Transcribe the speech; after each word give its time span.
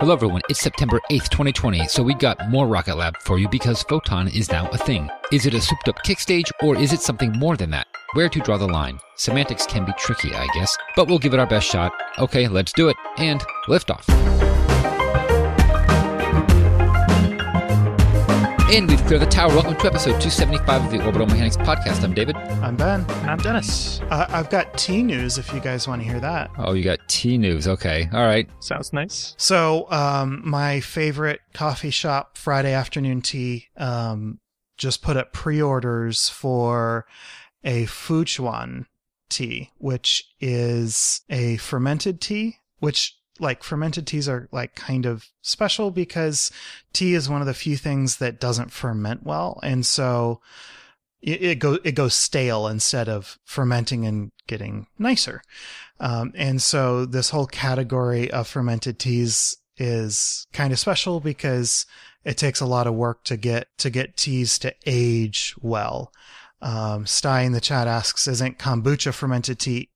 Hello, 0.00 0.14
everyone. 0.14 0.40
It's 0.48 0.62
September 0.62 0.98
8th, 1.10 1.28
2020, 1.28 1.86
so 1.86 2.02
we 2.02 2.14
got 2.14 2.48
more 2.48 2.66
Rocket 2.66 2.96
Lab 2.96 3.18
for 3.18 3.38
you 3.38 3.46
because 3.50 3.82
Photon 3.82 4.28
is 4.28 4.50
now 4.50 4.66
a 4.70 4.78
thing. 4.78 5.10
Is 5.30 5.44
it 5.44 5.52
a 5.52 5.60
souped 5.60 5.90
up 5.90 6.02
kick 6.04 6.20
stage, 6.20 6.50
or 6.62 6.74
is 6.74 6.94
it 6.94 7.02
something 7.02 7.32
more 7.32 7.54
than 7.54 7.68
that? 7.72 7.86
Where 8.14 8.30
to 8.30 8.40
draw 8.40 8.56
the 8.56 8.66
line? 8.66 8.98
Semantics 9.16 9.66
can 9.66 9.84
be 9.84 9.92
tricky, 9.98 10.32
I 10.32 10.46
guess, 10.54 10.74
but 10.96 11.06
we'll 11.06 11.18
give 11.18 11.34
it 11.34 11.38
our 11.38 11.46
best 11.46 11.68
shot. 11.68 11.92
Okay, 12.18 12.48
let's 12.48 12.72
do 12.72 12.88
it, 12.88 12.96
and 13.18 13.42
liftoff. 13.68 14.49
And 18.72 18.88
we've 18.88 19.04
cleared 19.06 19.20
the 19.20 19.26
tower. 19.26 19.48
Welcome 19.48 19.74
to 19.74 19.86
episode 19.86 20.20
275 20.20 20.84
of 20.84 20.90
the 20.92 21.04
Orbital 21.04 21.26
Mechanics 21.26 21.56
Podcast. 21.56 22.04
I'm 22.04 22.14
David. 22.14 22.36
I'm 22.36 22.76
Ben. 22.76 23.00
And 23.00 23.30
I'm 23.30 23.38
Dennis. 23.38 24.00
Uh, 24.02 24.26
I've 24.28 24.48
got 24.48 24.78
tea 24.78 25.02
news 25.02 25.38
if 25.38 25.52
you 25.52 25.58
guys 25.58 25.88
want 25.88 26.02
to 26.02 26.08
hear 26.08 26.20
that. 26.20 26.52
Oh, 26.56 26.74
you 26.74 26.84
got 26.84 27.00
tea 27.08 27.36
news. 27.36 27.66
Okay. 27.66 28.08
All 28.12 28.24
right. 28.24 28.48
Sounds 28.60 28.92
nice. 28.92 29.34
So, 29.38 29.90
um, 29.90 30.42
my 30.44 30.78
favorite 30.78 31.40
coffee 31.52 31.90
shop, 31.90 32.38
Friday 32.38 32.72
Afternoon 32.72 33.22
Tea, 33.22 33.66
um, 33.76 34.38
just 34.78 35.02
put 35.02 35.16
up 35.16 35.32
pre 35.32 35.60
orders 35.60 36.28
for 36.28 37.06
a 37.64 37.86
Fuzhuan 37.86 38.86
tea, 39.28 39.70
which 39.78 40.22
is 40.38 41.22
a 41.28 41.56
fermented 41.56 42.20
tea, 42.20 42.58
which 42.78 43.16
like 43.40 43.62
fermented 43.62 44.06
teas 44.06 44.28
are 44.28 44.48
like 44.52 44.74
kind 44.74 45.06
of 45.06 45.28
special 45.42 45.90
because 45.90 46.50
tea 46.92 47.14
is 47.14 47.28
one 47.28 47.40
of 47.40 47.46
the 47.46 47.54
few 47.54 47.76
things 47.76 48.18
that 48.18 48.40
doesn't 48.40 48.72
ferment 48.72 49.24
well. 49.24 49.58
And 49.62 49.84
so 49.84 50.40
it, 51.22 51.42
it 51.42 51.58
goes, 51.58 51.78
it 51.84 51.92
goes 51.92 52.14
stale 52.14 52.66
instead 52.66 53.08
of 53.08 53.38
fermenting 53.44 54.06
and 54.06 54.32
getting 54.46 54.86
nicer. 54.98 55.42
Um, 55.98 56.32
and 56.34 56.60
so 56.62 57.06
this 57.06 57.30
whole 57.30 57.46
category 57.46 58.30
of 58.30 58.46
fermented 58.46 58.98
teas 58.98 59.56
is 59.76 60.46
kind 60.52 60.72
of 60.72 60.78
special 60.78 61.20
because 61.20 61.86
it 62.24 62.36
takes 62.36 62.60
a 62.60 62.66
lot 62.66 62.86
of 62.86 62.94
work 62.94 63.24
to 63.24 63.36
get, 63.36 63.68
to 63.78 63.90
get 63.90 64.16
teas 64.16 64.58
to 64.58 64.74
age 64.86 65.54
well. 65.60 66.12
Um, 66.62 67.06
Sty 67.06 67.42
in 67.42 67.52
the 67.52 67.60
chat 67.60 67.86
asks, 67.86 68.28
isn't 68.28 68.58
kombucha 68.58 69.14
fermented 69.14 69.58
tea? 69.58 69.88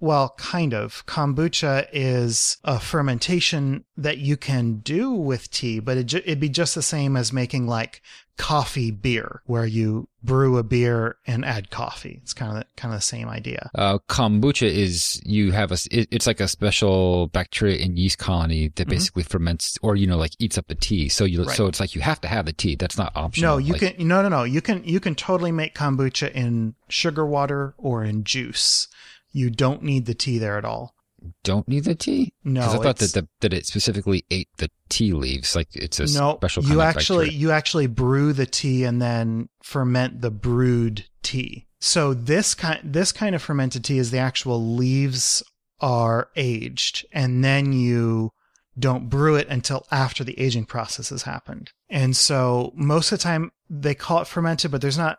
Well, 0.00 0.34
kind 0.36 0.74
of. 0.74 1.04
Kombucha 1.06 1.88
is 1.92 2.58
a 2.64 2.78
fermentation 2.78 3.84
that 3.96 4.18
you 4.18 4.36
can 4.36 4.78
do 4.78 5.10
with 5.10 5.50
tea, 5.50 5.80
but 5.80 5.96
it, 5.96 6.26
would 6.26 6.40
be 6.40 6.48
just 6.48 6.74
the 6.74 6.82
same 6.82 7.16
as 7.16 7.32
making 7.32 7.66
like 7.66 8.02
coffee 8.38 8.92
beer, 8.92 9.42
where 9.46 9.66
you 9.66 10.08
brew 10.22 10.56
a 10.58 10.62
beer 10.62 11.16
and 11.26 11.44
add 11.44 11.70
coffee. 11.70 12.20
It's 12.22 12.32
kind 12.32 12.52
of 12.52 12.58
the, 12.58 12.66
kind 12.76 12.94
of 12.94 13.00
the 13.00 13.04
same 13.04 13.28
idea. 13.28 13.70
Uh, 13.74 13.98
kombucha 14.08 14.66
is 14.66 15.20
you 15.24 15.52
have 15.52 15.72
a 15.72 15.78
it, 15.90 16.08
it's 16.10 16.26
like 16.26 16.40
a 16.40 16.48
special 16.48 17.26
bacteria 17.28 17.84
and 17.84 17.98
yeast 17.98 18.18
colony 18.18 18.68
that 18.68 18.84
mm-hmm. 18.84 18.90
basically 18.90 19.24
ferments 19.24 19.76
or 19.82 19.96
you 19.96 20.06
know 20.06 20.16
like 20.16 20.32
eats 20.38 20.56
up 20.56 20.68
the 20.68 20.74
tea. 20.74 21.08
So 21.08 21.24
you 21.24 21.42
right. 21.42 21.56
so 21.56 21.66
it's 21.66 21.80
like 21.80 21.94
you 21.94 22.00
have 22.00 22.20
to 22.22 22.28
have 22.28 22.46
the 22.46 22.52
tea. 22.52 22.76
That's 22.76 22.96
not 22.96 23.12
optional. 23.14 23.54
No, 23.54 23.58
you 23.58 23.72
like, 23.74 23.96
can 23.96 24.08
no 24.08 24.22
no 24.22 24.28
no. 24.28 24.44
You 24.44 24.62
can 24.62 24.84
you 24.84 25.00
can 25.00 25.14
totally 25.14 25.52
make 25.52 25.74
kombucha 25.74 26.30
in 26.32 26.74
sugar 26.88 27.26
water 27.26 27.74
or 27.76 28.04
in 28.04 28.24
juice 28.24 28.88
you 29.30 29.50
don't 29.50 29.82
need 29.82 30.06
the 30.06 30.14
tea 30.14 30.38
there 30.38 30.58
at 30.58 30.64
all. 30.64 30.94
Don't 31.42 31.66
need 31.66 31.84
the 31.84 31.94
tea? 31.94 32.32
No, 32.44 32.60
because 32.60 32.74
I 32.74 32.82
thought 32.82 32.96
that 32.98 33.12
the, 33.12 33.28
that 33.40 33.52
it 33.52 33.66
specifically 33.66 34.24
ate 34.30 34.48
the 34.58 34.70
tea 34.88 35.12
leaves. 35.12 35.56
Like 35.56 35.68
it's 35.74 35.98
a 35.98 36.06
no, 36.06 36.36
special. 36.36 36.62
you 36.64 36.80
actually 36.80 37.30
you 37.30 37.50
actually 37.50 37.88
brew 37.88 38.32
the 38.32 38.46
tea 38.46 38.84
and 38.84 39.02
then 39.02 39.48
ferment 39.62 40.20
the 40.20 40.30
brewed 40.30 41.06
tea. 41.22 41.66
So 41.80 42.14
this 42.14 42.54
kind 42.54 42.80
this 42.84 43.10
kind 43.10 43.34
of 43.34 43.42
fermented 43.42 43.84
tea 43.84 43.98
is 43.98 44.12
the 44.12 44.18
actual 44.18 44.74
leaves 44.76 45.42
are 45.80 46.28
aged, 46.36 47.04
and 47.12 47.44
then 47.44 47.72
you 47.72 48.30
don't 48.78 49.08
brew 49.08 49.34
it 49.34 49.48
until 49.48 49.86
after 49.90 50.22
the 50.22 50.38
aging 50.38 50.64
process 50.64 51.08
has 51.10 51.22
happened. 51.22 51.72
And 51.88 52.16
so 52.16 52.72
most 52.76 53.10
of 53.10 53.18
the 53.18 53.22
time 53.22 53.50
they 53.68 53.94
call 53.94 54.22
it 54.22 54.28
fermented, 54.28 54.70
but 54.70 54.80
there's 54.80 54.98
not, 54.98 55.18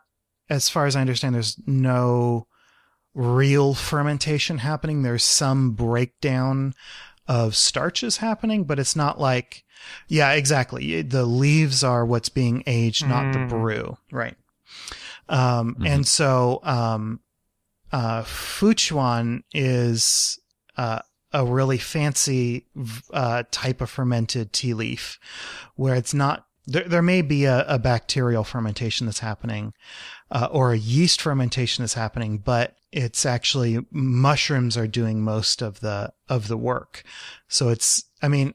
as 0.49 0.69
far 0.69 0.85
as 0.85 0.95
I 0.95 1.01
understand, 1.01 1.35
there's 1.35 1.57
no 1.65 2.47
real 3.13 3.73
fermentation 3.73 4.59
happening. 4.59 5.01
There's 5.01 5.23
some 5.23 5.71
breakdown 5.71 6.73
of 7.27 7.55
starches 7.55 8.17
happening, 8.17 8.63
but 8.63 8.79
it's 8.79 8.95
not 8.95 9.19
like, 9.19 9.63
yeah, 10.07 10.31
exactly. 10.31 11.01
The 11.01 11.25
leaves 11.25 11.83
are 11.83 12.05
what's 12.05 12.29
being 12.29 12.63
aged, 12.65 13.05
mm. 13.05 13.09
not 13.09 13.33
the 13.33 13.39
mm. 13.39 13.49
brew. 13.49 13.97
Right. 14.11 14.35
Um, 15.27 15.75
mm-hmm. 15.75 15.85
and 15.85 16.07
so, 16.07 16.59
um, 16.63 17.19
uh, 17.91 18.23
Fuzhuan 18.23 19.43
is, 19.53 20.39
uh, 20.75 20.99
a 21.31 21.45
really 21.45 21.77
fancy, 21.77 22.65
uh, 23.13 23.43
type 23.51 23.81
of 23.81 23.89
fermented 23.89 24.51
tea 24.51 24.73
leaf 24.73 25.19
where 25.75 25.93
it's 25.93 26.13
not, 26.13 26.47
there, 26.65 26.87
there 26.87 27.01
may 27.03 27.21
be 27.21 27.45
a, 27.45 27.63
a 27.67 27.77
bacterial 27.77 28.43
fermentation 28.43 29.05
that's 29.05 29.19
happening, 29.19 29.73
uh, 30.31 30.47
or 30.51 30.71
a 30.71 30.77
yeast 30.77 31.21
fermentation 31.21 31.83
is 31.83 31.93
happening, 31.93 32.37
but 32.37 32.75
it's 32.91 33.25
actually 33.25 33.85
mushrooms 33.91 34.77
are 34.77 34.87
doing 34.87 35.21
most 35.21 35.61
of 35.61 35.79
the 35.79 36.11
of 36.27 36.47
the 36.47 36.57
work. 36.57 37.03
So 37.47 37.69
it's 37.69 38.05
I 38.21 38.27
mean, 38.27 38.53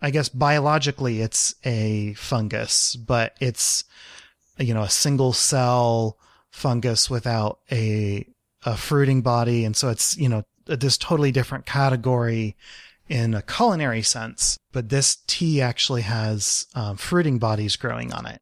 I 0.00 0.10
guess 0.10 0.28
biologically 0.28 1.20
it's 1.20 1.54
a 1.64 2.14
fungus, 2.14 2.96
but 2.96 3.36
it's 3.40 3.84
you 4.58 4.74
know 4.74 4.82
a 4.82 4.90
single 4.90 5.32
cell 5.32 6.18
fungus 6.50 7.08
without 7.08 7.60
a 7.70 8.26
a 8.64 8.76
fruiting 8.76 9.22
body 9.22 9.64
and 9.64 9.76
so 9.76 9.88
it's 9.88 10.16
you 10.16 10.28
know 10.28 10.44
this 10.66 10.96
totally 10.96 11.32
different 11.32 11.66
category 11.66 12.54
in 13.08 13.34
a 13.34 13.42
culinary 13.42 14.02
sense 14.02 14.56
but 14.70 14.88
this 14.88 15.16
tea 15.26 15.60
actually 15.60 16.02
has 16.02 16.66
um, 16.74 16.96
fruiting 16.96 17.38
bodies 17.38 17.74
growing 17.74 18.12
on 18.12 18.26
it 18.26 18.40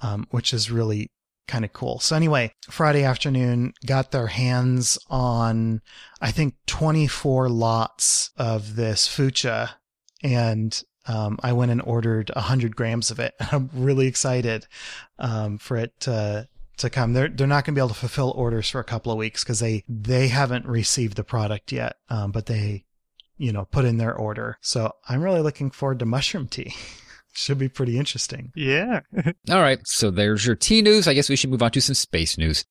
um, 0.00 0.26
which 0.30 0.54
is 0.54 0.70
really 0.70 1.10
kind 1.52 1.66
of 1.66 1.72
cool. 1.74 2.00
So 2.00 2.16
anyway, 2.16 2.54
Friday 2.70 3.04
afternoon 3.04 3.74
got 3.84 4.10
their 4.10 4.28
hands 4.28 4.98
on 5.10 5.82
I 6.18 6.30
think 6.30 6.54
24 6.66 7.50
lots 7.50 8.30
of 8.38 8.74
this 8.74 9.06
fucha 9.06 9.72
and 10.22 10.82
um, 11.06 11.38
I 11.42 11.52
went 11.52 11.70
and 11.70 11.82
ordered 11.82 12.30
100 12.34 12.74
grams 12.74 13.10
of 13.10 13.20
it. 13.20 13.34
I'm 13.52 13.68
really 13.74 14.06
excited 14.06 14.66
um, 15.18 15.58
for 15.58 15.76
it 15.76 15.92
to 16.00 16.48
to 16.78 16.88
come. 16.88 17.12
They're 17.12 17.28
they're 17.28 17.46
not 17.46 17.66
going 17.66 17.74
to 17.74 17.78
be 17.78 17.82
able 17.82 17.90
to 17.90 18.00
fulfill 18.00 18.30
orders 18.30 18.70
for 18.70 18.80
a 18.80 18.84
couple 18.84 19.12
of 19.12 19.18
weeks 19.18 19.44
because 19.44 19.60
they 19.60 19.84
they 19.86 20.28
haven't 20.28 20.64
received 20.64 21.16
the 21.16 21.24
product 21.24 21.70
yet, 21.70 21.96
um, 22.08 22.32
but 22.32 22.46
they 22.46 22.86
you 23.36 23.52
know 23.52 23.66
put 23.66 23.84
in 23.84 23.98
their 23.98 24.14
order. 24.14 24.56
So 24.62 24.92
I'm 25.06 25.20
really 25.20 25.42
looking 25.42 25.70
forward 25.70 25.98
to 25.98 26.06
mushroom 26.06 26.48
tea. 26.48 26.74
Should 27.34 27.58
be 27.58 27.68
pretty 27.68 27.98
interesting. 27.98 28.52
Yeah. 28.54 29.00
All 29.50 29.62
right. 29.62 29.80
So 29.84 30.10
there's 30.10 30.46
your 30.46 30.56
T 30.56 30.82
news. 30.82 31.08
I 31.08 31.14
guess 31.14 31.28
we 31.28 31.36
should 31.36 31.50
move 31.50 31.62
on 31.62 31.70
to 31.72 31.80
some 31.80 31.94
space 31.94 32.36
news. 32.36 32.64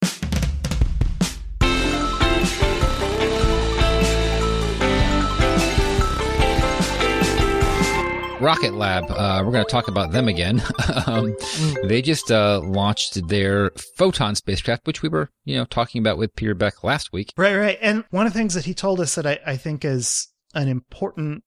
Rocket 8.41 8.73
Lab, 8.73 9.05
uh, 9.11 9.43
we're 9.45 9.51
going 9.51 9.63
to 9.63 9.69
talk 9.69 9.87
about 9.87 10.11
them 10.11 10.27
again. 10.27 10.63
um, 11.05 11.35
they 11.83 12.01
just 12.01 12.31
uh, 12.31 12.59
launched 12.63 13.27
their 13.27 13.69
Photon 13.97 14.33
spacecraft, 14.33 14.87
which 14.87 15.03
we 15.03 15.09
were, 15.09 15.29
you 15.45 15.55
know, 15.55 15.65
talking 15.65 15.99
about 15.99 16.17
with 16.17 16.35
Peter 16.35 16.55
Beck 16.55 16.83
last 16.83 17.13
week. 17.13 17.33
Right, 17.37 17.55
right. 17.55 17.77
And 17.81 18.03
one 18.09 18.25
of 18.25 18.33
the 18.33 18.39
things 18.39 18.55
that 18.55 18.65
he 18.65 18.73
told 18.73 18.99
us 18.99 19.13
that 19.13 19.27
I, 19.27 19.39
I 19.45 19.57
think 19.57 19.85
is 19.85 20.27
an 20.55 20.67
important 20.67 21.43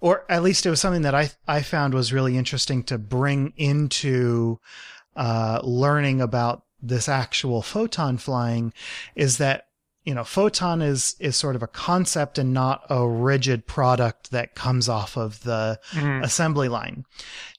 or 0.00 0.24
at 0.28 0.42
least 0.42 0.66
it 0.66 0.70
was 0.70 0.80
something 0.80 1.02
that 1.02 1.14
I 1.14 1.30
I 1.46 1.62
found 1.62 1.94
was 1.94 2.12
really 2.12 2.36
interesting 2.36 2.82
to 2.84 2.98
bring 2.98 3.52
into 3.56 4.58
uh, 5.16 5.60
learning 5.62 6.20
about 6.20 6.64
this 6.82 7.08
actual 7.08 7.62
photon 7.62 8.16
flying 8.16 8.72
is 9.14 9.38
that 9.38 9.66
you 10.04 10.14
know 10.14 10.24
photon 10.24 10.80
is 10.80 11.14
is 11.20 11.36
sort 11.36 11.56
of 11.56 11.62
a 11.62 11.66
concept 11.66 12.38
and 12.38 12.54
not 12.54 12.84
a 12.88 13.06
rigid 13.06 13.66
product 13.66 14.30
that 14.30 14.54
comes 14.54 14.88
off 14.88 15.16
of 15.16 15.42
the 15.42 15.78
mm-hmm. 15.90 16.24
assembly 16.24 16.68
line 16.68 17.04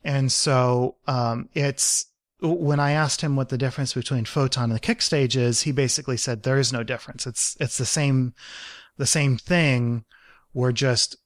and 0.04 0.32
so 0.32 0.96
um, 1.08 1.50
it's 1.54 2.08
when 2.42 2.80
I 2.80 2.92
asked 2.92 3.22
him 3.22 3.36
what 3.36 3.50
the 3.50 3.58
difference 3.58 3.94
between 3.94 4.26
photon 4.26 4.66
and 4.66 4.74
the 4.74 4.80
kick 4.80 5.02
stage 5.02 5.38
is, 5.38 5.62
he 5.62 5.72
basically 5.72 6.18
said 6.18 6.42
there 6.42 6.58
is 6.58 6.74
no 6.74 6.84
difference. 6.84 7.28
It's 7.28 7.56
it's 7.60 7.78
the 7.78 7.86
same 7.86 8.34
the 8.98 9.06
same 9.06 9.38
thing. 9.38 10.06
We're 10.54 10.72
just 10.72 11.18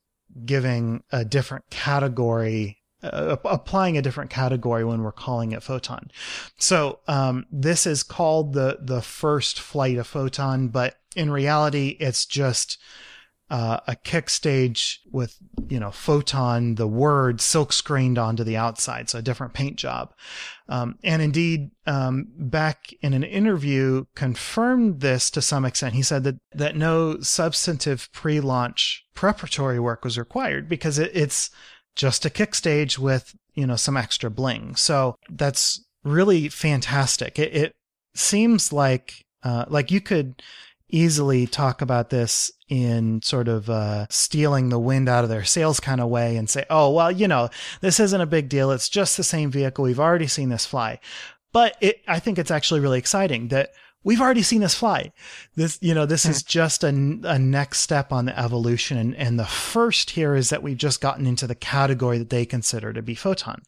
giving 0.44 1.04
a 1.12 1.24
different 1.24 1.70
category 1.70 2.80
uh, 3.04 3.38
applying 3.46 3.98
a 3.98 4.02
different 4.02 4.32
category 4.32 4.84
when 4.84 5.04
we're 5.04 5.12
calling 5.12 5.52
it 5.52 5.62
photon. 5.62 6.10
So 6.58 7.00
um, 7.08 7.46
this 7.52 7.86
is 7.86 8.02
called 8.02 8.54
the 8.54 8.80
the 8.82 9.02
first 9.02 9.60
flight 9.60 9.98
of 9.98 10.08
photon, 10.08 10.70
but 10.70 10.96
in 11.16 11.30
reality, 11.30 11.98
it's 12.00 12.26
just 12.26 12.80
uh, 13.50 13.80
a 13.88 13.96
kick 13.96 14.30
stage 14.30 15.02
with 15.12 15.38
you 15.68 15.80
know 15.80 15.92
photon 15.92 16.76
the 16.76 16.88
word 16.88 17.40
silk 17.40 17.72
screened 17.72 18.18
onto 18.18 18.44
the 18.44 18.58
outside 18.58 19.10
so 19.10 19.20
a 19.20 19.22
different 19.22 19.54
paint 19.54 19.76
job 19.76 20.14
um, 20.68 20.98
and 21.04 21.22
indeed 21.22 21.70
um, 21.86 22.28
Beck 22.38 22.88
in 23.02 23.14
an 23.14 23.24
interview 23.24 24.06
confirmed 24.16 25.02
this 25.02 25.30
to 25.30 25.42
some 25.42 25.64
extent 25.64 25.94
he 25.94 26.02
said 26.02 26.24
that 26.24 26.36
that 26.54 26.76
no 26.76 27.20
substantive 27.20 28.10
pre-launch 28.12 29.06
preparatory 29.14 29.80
work 29.80 30.04
was 30.04 30.18
required 30.18 30.68
because 30.68 30.98
it, 30.98 31.12
it's 31.14 31.52
just 31.96 32.26
a 32.26 32.30
kick 32.30 32.54
stage 32.54 33.00
with, 33.00 33.36
you 33.54 33.66
know, 33.66 33.76
some 33.76 33.98
extra 33.98 34.30
bling. 34.30 34.76
So 34.76 35.16
that's 35.30 35.84
really 36.04 36.50
fantastic. 36.50 37.40
It, 37.40 37.56
it 37.56 37.72
seems 38.14 38.72
like, 38.72 39.26
uh, 39.44 39.66
like 39.68 39.92
you 39.92 40.02
could 40.02 40.42
easily 40.96 41.46
talk 41.46 41.82
about 41.82 42.10
this 42.10 42.52
in 42.70 43.22
sort 43.22 43.48
of 43.48 43.70
uh, 43.70 44.08
stealing 44.10 44.70
the 44.70 44.80
wind 44.80 45.10
out 45.10 45.24
of 45.24 45.30
their 45.30 45.44
sails 45.44 45.80
kind 45.80 46.00
of 46.00 46.10
way 46.10 46.38
and 46.38 46.50
say, 46.50 46.66
oh, 46.70 46.90
well, 46.92 47.12
you 47.12 47.28
know, 47.28 47.50
this 47.82 48.00
isn't 48.00 48.22
a 48.22 48.26
big 48.26 48.48
deal. 48.48 48.72
It's 48.72 48.90
just 48.90 49.18
the 49.18 49.24
same 49.24 49.52
vehicle. 49.52 49.84
We've 49.84 50.00
already 50.00 50.28
seen 50.28 50.50
this 50.50 50.66
fly. 50.66 51.00
But 51.52 51.76
it, 51.82 52.02
I 52.08 52.20
think 52.20 52.40
it's 52.40 52.52
actually 52.52 52.80
really 52.80 52.98
exciting 52.98 53.50
that 53.50 53.72
we've 54.04 54.22
already 54.22 54.42
seen 54.42 54.62
this 54.62 54.76
fly. 54.76 55.12
This, 55.56 55.78
you 55.82 55.94
know, 55.94 56.06
this 56.06 56.26
is 56.26 56.42
hmm. 56.42 56.48
just 56.48 56.84
a, 56.84 56.88
a 56.88 57.38
next 57.40 57.80
step 57.80 58.14
on 58.14 58.26
the 58.26 58.40
evolution. 58.40 58.98
And, 58.98 59.16
and 59.16 59.38
the 59.38 59.46
first 59.46 60.12
here 60.12 60.36
is 60.36 60.50
that 60.50 60.64
we've 60.64 60.78
just 60.78 61.02
gotten 61.02 61.28
into 61.28 61.46
the 61.46 61.56
category 61.56 62.18
that 62.18 62.30
they 62.30 62.46
consider 62.46 62.94
to 62.94 63.02
be 63.02 63.16
photon. 63.16 63.64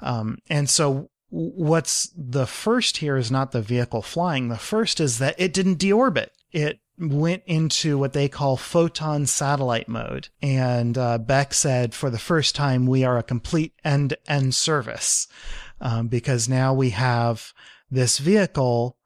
Um, 0.00 0.38
and 0.48 0.68
so 0.68 1.10
what's 1.30 2.10
the 2.16 2.46
first 2.46 2.98
here 2.98 3.16
is 3.16 3.30
not 3.30 3.52
the 3.52 3.62
vehicle 3.62 4.02
flying. 4.02 4.48
The 4.48 4.58
first 4.58 5.00
is 5.00 5.18
that 5.18 5.34
it 5.38 5.52
didn't 5.52 5.78
deorbit. 5.78 6.28
It 6.56 6.80
went 6.98 7.42
into 7.44 7.98
what 7.98 8.14
they 8.14 8.30
call 8.30 8.56
photon 8.56 9.26
satellite 9.26 9.88
mode. 9.88 10.28
And 10.40 10.96
uh, 10.96 11.18
Beck 11.18 11.52
said, 11.52 11.94
for 11.94 12.08
the 12.08 12.18
first 12.18 12.54
time, 12.54 12.86
we 12.86 13.04
are 13.04 13.18
a 13.18 13.22
complete 13.22 13.74
end 13.84 14.16
end 14.26 14.54
service 14.54 15.28
um, 15.82 16.08
because 16.08 16.48
now 16.48 16.72
we 16.72 16.90
have 16.90 17.52
this 17.90 18.16
vehicle 18.16 18.96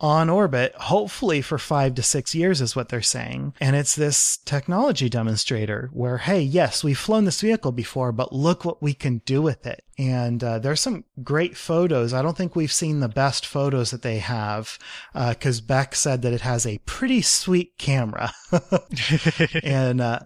on 0.00 0.30
orbit, 0.30 0.74
hopefully 0.76 1.42
for 1.42 1.58
five 1.58 1.94
to 1.96 2.02
six 2.02 2.34
years, 2.34 2.60
is 2.60 2.76
what 2.76 2.88
they're 2.88 3.02
saying. 3.02 3.54
And 3.60 3.74
it's 3.74 3.96
this 3.96 4.36
technology 4.36 5.08
demonstrator 5.08 5.90
where, 5.92 6.18
hey, 6.18 6.40
yes, 6.40 6.84
we've 6.84 6.98
flown 6.98 7.24
this 7.24 7.40
vehicle 7.40 7.72
before, 7.72 8.12
but 8.12 8.32
look 8.32 8.64
what 8.64 8.82
we 8.82 8.94
can 8.94 9.18
do 9.24 9.42
with 9.42 9.66
it. 9.66 9.84
And 9.98 10.42
uh, 10.44 10.60
there's 10.60 10.80
some 10.80 11.04
great 11.24 11.56
photos. 11.56 12.12
I 12.12 12.22
don't 12.22 12.36
think 12.36 12.54
we've 12.54 12.72
seen 12.72 13.00
the 13.00 13.08
best 13.08 13.44
photos 13.44 13.90
that 13.90 14.02
they 14.02 14.18
have 14.18 14.78
because 15.12 15.60
uh, 15.60 15.64
Beck 15.66 15.96
said 15.96 16.22
that 16.22 16.32
it 16.32 16.42
has 16.42 16.64
a 16.64 16.78
pretty 16.86 17.20
sweet 17.20 17.76
camera. 17.78 18.32
and 19.64 20.00
uh, 20.00 20.20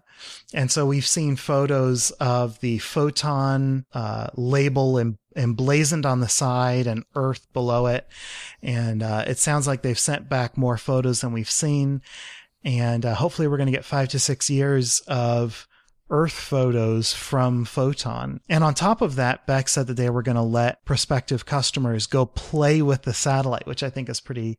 and 0.53 0.71
so 0.71 0.87
we've 0.87 1.07
seen 1.07 1.37
photos 1.37 2.11
of 2.13 2.61
the 2.61 2.79
photon 2.79 3.87
uh, 3.95 4.29
label 4.35 4.99
and 4.99 5.17
emblazoned 5.37 6.07
on 6.07 6.21
the 6.21 6.29
side 6.29 6.87
and 6.87 7.05
Earth 7.15 7.47
below 7.53 7.87
it. 7.87 8.07
And 8.63 9.03
uh, 9.03 9.25
it 9.27 9.39
sounds 9.39 9.67
like 9.67 9.83
they've 9.83 9.99
sent 9.99 10.29
back 10.29 10.57
more 10.57 10.77
photos 10.77 11.21
than 11.21 11.33
we've 11.33 11.51
seen. 11.51 12.03
And 12.65 13.05
uh, 13.05 13.15
hopefully, 13.15 13.49
we're 13.49 13.57
going 13.57 13.67
to 13.67 13.73
get 13.73 13.85
five 13.85 14.09
to 14.11 14.19
six 14.19 14.49
years 14.49 15.01
of 15.09 15.67
Earth 16.11 16.33
photos 16.33 17.13
from 17.13 17.65
Photon. 17.65 18.41
And 18.49 18.63
on 18.63 18.75
top 18.75 19.01
of 19.01 19.17
that, 19.17 19.47
Beck 19.47 19.69
said 19.69 19.87
that 19.87 19.97
they 19.97 20.11
were 20.11 20.23
going 20.23 20.37
to 20.37 20.43
let 20.43 20.85
prospective 20.85 21.47
customers 21.47 22.07
go 22.07 22.27
play 22.27 22.83
with 22.83 23.03
the 23.03 23.15
satellite, 23.15 23.67
which 23.67 23.83
I 23.83 23.91
think 23.91 24.09
is 24.09 24.21
pretty, 24.21 24.59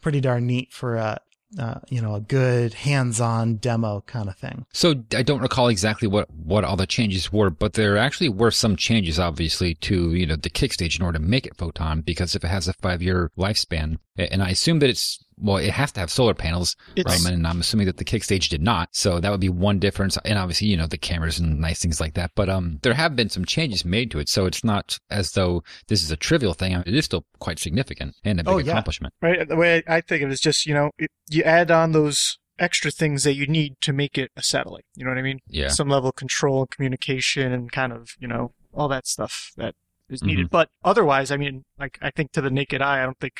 pretty 0.00 0.20
darn 0.20 0.46
neat 0.46 0.72
for 0.72 0.96
a, 0.96 1.20
uh, 1.58 1.80
you 1.88 2.00
know, 2.00 2.14
a 2.14 2.20
good 2.20 2.74
hands-on 2.74 3.56
demo 3.56 4.02
kind 4.06 4.28
of 4.28 4.36
thing. 4.36 4.66
So 4.72 4.94
I 5.14 5.22
don't 5.22 5.40
recall 5.40 5.68
exactly 5.68 6.06
what, 6.08 6.30
what 6.30 6.64
all 6.64 6.76
the 6.76 6.86
changes 6.86 7.32
were, 7.32 7.50
but 7.50 7.72
there 7.72 7.96
actually 7.96 8.28
were 8.28 8.50
some 8.50 8.76
changes, 8.76 9.18
obviously, 9.18 9.74
to, 9.76 10.14
you 10.14 10.26
know, 10.26 10.36
the 10.36 10.50
kick 10.50 10.72
stage 10.72 10.98
in 10.98 11.04
order 11.04 11.18
to 11.18 11.24
make 11.24 11.46
it 11.46 11.56
photon, 11.56 12.02
because 12.02 12.34
if 12.34 12.44
it 12.44 12.48
has 12.48 12.68
a 12.68 12.72
five-year 12.74 13.32
lifespan, 13.36 13.98
and 14.16 14.42
I 14.42 14.50
assume 14.50 14.78
that 14.80 14.90
it's 14.90 15.24
well, 15.40 15.56
it 15.56 15.70
has 15.70 15.92
to 15.92 16.00
have 16.00 16.10
solar 16.10 16.34
panels, 16.34 16.76
right? 17.06 17.26
And 17.26 17.46
I'm 17.46 17.60
assuming 17.60 17.86
that 17.86 17.96
the 17.96 18.04
kick 18.04 18.24
stage 18.24 18.48
did 18.48 18.62
not. 18.62 18.88
So 18.92 19.20
that 19.20 19.30
would 19.30 19.40
be 19.40 19.48
one 19.48 19.78
difference. 19.78 20.16
And 20.24 20.38
obviously, 20.38 20.68
you 20.68 20.76
know, 20.76 20.86
the 20.86 20.98
cameras 20.98 21.38
and 21.38 21.60
nice 21.60 21.80
things 21.80 22.00
like 22.00 22.14
that. 22.14 22.32
But 22.34 22.48
um, 22.48 22.78
there 22.82 22.94
have 22.94 23.16
been 23.16 23.28
some 23.28 23.44
changes 23.44 23.84
made 23.84 24.10
to 24.10 24.18
it. 24.18 24.28
So 24.28 24.46
it's 24.46 24.64
not 24.64 24.98
as 25.10 25.32
though 25.32 25.62
this 25.88 26.02
is 26.02 26.10
a 26.10 26.16
trivial 26.16 26.54
thing. 26.54 26.72
It 26.72 26.94
is 26.94 27.04
still 27.04 27.24
quite 27.38 27.58
significant 27.58 28.14
and 28.24 28.40
a 28.40 28.44
big 28.44 28.52
oh, 28.52 28.58
yeah. 28.58 28.72
accomplishment. 28.72 29.14
Right. 29.22 29.48
The 29.48 29.56
way 29.56 29.82
I 29.86 30.00
think 30.00 30.22
of 30.22 30.30
it 30.30 30.32
is 30.32 30.40
just, 30.40 30.66
you 30.66 30.74
know, 30.74 30.90
it, 30.98 31.10
you 31.28 31.42
add 31.42 31.70
on 31.70 31.92
those 31.92 32.38
extra 32.58 32.90
things 32.90 33.24
that 33.24 33.34
you 33.34 33.46
need 33.46 33.74
to 33.80 33.92
make 33.92 34.18
it 34.18 34.30
a 34.36 34.42
satellite. 34.42 34.84
You 34.94 35.04
know 35.04 35.10
what 35.10 35.18
I 35.18 35.22
mean? 35.22 35.40
Yeah. 35.48 35.68
Some 35.68 35.88
level 35.88 36.10
of 36.10 36.16
control 36.16 36.60
and 36.60 36.70
communication 36.70 37.52
and 37.52 37.72
kind 37.72 37.92
of, 37.92 38.10
you 38.18 38.28
know, 38.28 38.52
all 38.74 38.88
that 38.88 39.06
stuff 39.06 39.52
that 39.56 39.74
is 40.08 40.22
needed. 40.22 40.46
Mm-hmm. 40.46 40.52
But 40.52 40.68
otherwise, 40.84 41.30
I 41.30 41.36
mean, 41.36 41.64
like, 41.78 41.98
I 42.02 42.10
think 42.10 42.32
to 42.32 42.40
the 42.40 42.50
naked 42.50 42.82
eye, 42.82 43.00
I 43.00 43.04
don't 43.04 43.18
think 43.18 43.34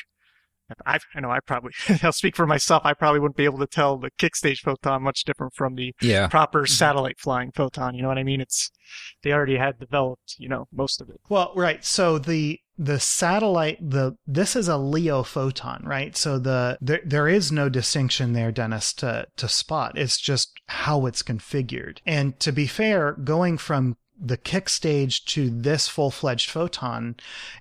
I, 0.85 0.99
I 1.15 1.19
know 1.19 1.31
I 1.31 1.39
probably, 1.39 1.71
I'll 2.03 2.11
speak 2.11 2.35
for 2.35 2.47
myself. 2.47 2.81
I 2.85 2.93
probably 2.93 3.19
wouldn't 3.19 3.37
be 3.37 3.45
able 3.45 3.59
to 3.59 3.67
tell 3.67 3.97
the 3.97 4.11
kickstage 4.17 4.61
photon 4.61 5.03
much 5.03 5.23
different 5.23 5.53
from 5.53 5.75
the 5.75 5.93
yeah. 6.01 6.27
proper 6.27 6.63
mm-hmm. 6.63 6.73
satellite 6.73 7.19
flying 7.19 7.51
photon. 7.51 7.95
You 7.95 8.01
know 8.01 8.07
what 8.07 8.17
I 8.17 8.23
mean? 8.23 8.41
It's, 8.41 8.71
they 9.23 9.31
already 9.31 9.57
had 9.57 9.79
developed, 9.79 10.35
you 10.37 10.49
know, 10.49 10.67
most 10.73 11.01
of 11.01 11.09
it. 11.09 11.19
Well, 11.29 11.51
right. 11.55 11.83
So 11.83 12.17
the, 12.17 12.59
the 12.77 12.99
satellite, 12.99 13.77
the, 13.81 14.15
this 14.25 14.55
is 14.55 14.67
a 14.67 14.77
LEO 14.77 15.23
photon, 15.23 15.83
right? 15.85 16.15
So 16.17 16.39
the, 16.39 16.77
there, 16.81 17.01
there 17.05 17.27
is 17.27 17.51
no 17.51 17.69
distinction 17.69 18.33
there, 18.33 18.51
Dennis, 18.51 18.93
to, 18.95 19.27
to 19.37 19.47
spot. 19.47 19.97
It's 19.97 20.19
just 20.19 20.51
how 20.67 21.05
it's 21.05 21.23
configured. 21.23 21.99
And 22.05 22.39
to 22.39 22.51
be 22.51 22.67
fair, 22.67 23.13
going 23.13 23.57
from 23.57 23.97
the 24.23 24.37
kick 24.37 24.69
stage 24.69 25.25
to 25.25 25.49
this 25.49 25.87
full 25.87 26.11
fledged 26.11 26.49
photon, 26.49 27.15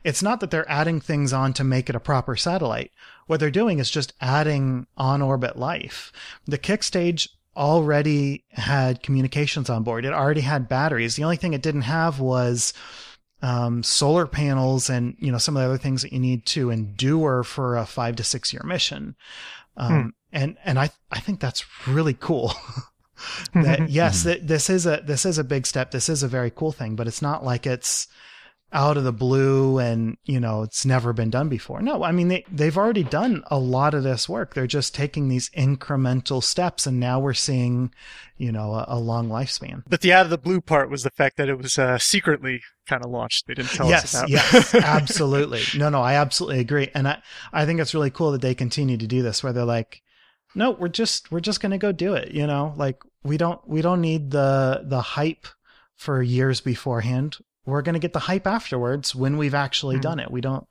it's 0.05 0.23
not 0.23 0.41
that 0.41 0.51
they're 0.51 0.71
adding 0.71 1.01
things 1.01 1.33
on 1.33 1.53
to 1.55 1.65
make 1.65 1.89
it 1.89 1.97
a 1.97 2.01
proper 2.01 2.37
satellite. 2.37 2.93
What 3.27 3.41
they're 3.41 3.51
doing 3.51 3.79
is 3.79 3.91
just 3.91 4.13
adding 4.21 4.87
on 4.97 5.23
orbit 5.23 5.57
life. 5.57 6.13
The 6.47 6.59
kick 6.59 6.83
stage 6.83 7.31
already 7.57 8.45
had 8.51 9.03
communications 9.03 9.71
on 9.71 9.83
board. 9.83 10.05
It 10.05 10.13
already 10.13 10.43
had 10.43 10.69
batteries. 10.69 11.17
The 11.17 11.25
only 11.25 11.37
thing 11.37 11.55
it 11.55 11.63
didn't 11.63 11.83
have 11.83 12.21
was 12.21 12.73
um, 13.43 13.83
solar 13.83 14.27
panels 14.27 14.91
and 14.91 15.17
you 15.19 15.33
know 15.33 15.39
some 15.39 15.57
of 15.57 15.63
the 15.63 15.67
other 15.67 15.79
things 15.79 16.03
that 16.03 16.13
you 16.13 16.21
need 16.21 16.45
to 16.47 16.71
endure 16.71 17.43
for 17.43 17.77
a 17.77 17.87
five 17.87 18.17
to 18.17 18.25
six 18.25 18.53
year 18.53 18.63
mission. 18.65 19.17
Um, 19.77 20.03
hmm. 20.03 20.09
And 20.33 20.57
and 20.65 20.79
I 20.79 20.91
I 21.11 21.21
think 21.21 21.41
that's 21.41 21.65
really 21.87 22.15
cool. 22.15 22.53
that 23.55 23.89
yes, 23.91 24.25
that 24.25 24.47
this 24.47 24.71
is 24.71 24.87
a 24.87 25.03
this 25.05 25.25
is 25.25 25.39
a 25.39 25.45
big 25.45 25.67
step. 25.67 25.91
This 25.91 26.09
is 26.09 26.23
a 26.23 26.29
very 26.29 26.51
cool 26.51 26.73
thing, 26.73 26.97
but 26.97 27.07
it's 27.07 27.23
not 27.23 27.45
like 27.45 27.67
it's 27.67 28.09
out 28.73 28.97
of 28.97 29.05
the 29.05 29.13
blue 29.13 29.79
and 29.79 30.17
you 30.25 30.39
know 30.39 30.63
it's 30.63 30.87
never 30.87 31.13
been 31.13 31.31
done 31.31 31.49
before. 31.49 31.83
No 31.83 32.05
i 32.05 32.13
mean 32.13 32.29
they, 32.29 32.45
they've 32.51 32.77
already 32.77 33.03
done 33.03 33.43
a 33.51 33.59
lot 33.59 33.95
of 33.95 34.03
this 34.03 34.29
work. 34.29 34.55
They're 34.55 34.67
just 34.67 34.95
taking 34.95 35.29
these 35.29 35.51
incremental 35.51 36.43
steps 36.43 36.87
and 36.87 37.01
now 37.01 37.19
we're 37.19 37.35
seeing 37.35 37.93
you 38.37 38.53
know 38.53 38.75
a, 38.75 38.85
a 38.89 38.99
long 38.99 39.29
lifespan. 39.29 39.83
But 39.89 40.03
the 40.03 40.13
out 40.13 40.27
of 40.27 40.31
the 40.31 40.39
blue 40.39 40.61
part 40.61 40.91
was 40.91 41.03
the 41.03 41.11
fact 41.11 41.37
that 41.37 41.49
it 41.49 41.57
was 41.59 41.79
uh, 41.79 41.99
secretly 41.99 42.63
kind 42.87 43.05
of 43.05 43.11
launched. 43.11 43.47
They 43.47 43.55
didn't 43.55 43.71
tell 43.71 43.89
yes, 43.89 44.05
us 44.05 44.15
about 44.15 44.31
it. 44.31 44.33
yes 44.33 44.75
absolutely. 44.75 45.63
No 45.77 45.89
no 45.89 46.01
i 46.01 46.15
absolutely 46.15 46.61
agree. 46.61 46.91
And 46.95 47.09
i 47.09 47.21
i 47.53 47.67
think 47.67 47.81
it's 47.81 47.95
really 47.95 48.11
cool 48.11 48.33
that 48.33 48.43
they 48.43 48.55
continue 48.55 48.97
to 48.97 49.07
do 49.07 49.23
this 49.23 49.43
where 49.43 49.53
they're 49.53 49.65
like 49.65 50.03
no 50.55 50.71
we're 50.73 50.89
just 50.89 51.31
we're 51.31 51.41
just 51.41 51.61
going 51.61 51.71
to 51.71 51.79
go 51.79 51.93
do 51.93 52.15
it 52.15 52.33
you 52.33 52.47
know 52.47 52.75
like 52.77 53.03
we 53.23 53.37
don't 53.37 53.67
we 53.69 53.83
don't 53.83 54.01
need 54.01 54.31
the 54.31 54.83
the 54.85 55.01
hype 55.01 55.47
for 56.01 56.23
years 56.23 56.63
beforehand. 56.63 57.37
We're 57.67 57.83
going 57.83 57.93
to 57.93 57.99
get 57.99 58.15
the 58.15 58.21
hype 58.21 58.47
afterwards 58.47 59.15
when 59.15 59.37
we've 59.37 59.55
actually 59.55 59.97
mm-hmm. 59.97 60.03
done 60.03 60.19
it. 60.19 60.31
We 60.31 60.41
don't 60.41 60.67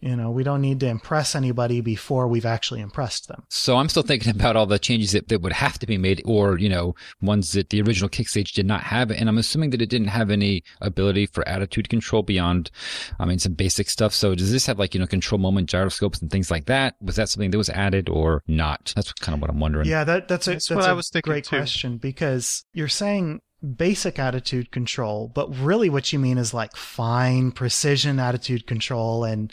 you 0.00 0.16
know, 0.16 0.30
we 0.30 0.42
don't 0.42 0.62
need 0.62 0.80
to 0.80 0.86
impress 0.86 1.34
anybody 1.34 1.80
before 1.80 2.26
we've 2.26 2.46
actually 2.46 2.80
impressed 2.80 3.28
them. 3.28 3.44
So 3.50 3.76
I'm 3.76 3.88
still 3.88 4.02
thinking 4.02 4.30
about 4.34 4.56
all 4.56 4.66
the 4.66 4.78
changes 4.78 5.12
that, 5.12 5.28
that 5.28 5.42
would 5.42 5.52
have 5.52 5.78
to 5.78 5.86
be 5.86 5.98
made 5.98 6.22
or, 6.24 6.58
you 6.58 6.68
know, 6.68 6.94
ones 7.20 7.52
that 7.52 7.68
the 7.68 7.82
original 7.82 8.08
Kickstage 8.08 8.52
did 8.52 8.66
not 8.66 8.82
have. 8.82 9.10
And 9.10 9.28
I'm 9.28 9.36
assuming 9.36 9.70
that 9.70 9.82
it 9.82 9.90
didn't 9.90 10.08
have 10.08 10.30
any 10.30 10.64
ability 10.80 11.26
for 11.26 11.46
attitude 11.46 11.90
control 11.90 12.22
beyond, 12.22 12.70
I 13.18 13.26
mean, 13.26 13.38
some 13.38 13.52
basic 13.52 13.90
stuff. 13.90 14.14
So 14.14 14.34
does 14.34 14.50
this 14.50 14.66
have 14.66 14.78
like, 14.78 14.94
you 14.94 15.00
know, 15.00 15.06
control 15.06 15.38
moment 15.38 15.68
gyroscopes 15.68 16.20
and 16.22 16.30
things 16.30 16.50
like 16.50 16.64
that? 16.66 16.96
Was 17.02 17.16
that 17.16 17.28
something 17.28 17.50
that 17.50 17.58
was 17.58 17.70
added 17.70 18.08
or 18.08 18.42
not? 18.48 18.92
That's 18.96 19.12
kind 19.12 19.34
of 19.34 19.42
what 19.42 19.50
I'm 19.50 19.60
wondering. 19.60 19.86
Yeah, 19.86 20.04
that, 20.04 20.28
that's 20.28 20.46
a, 20.48 20.52
that's, 20.52 20.68
that's 20.68 20.76
what 20.76 20.86
a 20.86 20.90
I 20.90 20.94
was 20.94 21.10
thinking 21.10 21.30
great 21.30 21.44
too. 21.44 21.56
question 21.56 21.98
because 21.98 22.64
you're 22.72 22.88
saying 22.88 23.42
basic 23.76 24.18
attitude 24.18 24.70
control, 24.70 25.30
but 25.34 25.54
really 25.58 25.90
what 25.90 26.12
you 26.12 26.18
mean 26.18 26.38
is 26.38 26.54
like 26.54 26.74
fine 26.74 27.52
precision 27.52 28.18
attitude 28.18 28.66
control 28.66 29.24
and 29.24 29.52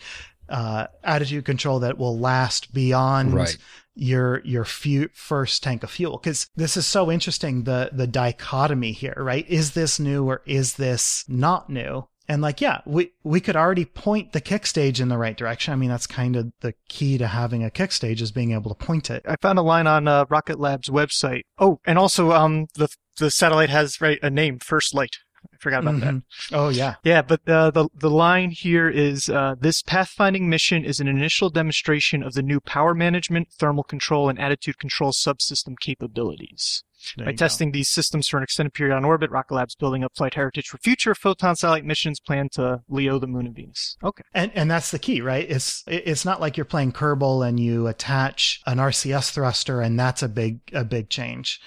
uh, 0.49 0.87
attitude 1.03 1.45
control 1.45 1.79
that 1.79 1.97
will 1.97 2.17
last 2.17 2.73
beyond 2.73 3.33
right. 3.33 3.57
your 3.95 4.41
your 4.43 4.65
few, 4.65 5.09
first 5.13 5.63
tank 5.63 5.83
of 5.83 5.91
fuel. 5.91 6.17
Because 6.17 6.49
this 6.55 6.77
is 6.77 6.85
so 6.85 7.11
interesting 7.11 7.63
the 7.63 7.89
the 7.93 8.07
dichotomy 8.07 8.91
here, 8.91 9.15
right? 9.17 9.47
Is 9.49 9.71
this 9.71 9.99
new 9.99 10.25
or 10.25 10.41
is 10.45 10.75
this 10.75 11.25
not 11.27 11.69
new? 11.69 12.07
And 12.29 12.41
like, 12.41 12.59
yeah, 12.59 12.81
we, 12.85 13.13
we 13.23 13.39
could 13.39 13.55
already 13.55 13.85
point 13.85 14.33
the 14.33 14.41
kick 14.41 14.65
stage 14.65 14.99
in 14.99 15.07
the 15.07 15.17
right 15.17 15.37
direction. 15.37 15.71
I 15.71 15.77
mean, 15.77 15.89
that's 15.89 16.07
kind 16.07 16.35
of 16.35 16.51
the 16.59 16.73
key 16.89 17.17
to 17.17 17.27
having 17.27 17.63
a 17.63 17.71
kick 17.71 17.93
stage 17.93 18.21
is 18.21 18.33
being 18.33 18.51
able 18.51 18.73
to 18.73 18.85
point 18.85 19.09
it. 19.09 19.23
I 19.25 19.37
found 19.41 19.57
a 19.57 19.61
line 19.61 19.87
on 19.87 20.09
uh, 20.09 20.25
Rocket 20.29 20.59
Lab's 20.59 20.89
website. 20.89 21.43
Oh, 21.57 21.79
and 21.85 21.97
also, 21.97 22.31
um, 22.33 22.67
the 22.75 22.89
the 23.17 23.31
satellite 23.31 23.69
has 23.69 24.01
right 24.01 24.19
a 24.21 24.29
name, 24.29 24.59
First 24.59 24.93
Light. 24.93 25.17
I 25.53 25.57
forgot 25.57 25.81
about 25.81 25.95
mm-hmm. 25.95 26.17
that. 26.17 26.57
Oh 26.57 26.69
yeah, 26.69 26.95
yeah. 27.03 27.21
But 27.21 27.47
uh, 27.47 27.71
the 27.71 27.89
the 27.93 28.09
line 28.09 28.51
here 28.51 28.89
is 28.89 29.29
uh, 29.29 29.55
this 29.59 29.81
pathfinding 29.81 30.43
mission 30.43 30.85
is 30.85 30.99
an 30.99 31.07
initial 31.07 31.49
demonstration 31.49 32.23
of 32.23 32.33
the 32.33 32.43
new 32.43 32.59
power 32.59 32.93
management, 32.93 33.49
thermal 33.57 33.83
control, 33.83 34.29
and 34.29 34.39
attitude 34.39 34.77
control 34.77 35.11
subsystem 35.11 35.75
capabilities. 35.79 36.83
There 37.15 37.25
By 37.25 37.31
you 37.31 37.37
go. 37.37 37.45
testing 37.45 37.71
these 37.71 37.89
systems 37.89 38.27
for 38.27 38.37
an 38.37 38.43
extended 38.43 38.73
period 38.73 38.95
on 38.95 39.05
orbit, 39.05 39.29
Rocket 39.29 39.53
Lab's 39.53 39.75
building 39.75 40.03
up 40.03 40.15
flight 40.15 40.33
heritage 40.33 40.67
for 40.67 40.77
future 40.79 41.13
Photon 41.13 41.55
satellite 41.55 41.85
missions 41.85 42.19
planned 42.19 42.51
to 42.53 42.81
LEO, 42.89 43.19
the 43.19 43.27
Moon, 43.27 43.45
and 43.45 43.55
Venus. 43.55 43.97
Okay. 44.03 44.23
And 44.33 44.51
and 44.55 44.69
that's 44.69 44.91
the 44.91 44.99
key, 44.99 45.21
right? 45.21 45.49
It's 45.49 45.83
it's 45.87 46.25
not 46.25 46.41
like 46.41 46.57
you're 46.57 46.65
playing 46.65 46.93
Kerbal 46.93 47.47
and 47.47 47.59
you 47.59 47.87
attach 47.87 48.61
an 48.65 48.77
RCS 48.77 49.31
thruster 49.31 49.81
and 49.81 49.99
that's 49.99 50.23
a 50.23 50.29
big 50.29 50.59
a 50.73 50.83
big 50.83 51.09
change. 51.09 51.59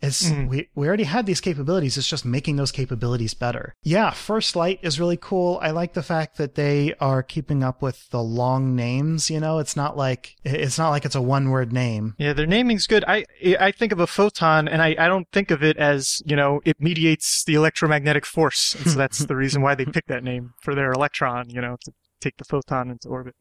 It's 0.00 0.28
Mhm. 0.30 0.48
we 0.48 0.68
we 0.76 0.86
already 0.86 1.04
had 1.04 1.26
these 1.26 1.40
capabilities. 1.40 1.96
It's 1.98 2.08
just 2.08 2.24
making 2.24 2.56
those 2.56 2.70
capabilities 2.70 3.34
better. 3.34 3.74
Yeah, 3.82 4.10
First 4.10 4.54
Light 4.54 4.78
is 4.82 5.00
really 5.00 5.16
cool. 5.20 5.58
I 5.60 5.70
like 5.70 5.94
the 5.94 6.02
fact 6.02 6.36
that 6.36 6.54
they 6.54 6.94
are 7.00 7.22
keeping 7.22 7.64
up 7.64 7.82
with 7.82 8.08
the 8.10 8.22
long 8.22 8.76
names. 8.76 9.28
You 9.28 9.40
know, 9.40 9.58
it's 9.58 9.74
not 9.76 9.96
like 9.96 10.36
it's 10.44 10.78
not 10.78 10.90
like 10.90 11.04
it's 11.04 11.16
a 11.16 11.22
one 11.22 11.50
word 11.50 11.72
name. 11.72 12.14
Yeah, 12.18 12.32
their 12.32 12.46
naming's 12.46 12.86
good. 12.86 13.04
I 13.08 13.24
I 13.58 13.72
think 13.72 13.90
of 13.92 13.98
a 13.98 14.06
photon, 14.06 14.68
and 14.68 14.80
I, 14.80 14.94
I 14.98 15.08
don't 15.08 15.26
think 15.32 15.50
of 15.50 15.62
it 15.64 15.76
as 15.76 16.22
you 16.24 16.36
know 16.36 16.60
it 16.64 16.76
mediates 16.80 17.42
the 17.44 17.54
electromagnetic 17.54 18.24
force, 18.24 18.74
and 18.76 18.90
so 18.90 18.96
that's 18.98 19.18
the 19.26 19.36
reason 19.36 19.62
why 19.62 19.74
they 19.74 19.84
picked 19.84 20.08
that 20.08 20.22
name 20.22 20.52
for 20.60 20.74
their 20.76 20.92
electron. 20.92 21.50
You 21.50 21.60
know, 21.60 21.76
to 21.84 21.92
take 22.20 22.36
the 22.36 22.44
photon 22.44 22.90
into 22.90 23.08
orbit 23.08 23.34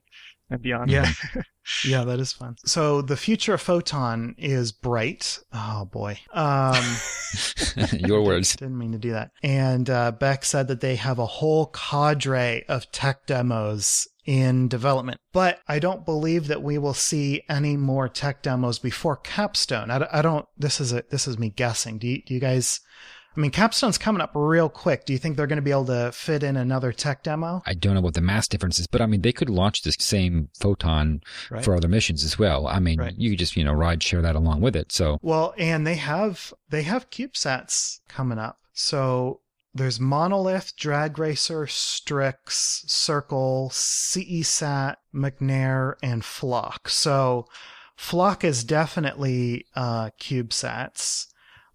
and 0.50 0.62
beyond. 0.62 0.92
Yeah. 0.92 1.12
yeah, 1.86 2.04
that 2.04 2.20
is 2.20 2.34
fun. 2.34 2.56
So 2.66 3.02
the 3.02 3.18
future 3.18 3.54
of 3.54 3.62
photon 3.62 4.36
is 4.38 4.72
bright. 4.72 5.40
Oh 5.54 5.86
boy. 5.86 6.20
Um 6.34 6.84
Your 7.94 8.24
words. 8.24 8.56
Didn't 8.58 8.78
mean 8.78 8.92
to 8.94 8.98
do 8.98 9.12
that. 9.12 9.32
And 9.44 9.90
uh, 9.90 10.12
Beck 10.12 10.46
said 10.46 10.68
that 10.68 10.82
they 10.82 10.96
have 10.96 11.20
a 11.20 11.26
whole 11.26 11.68
cadre 11.68 12.64
of 12.68 12.92
tech 12.92 13.26
demos 13.26 14.08
in 14.26 14.68
development. 14.68 15.20
But 15.34 15.60
I 15.68 15.80
don't 15.80 16.06
believe 16.06 16.48
that 16.48 16.64
we 16.64 16.78
will 16.78 16.94
see 16.94 17.44
any 17.50 17.78
more 17.78 18.10
tech 18.10 18.42
demos 18.42 18.80
before 18.80 19.18
Capstone. 19.18 19.92
I, 19.92 20.08
I 20.12 20.22
don't. 20.22 20.46
This 20.58 20.80
is 20.82 20.94
a 20.94 21.04
this 21.10 21.28
is 21.28 21.38
me 21.38 21.50
guessing. 21.50 21.98
Do 21.98 22.08
you, 22.08 22.22
do 22.26 22.34
you 22.34 22.40
guys? 22.40 22.82
I 23.38 23.40
mean, 23.40 23.52
Capstone's 23.52 24.00
coming 24.00 24.20
up 24.20 24.32
real 24.34 24.68
quick. 24.68 25.06
Do 25.06 25.14
you 25.14 25.20
think 25.20 25.38
they're 25.38 25.46
going 25.46 25.58
to 25.58 25.62
be 25.62 25.70
able 25.70 25.86
to 25.86 26.12
fit 26.12 26.42
in 26.42 26.58
another 26.58 26.92
tech 26.92 27.22
demo? 27.22 27.62
I 27.68 27.76
don't 27.76 27.94
know 27.94 28.02
what 28.02 28.16
the 28.16 28.22
mass 28.22 28.48
difference 28.48 28.80
is, 28.80 28.88
but 28.88 29.00
I 29.00 29.06
mean, 29.06 29.22
they 29.22 29.32
could 29.32 29.50
launch 29.50 29.84
this 29.84 29.96
same 30.00 30.50
photon 30.60 31.22
Right. 31.52 31.64
for 31.64 31.76
other 31.76 31.88
missions 31.88 32.24
as 32.24 32.40
well. 32.40 32.66
I 32.66 32.80
mean, 32.80 33.00
Right. 33.00 33.14
you 33.16 33.30
could 33.30 33.40
just, 33.40 33.56
you 33.56 33.64
know, 33.64 33.74
ride 33.74 34.02
share 34.02 34.24
that 34.24 34.36
along 34.36 34.62
with 34.62 34.76
it. 34.76 34.92
So, 34.92 35.20
Well, 35.22 35.54
and 35.58 35.86
they 35.86 35.96
have 35.96 36.52
they 36.70 36.82
have 36.82 37.12
CubeSats 37.12 38.00
coming 38.10 38.40
up. 38.40 38.58
So 38.74 39.42
there's 39.72 40.00
Monolith, 40.00 40.76
Drag 40.76 41.20
Racer, 41.20 41.68
Strix, 41.68 42.84
Circle, 42.88 43.70
CESat, 43.72 44.96
McNair, 45.14 45.94
and 46.02 46.26
Flock. 46.26 46.90
So 46.90 47.46
Flock 47.96 48.44
is 48.44 48.64
definitely 48.64 49.68
uh, 49.76 50.10
CubeSats. 50.20 51.28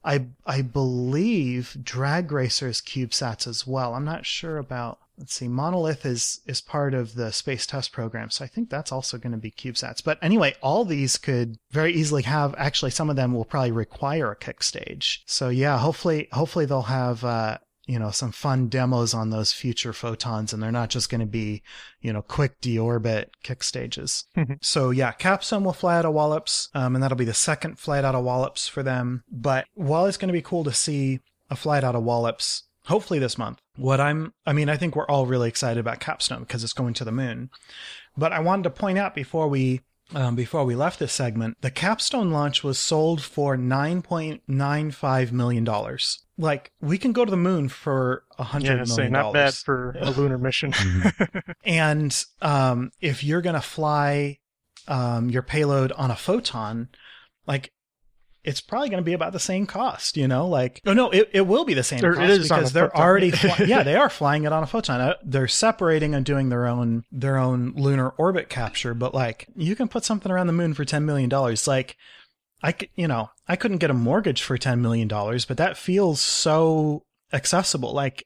I 0.04 0.26
I 0.46 0.62
believe 0.62 1.76
Drag 1.82 2.30
Racer's 2.30 2.80
CubeSats 2.80 3.46
as 3.46 3.66
well. 3.66 3.94
I'm 3.94 4.04
not 4.04 4.26
sure 4.26 4.58
about. 4.58 4.98
Let's 5.18 5.34
see. 5.34 5.46
Monolith 5.46 6.04
is 6.06 6.40
is 6.46 6.60
part 6.60 6.94
of 6.94 7.14
the 7.14 7.30
space 7.32 7.66
test 7.66 7.92
program, 7.92 8.30
so 8.30 8.44
I 8.44 8.48
think 8.48 8.70
that's 8.70 8.90
also 8.90 9.18
going 9.18 9.32
to 9.32 9.38
be 9.38 9.50
CubeSats. 9.50 10.02
But 10.02 10.18
anyway, 10.22 10.54
all 10.62 10.84
these 10.84 11.18
could 11.18 11.58
very 11.70 11.92
easily 11.92 12.22
have. 12.22 12.54
Actually, 12.58 12.90
some 12.90 13.10
of 13.10 13.16
them 13.16 13.34
will 13.34 13.44
probably 13.44 13.72
require 13.72 14.32
a 14.32 14.36
kick 14.36 14.62
stage. 14.62 15.22
So 15.26 15.48
yeah, 15.48 15.78
hopefully 15.78 16.28
hopefully 16.32 16.66
they'll 16.66 16.82
have. 16.82 17.24
Uh, 17.24 17.58
you 17.86 17.98
know, 17.98 18.10
some 18.10 18.30
fun 18.30 18.68
demos 18.68 19.12
on 19.12 19.30
those 19.30 19.52
future 19.52 19.92
photons, 19.92 20.52
and 20.52 20.62
they're 20.62 20.70
not 20.70 20.90
just 20.90 21.10
going 21.10 21.20
to 21.20 21.26
be, 21.26 21.62
you 22.00 22.12
know, 22.12 22.22
quick 22.22 22.60
deorbit 22.60 23.26
kick 23.42 23.62
stages. 23.62 24.24
So 24.60 24.90
yeah, 24.90 25.12
Capstone 25.12 25.64
will 25.64 25.72
fly 25.72 25.96
out 25.96 26.04
of 26.04 26.12
Wallops, 26.12 26.68
um, 26.74 26.94
and 26.94 27.02
that'll 27.02 27.16
be 27.16 27.24
the 27.24 27.34
second 27.34 27.78
flight 27.78 28.04
out 28.04 28.14
of 28.14 28.24
Wallops 28.24 28.68
for 28.68 28.82
them. 28.82 29.24
But 29.30 29.66
while 29.74 30.06
it's 30.06 30.16
going 30.16 30.28
to 30.28 30.32
be 30.32 30.42
cool 30.42 30.62
to 30.64 30.72
see 30.72 31.20
a 31.50 31.56
flight 31.56 31.84
out 31.84 31.94
of 31.94 32.04
Wallops, 32.04 32.64
hopefully 32.86 33.18
this 33.18 33.38
month, 33.38 33.58
what 33.76 34.00
I'm, 34.00 34.32
I 34.46 34.52
mean, 34.52 34.68
I 34.68 34.76
think 34.76 34.94
we're 34.94 35.06
all 35.06 35.26
really 35.26 35.48
excited 35.48 35.80
about 35.80 36.00
Capstone 36.00 36.40
because 36.40 36.62
it's 36.62 36.72
going 36.72 36.94
to 36.94 37.04
the 37.04 37.12
moon. 37.12 37.50
But 38.16 38.32
I 38.32 38.40
wanted 38.40 38.64
to 38.64 38.70
point 38.70 38.98
out 38.98 39.14
before 39.14 39.48
we. 39.48 39.80
Um, 40.14 40.34
before 40.34 40.64
we 40.64 40.74
left 40.74 40.98
this 40.98 41.12
segment, 41.12 41.56
the 41.60 41.70
Capstone 41.70 42.30
launch 42.30 42.62
was 42.62 42.78
sold 42.78 43.22
for 43.22 43.56
nine 43.56 44.02
point 44.02 44.42
nine 44.46 44.90
five 44.90 45.32
million 45.32 45.64
dollars. 45.64 46.24
Like 46.36 46.70
we 46.80 46.98
can 46.98 47.12
go 47.12 47.24
to 47.24 47.30
the 47.30 47.36
moon 47.36 47.68
for 47.68 48.24
a 48.38 48.44
hundred 48.44 48.66
Yeah, 48.66 48.84
million 48.84 48.86
say 48.86 49.08
not 49.08 49.32
bad 49.32 49.54
for 49.54 49.96
a 50.00 50.10
lunar 50.16 50.38
mission. 50.38 50.72
and 51.64 52.24
um, 52.40 52.90
if 53.00 53.24
you're 53.24 53.42
going 53.42 53.54
to 53.54 53.60
fly 53.60 54.38
um, 54.88 55.30
your 55.30 55.42
payload 55.42 55.92
on 55.92 56.10
a 56.10 56.16
photon, 56.16 56.88
like 57.46 57.72
it's 58.44 58.60
probably 58.60 58.88
going 58.88 59.02
to 59.02 59.04
be 59.04 59.12
about 59.12 59.32
the 59.32 59.38
same 59.40 59.66
cost, 59.66 60.16
you 60.16 60.26
know? 60.26 60.48
Like, 60.48 60.80
oh 60.86 60.92
no, 60.92 61.10
it, 61.10 61.30
it 61.32 61.40
will 61.42 61.64
be 61.64 61.74
the 61.74 61.82
same 61.82 61.98
it 62.04 62.14
cost 62.14 62.20
is 62.20 62.48
because 62.48 62.72
they're 62.72 62.88
photon. 62.90 63.02
already, 63.02 63.30
fly- 63.32 63.66
yeah, 63.66 63.82
they 63.82 63.94
are 63.94 64.08
flying 64.10 64.44
it 64.44 64.52
on 64.52 64.62
a 64.62 64.66
photon. 64.66 65.00
Uh, 65.00 65.14
They're 65.24 65.48
separating 65.48 66.14
and 66.14 66.24
doing 66.24 66.48
their 66.48 66.66
own 66.66 67.04
their 67.12 67.36
own 67.38 67.72
lunar 67.76 68.10
orbit 68.10 68.48
capture, 68.48 68.94
but 68.94 69.14
like 69.14 69.46
you 69.54 69.76
can 69.76 69.88
put 69.88 70.04
something 70.04 70.30
around 70.32 70.48
the 70.48 70.52
moon 70.52 70.74
for 70.74 70.84
ten 70.84 71.04
million 71.06 71.28
dollars, 71.28 71.66
like. 71.66 71.96
I 72.64 72.70
could, 72.70 72.90
you 72.94 73.08
know, 73.08 73.30
I 73.48 73.56
couldn't 73.56 73.78
get 73.78 73.90
a 73.90 73.92
mortgage 73.92 74.40
for 74.40 74.56
$10 74.56 74.78
million, 74.78 75.08
but 75.08 75.56
that 75.56 75.76
feels 75.76 76.20
so 76.20 77.02
accessible. 77.32 77.92
Like 77.92 78.24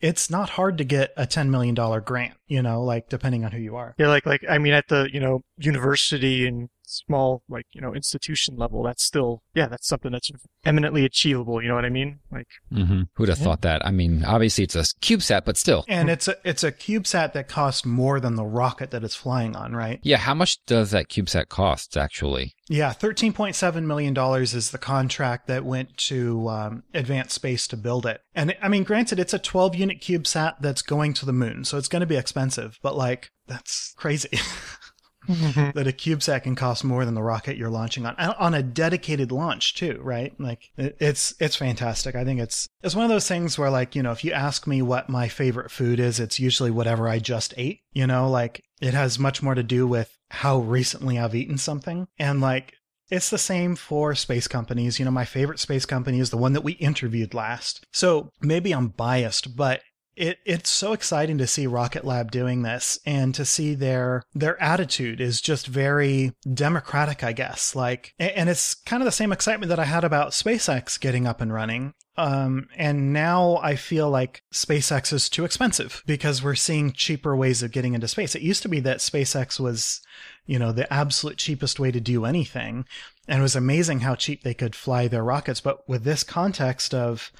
it's 0.00 0.28
not 0.28 0.50
hard 0.50 0.76
to 0.78 0.84
get 0.84 1.12
a 1.16 1.24
$10 1.24 1.50
million 1.50 1.74
grant, 2.02 2.34
you 2.48 2.62
know, 2.62 2.82
like 2.82 3.08
depending 3.08 3.44
on 3.44 3.52
who 3.52 3.60
you 3.60 3.76
are. 3.76 3.94
yeah, 3.96 4.08
like 4.08 4.26
like 4.26 4.44
I 4.48 4.58
mean, 4.58 4.72
at 4.72 4.88
the 4.88 5.08
you 5.12 5.20
know 5.20 5.42
university 5.58 6.48
and 6.48 6.68
small 6.86 7.42
like 7.48 7.66
you 7.72 7.80
know 7.80 7.94
institution 7.94 8.56
level, 8.56 8.82
that's 8.82 9.04
still 9.04 9.42
yeah, 9.54 9.66
that's 9.66 9.86
something 9.86 10.12
that's 10.12 10.30
eminently 10.64 11.04
achievable. 11.04 11.62
You 11.62 11.68
know 11.68 11.74
what 11.74 11.84
I 11.84 11.90
mean? 11.90 12.20
Like 12.30 12.48
mm-hmm. 12.72 13.02
who'd 13.14 13.28
have 13.28 13.38
Yeah. 13.38 13.44
thought 13.44 13.62
that? 13.62 13.84
I 13.86 13.90
mean, 13.90 14.24
obviously 14.24 14.64
it's 14.64 14.76
a 14.76 14.80
CubeSat, 14.80 15.44
but 15.44 15.56
still. 15.56 15.84
And 15.88 16.08
it's 16.10 16.28
a 16.28 16.36
it's 16.44 16.64
a 16.64 16.72
CubeSat 16.72 17.32
that 17.34 17.48
costs 17.48 17.84
more 17.84 18.20
than 18.20 18.36
the 18.36 18.44
rocket 18.44 18.90
that 18.90 19.04
it's 19.04 19.14
flying 19.14 19.56
on, 19.56 19.74
right? 19.74 20.00
Yeah, 20.02 20.18
how 20.18 20.34
much 20.34 20.64
does 20.66 20.90
that 20.92 21.08
CubeSat 21.08 21.48
cost 21.48 21.96
actually? 21.96 22.54
Yeah, 22.68 22.92
thirteen 22.92 23.32
point 23.32 23.54
seven 23.54 23.86
million 23.86 24.14
dollars 24.14 24.54
is 24.54 24.70
the 24.70 24.78
contract 24.78 25.46
that 25.46 25.64
went 25.64 25.96
to 25.98 26.48
um, 26.48 26.82
Advanced 26.94 27.34
Space 27.34 27.68
to 27.68 27.76
build 27.76 28.06
it. 28.06 28.20
And 28.34 28.56
I 28.62 28.68
mean, 28.68 28.82
granted, 28.82 29.18
it's 29.20 29.34
a 29.34 29.38
twelve 29.38 29.74
unit 29.74 30.00
CubeSat 30.00 30.54
that's 30.60 30.82
going 30.82 31.14
to 31.14 31.26
the 31.26 31.32
moon, 31.32 31.64
so 31.64 31.78
it's 31.78 31.88
going 31.88 32.00
to 32.00 32.06
be 32.06 32.16
expensive. 32.16 32.78
But 32.82 32.96
like, 32.96 33.30
that's 33.46 33.94
crazy 33.96 34.30
Mm-hmm. 35.28 35.76
that 35.76 35.86
a 35.86 35.92
CubeSat 35.92 36.44
can 36.44 36.54
cost 36.54 36.84
more 36.84 37.04
than 37.04 37.14
the 37.14 37.22
rocket 37.22 37.56
you're 37.56 37.70
launching 37.70 38.06
on 38.06 38.14
on 38.18 38.54
a 38.54 38.62
dedicated 38.62 39.32
launch 39.32 39.74
too, 39.74 39.98
right? 40.02 40.38
Like, 40.38 40.70
it, 40.76 40.96
it's 41.00 41.34
it's 41.40 41.56
fantastic. 41.56 42.14
I 42.14 42.24
think 42.24 42.40
it's 42.40 42.68
it's 42.82 42.94
one 42.94 43.04
of 43.04 43.10
those 43.10 43.28
things 43.28 43.58
where 43.58 43.70
like 43.70 43.94
you 43.94 44.02
know, 44.02 44.12
if 44.12 44.24
you 44.24 44.32
ask 44.32 44.66
me 44.66 44.82
what 44.82 45.08
my 45.08 45.28
favorite 45.28 45.70
food 45.70 46.00
is, 46.00 46.20
it's 46.20 46.38
usually 46.38 46.70
whatever 46.70 47.08
I 47.08 47.18
just 47.18 47.54
ate. 47.56 47.80
You 47.92 48.06
know, 48.06 48.30
like 48.30 48.62
it 48.80 48.94
has 48.94 49.18
much 49.18 49.42
more 49.42 49.54
to 49.54 49.62
do 49.62 49.86
with 49.86 50.16
how 50.30 50.58
recently 50.58 51.18
I've 51.18 51.34
eaten 51.34 51.58
something. 51.58 52.08
And 52.18 52.40
like, 52.40 52.74
it's 53.10 53.30
the 53.30 53.38
same 53.38 53.76
for 53.76 54.14
space 54.14 54.48
companies. 54.48 54.98
You 54.98 55.04
know, 55.04 55.10
my 55.10 55.24
favorite 55.24 55.60
space 55.60 55.86
company 55.86 56.18
is 56.18 56.30
the 56.30 56.36
one 56.36 56.52
that 56.52 56.64
we 56.64 56.72
interviewed 56.72 57.34
last. 57.34 57.84
So 57.92 58.30
maybe 58.40 58.72
I'm 58.72 58.88
biased, 58.88 59.56
but 59.56 59.80
it, 60.16 60.38
it's 60.46 60.70
so 60.70 60.92
exciting 60.92 61.36
to 61.38 61.46
see 61.46 61.66
Rocket 61.66 62.04
Lab 62.04 62.30
doing 62.30 62.62
this 62.62 62.98
and 63.04 63.34
to 63.34 63.44
see 63.44 63.74
their 63.74 64.22
their 64.34 64.60
attitude 64.62 65.20
is 65.20 65.40
just 65.40 65.66
very 65.66 66.32
democratic, 66.52 67.22
I 67.22 67.32
guess. 67.32 67.76
Like, 67.76 68.14
and 68.18 68.48
it's 68.48 68.74
kind 68.74 69.02
of 69.02 69.04
the 69.04 69.12
same 69.12 69.32
excitement 69.32 69.68
that 69.68 69.78
I 69.78 69.84
had 69.84 70.04
about 70.04 70.32
SpaceX 70.32 70.98
getting 70.98 71.26
up 71.26 71.40
and 71.40 71.52
running. 71.52 71.92
Um, 72.16 72.68
and 72.76 73.12
now 73.12 73.58
I 73.62 73.76
feel 73.76 74.08
like 74.08 74.40
SpaceX 74.52 75.12
is 75.12 75.28
too 75.28 75.44
expensive 75.44 76.02
because 76.06 76.42
we're 76.42 76.54
seeing 76.54 76.92
cheaper 76.92 77.36
ways 77.36 77.62
of 77.62 77.72
getting 77.72 77.92
into 77.92 78.08
space. 78.08 78.34
It 78.34 78.40
used 78.40 78.62
to 78.62 78.70
be 78.70 78.80
that 78.80 78.98
SpaceX 78.98 79.60
was, 79.60 80.00
you 80.46 80.58
know, 80.58 80.72
the 80.72 80.90
absolute 80.90 81.36
cheapest 81.36 81.78
way 81.78 81.90
to 81.90 82.00
do 82.00 82.24
anything. 82.24 82.86
And 83.28 83.40
it 83.40 83.42
was 83.42 83.56
amazing 83.56 84.00
how 84.00 84.14
cheap 84.14 84.44
they 84.44 84.54
could 84.54 84.74
fly 84.74 85.08
their 85.08 85.24
rockets. 85.24 85.60
But 85.60 85.86
with 85.86 86.04
this 86.04 86.24
context 86.24 86.94
of, 86.94 87.30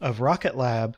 of 0.00 0.20
Rocket 0.20 0.56
Lab 0.56 0.96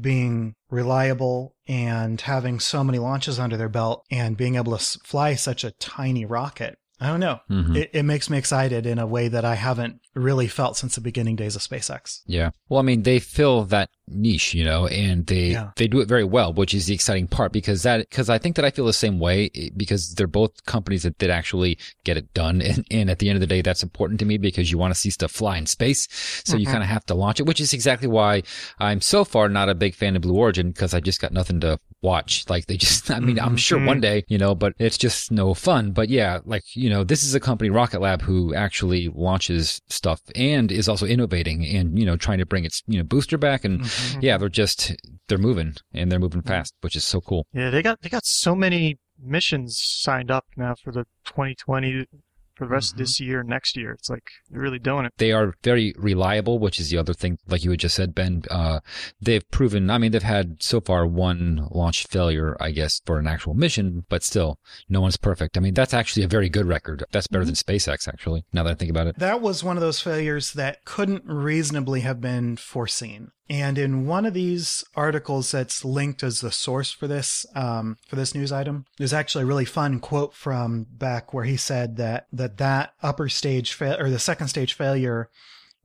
being 0.00 0.54
reliable 0.70 1.54
and 1.66 2.20
having 2.20 2.60
so 2.60 2.84
many 2.84 2.98
launches 2.98 3.38
under 3.38 3.56
their 3.56 3.68
belt 3.68 4.04
and 4.10 4.36
being 4.36 4.56
able 4.56 4.76
to 4.76 4.98
fly 5.04 5.34
such 5.34 5.64
a 5.64 5.72
tiny 5.72 6.24
rocket, 6.24 6.78
I 7.00 7.08
don't 7.08 7.20
know. 7.20 7.40
Mhm. 7.50 7.76
It, 7.76 7.90
it 7.92 8.02
makes 8.04 8.30
me 8.30 8.38
excited 8.38 8.86
in 8.86 8.98
a 8.98 9.06
way 9.06 9.28
that 9.28 9.44
I 9.44 9.56
haven't 9.56 10.00
really 10.14 10.46
felt 10.46 10.76
since 10.76 10.94
the 10.94 11.00
beginning 11.00 11.34
days 11.34 11.56
of 11.56 11.62
SpaceX. 11.62 12.20
Yeah. 12.24 12.50
Well, 12.68 12.78
I 12.78 12.82
mean, 12.84 13.02
they 13.02 13.18
fill 13.18 13.64
that 13.64 13.90
niche, 14.06 14.54
you 14.54 14.64
know, 14.64 14.86
and 14.86 15.26
they 15.26 15.48
Yeah. 15.52 15.70
they 15.76 15.88
do 15.88 16.00
it 16.00 16.06
very 16.08 16.22
well, 16.22 16.52
which 16.52 16.72
is 16.72 16.86
the 16.86 16.94
exciting 16.94 17.26
part 17.26 17.52
because 17.52 17.82
that 17.82 18.08
because 18.08 18.30
I 18.30 18.38
think 18.38 18.54
that 18.56 18.64
I 18.64 18.70
feel 18.70 18.86
the 18.86 18.92
same 18.92 19.18
way 19.18 19.50
eh, 19.56 19.70
because 19.76 20.14
they're 20.14 20.28
both 20.28 20.64
companies 20.66 21.02
that 21.02 21.18
did 21.18 21.30
actually 21.30 21.78
get 22.04 22.16
it 22.16 22.32
done, 22.32 22.62
and, 22.62 22.86
and 22.92 23.10
at 23.10 23.18
the 23.18 23.28
end 23.28 23.36
of 23.36 23.40
the 23.40 23.46
day, 23.48 23.60
that's 23.60 23.82
important 23.82 24.20
to 24.20 24.26
me 24.26 24.38
because 24.38 24.70
you 24.70 24.78
want 24.78 24.94
to 24.94 25.00
see 25.00 25.10
stuff 25.10 25.32
fly 25.32 25.58
in 25.58 25.66
space, 25.66 26.06
so 26.44 26.56
you 26.56 26.66
Mhm. 26.66 26.70
kind 26.72 26.82
of 26.84 26.88
have 26.90 27.04
to 27.06 27.14
launch 27.14 27.40
it, 27.40 27.46
which 27.46 27.60
is 27.60 27.72
exactly 27.72 28.08
why 28.08 28.42
I'm 28.78 29.00
so 29.00 29.24
far 29.24 29.48
not 29.48 29.68
a 29.68 29.74
big 29.74 29.94
fan 29.96 30.14
of 30.14 30.22
Blue 30.22 30.36
Origin 30.36 30.70
because 30.70 30.94
I 30.94 31.00
just 31.00 31.20
got 31.20 31.32
nothing 31.32 31.58
to 31.60 31.80
watch. 32.04 32.44
Like 32.48 32.66
they 32.66 32.76
just, 32.76 33.10
I 33.16 33.18
mean, 33.18 33.40
I'm 33.40 33.56
sure 33.56 33.84
one 33.84 34.00
day, 34.00 34.22
you 34.28 34.38
know, 34.38 34.54
but 34.54 34.74
it's 34.78 34.98
just 34.98 35.32
no 35.32 35.54
fun. 35.54 35.90
But 35.90 36.08
yeah, 36.08 36.38
like 36.44 36.62
you 36.74 36.88
know, 36.88 37.02
this 37.02 37.24
is 37.24 37.34
a 37.34 37.40
company, 37.40 37.70
Rocket 37.70 38.00
Lab, 38.00 38.22
who 38.22 38.54
actually 38.54 39.08
launches 39.08 39.80
stuff 39.88 40.20
and 40.36 40.70
is 40.70 40.88
also 40.88 41.06
innovating 41.06 41.66
and, 41.66 41.98
you 41.98 42.06
know, 42.06 42.16
trying 42.16 42.38
to 42.38 42.46
bring 42.46 42.64
its, 42.64 42.82
you 42.86 42.98
know, 42.98 43.04
booster 43.04 43.38
back. 43.38 43.64
And 43.64 43.80
Mhm. 43.80 44.22
yeah, 44.22 44.36
they're 44.38 44.48
just, 44.48 44.94
they're 45.28 45.38
moving 45.38 45.74
and 45.92 46.12
they're 46.12 46.20
moving 46.20 46.42
fast, 46.42 46.74
which 46.82 46.94
is 46.94 47.04
so 47.04 47.20
cool. 47.20 47.46
Yeah, 47.52 47.70
they 47.70 47.82
got 47.82 48.02
they 48.02 48.08
got 48.10 48.26
so 48.26 48.54
many 48.54 48.98
missions 49.18 49.80
signed 49.80 50.30
up 50.30 50.44
now 50.56 50.74
for 50.74 50.92
the 50.92 51.04
2020 51.24 52.06
for 52.54 52.66
the 52.66 52.70
rest 52.70 52.90
Mhm. 52.90 52.92
of 52.94 52.98
this 52.98 53.20
year 53.20 53.42
next 53.42 53.76
year. 53.76 53.92
It's 53.92 54.08
like 54.10 54.22
they're 54.50 54.60
really 54.60 54.78
doing 54.78 55.04
it. 55.06 55.12
They 55.18 55.32
are 55.32 55.54
very 55.62 55.94
reliable, 55.96 56.58
which 56.58 56.78
is 56.80 56.90
the 56.90 56.98
other 56.98 57.12
thing, 57.14 57.38
like 57.48 57.64
you 57.64 57.70
had 57.70 57.80
just 57.80 57.94
said, 57.96 58.14
Ben. 58.14 58.42
Uh, 58.50 58.80
they've 59.20 59.48
proven, 59.50 59.90
I 59.90 59.98
mean, 59.98 60.12
they've 60.12 60.22
had 60.22 60.62
so 60.62 60.80
far 60.80 61.06
one 61.06 61.66
launch 61.70 62.06
failure, 62.06 62.56
I 62.60 62.70
guess, 62.70 63.00
for 63.04 63.18
an 63.18 63.26
actual 63.26 63.54
mission, 63.54 64.04
but 64.08 64.22
still, 64.22 64.58
no 64.88 65.00
one's 65.00 65.16
perfect. 65.16 65.56
I 65.56 65.60
mean, 65.60 65.74
that's 65.74 65.94
actually 65.94 66.22
a 66.24 66.28
very 66.28 66.48
good 66.48 66.66
record. 66.66 67.04
That's 67.12 67.26
better 67.26 67.44
than 67.44 67.54
SpaceX, 67.54 68.06
actually, 68.08 68.44
now 68.52 68.62
that 68.62 68.70
I 68.70 68.74
think 68.74 68.90
about 68.90 69.06
it. 69.08 69.18
That 69.18 69.40
was 69.40 69.64
one 69.64 69.76
of 69.76 69.80
those 69.80 70.00
failures 70.00 70.52
that 70.52 70.84
couldn't 70.84 71.24
reasonably 71.26 72.00
have 72.00 72.20
been 72.20 72.56
foreseen. 72.56 73.28
And 73.48 73.76
in 73.76 74.06
one 74.06 74.24
of 74.24 74.32
these 74.32 74.84
articles 74.94 75.50
that's 75.50 75.84
linked 75.84 76.22
as 76.22 76.40
the 76.40 76.50
source 76.50 76.90
for 76.92 77.06
this 77.06 77.44
um, 77.54 77.98
for 78.08 78.16
this 78.16 78.34
news 78.34 78.50
item, 78.50 78.86
there's 78.96 79.12
actually 79.12 79.44
a 79.44 79.46
really 79.46 79.66
fun 79.66 80.00
quote 80.00 80.32
from 80.32 80.86
Beck 80.90 81.34
where 81.34 81.44
he 81.44 81.58
said 81.58 81.96
that 81.96 82.26
that 82.32 82.56
that 82.56 82.94
upper 83.02 83.28
stage 83.28 83.74
fa- 83.74 84.00
or 84.00 84.08
the 84.08 84.18
second 84.18 84.48
stage 84.48 84.72
failure 84.72 85.28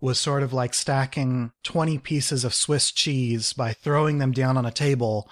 was 0.02 0.18
sort 0.18 0.44
of 0.44 0.54
like 0.54 0.74
stacking 0.74 1.52
20 1.64 1.98
pieces 1.98 2.46
of 2.46 2.54
Swiss 2.54 2.92
cheese 2.92 3.52
by 3.52 3.74
throwing 3.74 4.20
them 4.20 4.32
down 4.32 4.56
on 4.56 4.66
a 4.66 4.72
table 4.72 5.30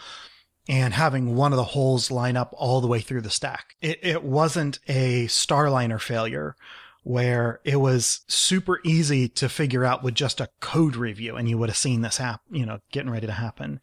and 0.67 0.93
having 0.93 1.35
one 1.35 1.53
of 1.53 1.57
the 1.57 1.63
holes 1.63 2.11
line 2.11 2.35
up 2.35 2.53
all 2.57 2.81
the 2.81 2.87
way 2.87 2.99
through 2.99 3.21
the 3.21 3.29
stack. 3.29 3.75
It, 3.81 3.99
it 4.03 4.23
wasn't 4.23 4.79
a 4.87 5.27
Starliner 5.27 6.01
failure 6.01 6.57
where 7.07 7.59
it 7.63 7.77
was 7.77 8.21
super 8.27 8.79
easy 8.83 9.29
to 9.29 9.47
figure 9.47 9.85
out 9.85 10.03
with 10.03 10.13
just 10.13 10.41
a 10.41 10.49
code 10.59 10.95
review 10.95 11.35
and 11.35 11.47
you 11.49 11.57
would 11.57 11.69
have 11.69 11.77
seen 11.77 12.01
this 12.01 12.17
happen, 12.17 12.55
you 12.55 12.65
know, 12.65 12.79
getting 12.91 13.09
ready 13.09 13.25
to 13.27 13.33
happen. 13.33 13.79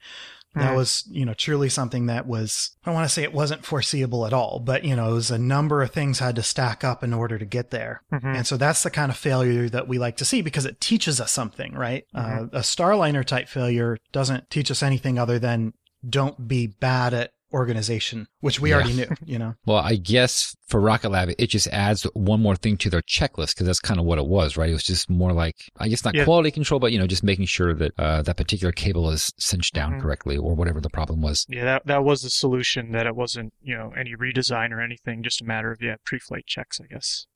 That 0.55 0.71
Hmm. 0.71 0.77
was, 0.77 1.03
you 1.11 1.25
know, 1.25 1.35
truly 1.35 1.69
something 1.69 2.07
that 2.07 2.27
was, 2.27 2.77
I 2.85 2.91
want 2.93 3.07
to 3.09 3.13
say 3.13 3.23
it 3.25 3.33
wasn't 3.33 3.65
foreseeable 3.65 4.25
at 4.27 4.33
all, 4.33 4.61
but, 4.61 4.85
you 4.85 4.95
know, 4.95 5.11
it 5.11 5.15
was 5.15 5.31
a 5.33 5.39
number 5.39 5.83
of 5.83 5.91
things 5.91 6.21
had 6.21 6.37
to 6.37 6.43
stack 6.45 6.85
up 6.85 7.03
in 7.03 7.13
order 7.13 7.39
to 7.39 7.45
get 7.45 7.71
there. 7.71 8.03
Mhm. 8.13 8.37
And 8.37 8.47
so 8.47 8.57
that's 8.57 8.83
the 8.85 8.91
kind 8.91 9.11
of 9.11 9.17
failure 9.17 9.69
that 9.69 9.89
we 9.89 9.99
like 9.99 10.17
to 10.19 10.25
see 10.25 10.43
because 10.43 10.65
it 10.67 10.81
teaches 10.81 11.21
us 11.21 11.33
something, 11.33 11.73
right? 11.73 12.05
Uh, 12.15 12.47
a 12.53 12.61
Starliner 12.61 13.25
type 13.25 13.49
failure 13.49 13.97
doesn't 14.13 14.49
teach 14.51 14.71
us 14.71 14.83
anything 14.83 15.19
other 15.19 15.39
than 15.41 15.73
don't 16.09 16.47
be 16.47 16.67
bad 16.69 17.15
at 17.15 17.31
organization, 17.55 18.27
which 18.41 18.61
we 18.61 18.71
Yeah. 18.71 18.77
already 18.77 18.93
knew, 18.95 19.09
you 19.25 19.39
know? 19.39 19.55
Well, 19.67 19.79
I 19.79 19.97
guess 19.97 20.55
for 20.67 20.81
Rocket 20.81 21.09
Lab, 21.11 21.31
it 21.39 21.47
just 21.47 21.69
adds 21.69 22.03
one 22.15 22.43
more 22.43 22.57
thing 22.57 22.77
to 22.79 22.91
their 22.91 23.01
checklist 23.03 23.55
because 23.55 23.67
that's 23.67 23.81
kind 23.81 23.99
of 24.01 24.07
what 24.07 24.19
it 24.19 24.27
was, 24.27 24.57
right? 24.57 24.69
It 24.69 24.75
was 24.75 24.83
just 24.83 25.09
more 25.09 25.33
like, 25.33 25.57
I 25.79 25.89
guess 25.89 26.05
not 26.05 26.15
Yeah. 26.15 26.25
quality 26.25 26.51
control, 26.51 26.81
but, 26.81 26.93
you 26.93 26.99
know, 26.99 27.07
just 27.07 27.23
making 27.23 27.47
sure 27.47 27.73
that 27.75 27.93
uh, 27.99 28.23
that 28.23 28.37
particular 28.37 28.73
cable 28.73 29.09
is 29.11 29.33
cinched 29.39 29.73
down 29.75 29.95
Mhm. 29.95 30.03
correctly 30.03 30.37
or 30.37 30.55
whatever 30.55 30.81
the 30.81 30.91
problem 30.91 31.21
was. 31.23 31.47
Yeah, 31.49 31.65
that 31.65 31.87
that 31.87 32.05
was 32.05 32.23
the 32.23 32.31
solution. 32.31 32.93
That 32.93 33.07
it 33.07 33.15
wasn't 33.17 33.53
you 33.63 33.77
know 33.77 33.93
any 33.97 34.15
redesign 34.15 34.71
or 34.73 34.81
anything. 34.81 35.23
Just 35.23 35.41
a 35.41 35.45
matter 35.45 35.71
of 35.71 35.81
yeah 35.81 35.97
pre-flight 36.05 36.47
checks, 36.47 36.81
I 36.81 36.87
guess. 36.93 37.27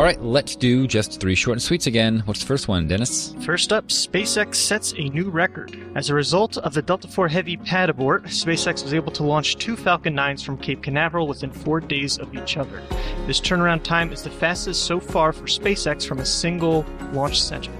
All 0.00 0.06
right, 0.06 0.22
let's 0.22 0.56
do 0.56 0.86
just 0.86 1.20
three 1.20 1.34
short 1.34 1.56
and 1.56 1.62
sweets 1.62 1.86
again. 1.86 2.22
What's 2.24 2.40
the 2.40 2.46
first 2.46 2.68
one, 2.68 2.88
Dennis? 2.88 3.34
First 3.40 3.70
up, 3.70 3.88
SpaceX 3.88 4.54
sets 4.54 4.94
a 4.96 5.10
new 5.10 5.28
record. 5.28 5.78
As 5.94 6.08
a 6.08 6.14
result 6.14 6.56
of 6.56 6.72
the 6.72 6.80
Delta 6.80 7.06
IV 7.06 7.30
Heavy 7.30 7.58
pad 7.58 7.90
abort, 7.90 8.24
SpaceX 8.24 8.82
was 8.82 8.94
able 8.94 9.12
to 9.12 9.22
launch 9.22 9.58
two 9.58 9.76
Falcon 9.76 10.16
9s 10.16 10.42
from 10.42 10.56
Cape 10.56 10.82
Canaveral 10.82 11.26
within 11.26 11.50
four 11.50 11.80
days 11.80 12.16
of 12.16 12.34
each 12.34 12.56
other. 12.56 12.82
This 13.26 13.42
turnaround 13.42 13.82
time 13.82 14.10
is 14.10 14.22
the 14.22 14.30
fastest 14.30 14.86
so 14.86 15.00
far 15.00 15.34
for 15.34 15.44
SpaceX 15.44 16.06
from 16.06 16.20
a 16.20 16.24
single 16.24 16.86
launch 17.12 17.42
center. 17.42 17.70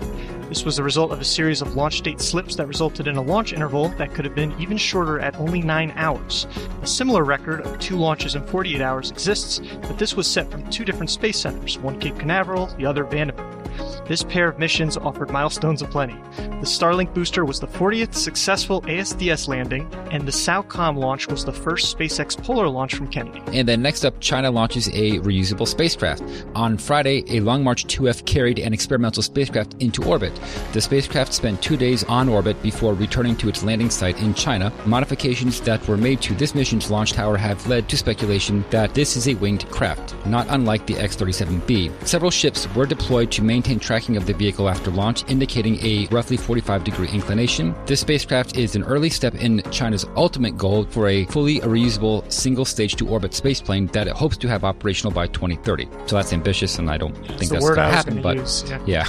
This 0.50 0.64
was 0.64 0.78
the 0.78 0.82
result 0.82 1.12
of 1.12 1.20
a 1.20 1.24
series 1.24 1.62
of 1.62 1.76
launch 1.76 2.02
date 2.02 2.20
slips 2.20 2.56
that 2.56 2.66
resulted 2.66 3.06
in 3.06 3.14
a 3.14 3.22
launch 3.22 3.52
interval 3.52 3.90
that 3.90 4.12
could 4.12 4.24
have 4.24 4.34
been 4.34 4.52
even 4.60 4.76
shorter 4.76 5.20
at 5.20 5.36
only 5.36 5.62
9 5.62 5.92
hours. 5.94 6.48
A 6.82 6.86
similar 6.88 7.22
record 7.22 7.60
of 7.60 7.78
two 7.78 7.94
launches 7.96 8.34
in 8.34 8.44
48 8.44 8.80
hours 8.80 9.12
exists, 9.12 9.60
but 9.82 9.96
this 9.96 10.16
was 10.16 10.26
set 10.26 10.50
from 10.50 10.68
two 10.68 10.84
different 10.84 11.10
space 11.10 11.38
centers, 11.38 11.78
one 11.78 12.00
Cape 12.00 12.18
Canaveral, 12.18 12.66
the 12.78 12.84
other 12.84 13.04
Vandenberg. 13.04 13.60
This 14.06 14.24
pair 14.24 14.48
of 14.48 14.58
missions 14.58 14.96
offered 14.96 15.30
milestones 15.30 15.82
aplenty. 15.82 16.16
The 16.36 16.66
Starlink 16.66 17.14
booster 17.14 17.44
was 17.44 17.60
the 17.60 17.68
40th 17.68 18.14
successful 18.14 18.82
ASDS 18.82 19.46
landing, 19.46 19.88
and 20.10 20.26
the 20.26 20.32
SAOCOM 20.32 20.96
launch 20.96 21.28
was 21.28 21.44
the 21.44 21.52
first 21.52 21.96
SpaceX 21.96 22.36
Polar 22.36 22.68
launch 22.68 22.94
from 22.94 23.06
Kennedy. 23.06 23.40
And 23.56 23.68
then 23.68 23.82
next 23.82 24.04
up, 24.04 24.18
China 24.20 24.50
launches 24.50 24.88
a 24.88 25.20
reusable 25.20 25.68
spacecraft. 25.68 26.22
On 26.56 26.76
Friday, 26.76 27.24
a 27.28 27.40
Long 27.40 27.62
March 27.62 27.86
2F 27.86 28.26
carried 28.26 28.58
an 28.58 28.74
experimental 28.74 29.22
spacecraft 29.22 29.76
into 29.78 30.02
orbit. 30.04 30.38
The 30.72 30.80
spacecraft 30.80 31.32
spent 31.32 31.62
two 31.62 31.76
days 31.76 32.04
on 32.04 32.28
orbit 32.28 32.60
before 32.62 32.94
returning 32.94 33.36
to 33.36 33.48
its 33.48 33.62
landing 33.62 33.90
site 33.90 34.20
in 34.20 34.34
China. 34.34 34.72
Modifications 34.86 35.60
that 35.62 35.86
were 35.88 35.96
made 35.96 36.20
to 36.22 36.34
this 36.34 36.54
mission's 36.54 36.90
launch 36.90 37.12
tower 37.12 37.36
have 37.36 37.66
led 37.66 37.88
to 37.88 37.96
speculation 37.96 38.64
that 38.70 38.94
this 38.94 39.16
is 39.16 39.28
a 39.28 39.34
winged 39.34 39.68
craft, 39.70 40.14
not 40.26 40.46
unlike 40.50 40.86
the 40.86 40.96
X 40.96 41.16
37B. 41.16 42.06
Several 42.06 42.30
ships 42.30 42.72
were 42.74 42.86
deployed 42.86 43.30
to 43.32 43.42
maintain 43.42 43.78
tracking 43.78 44.16
of 44.16 44.26
the 44.26 44.34
vehicle 44.34 44.68
after 44.68 44.90
launch, 44.90 45.28
indicating 45.28 45.78
a 45.84 46.06
roughly 46.10 46.36
45 46.36 46.84
degree 46.84 47.08
inclination. 47.08 47.74
This 47.86 48.00
spacecraft 48.00 48.56
is 48.56 48.76
an 48.76 48.84
early 48.84 49.10
step 49.10 49.34
in 49.34 49.62
China's 49.70 50.06
ultimate 50.16 50.56
goal 50.56 50.84
for 50.84 51.08
a 51.08 51.24
fully 51.26 51.60
reusable 51.60 52.30
single 52.30 52.64
stage 52.64 52.96
to 52.96 53.08
orbit 53.08 53.32
spaceplane 53.32 53.90
that 53.92 54.06
it 54.06 54.14
hopes 54.14 54.36
to 54.38 54.48
have 54.48 54.64
operational 54.64 55.12
by 55.12 55.26
2030. 55.26 55.88
So 56.06 56.16
that's 56.16 56.32
ambitious, 56.32 56.78
and 56.78 56.90
I 56.90 56.96
don't 56.96 57.14
think 57.14 57.42
It's 57.42 57.50
that's 57.50 57.64
going 57.64 57.76
to 57.76 57.82
happen, 57.82 58.22
but 58.22 58.36
use. 58.36 58.64
Yeah. 58.68 58.80
yeah. 58.86 59.08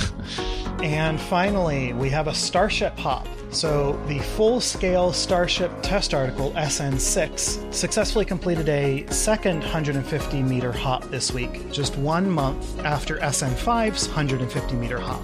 And 0.82 1.20
finally, 1.20 1.94
we 1.94 2.10
have 2.10 2.28
a 2.28 2.34
Starship 2.34 2.98
hop. 2.98 3.28
So, 3.52 4.02
the 4.08 4.20
full 4.20 4.62
scale 4.62 5.12
Starship 5.12 5.72
test 5.82 6.14
article, 6.14 6.52
SN6, 6.52 7.74
successfully 7.74 8.26
completed 8.26 8.70
a 8.70 9.06
second 9.12 9.60
150 9.60 10.42
meter 10.42 10.72
hop 10.72 11.04
this 11.12 11.32
week, 11.32 11.72
just 11.72 11.98
one 11.98 12.30
month 12.30 12.80
after 12.86 13.18
SN5's 13.18 14.08
150 14.08 14.76
meter 14.76 15.00
hop. 15.00 15.22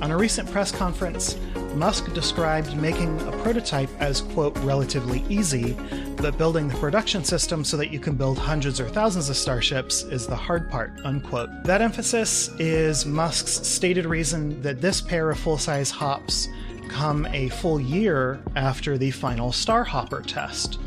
On 0.00 0.10
a 0.12 0.16
recent 0.16 0.50
press 0.50 0.72
conference, 0.72 1.36
Musk 1.74 2.12
described 2.14 2.76
making 2.76 3.20
a 3.22 3.32
prototype 3.42 3.90
as, 4.00 4.22
quote, 4.22 4.56
relatively 4.58 5.24
easy, 5.28 5.76
but 6.20 6.36
building 6.36 6.68
the 6.68 6.74
production 6.74 7.24
system 7.24 7.64
so 7.64 7.78
that 7.78 7.90
you 7.90 7.98
can 7.98 8.14
build 8.14 8.38
hundreds 8.38 8.78
or 8.78 8.88
thousands 8.88 9.30
of 9.30 9.36
starships 9.36 10.02
is 10.02 10.26
the 10.26 10.36
hard 10.36 10.70
part, 10.70 10.92
unquote. 11.04 11.48
That 11.64 11.80
emphasis 11.80 12.48
is 12.58 13.06
Musk's 13.06 13.66
stated 13.66 14.04
reason 14.04 14.60
that 14.60 14.82
this 14.82 15.00
pair 15.00 15.30
of 15.30 15.38
full 15.38 15.56
size 15.56 15.90
hops 15.90 16.48
come 16.88 17.26
a 17.26 17.48
full 17.48 17.80
year 17.80 18.38
after 18.54 18.98
the 18.98 19.10
final 19.10 19.50
Starhopper 19.50 20.26
test. 20.26 20.78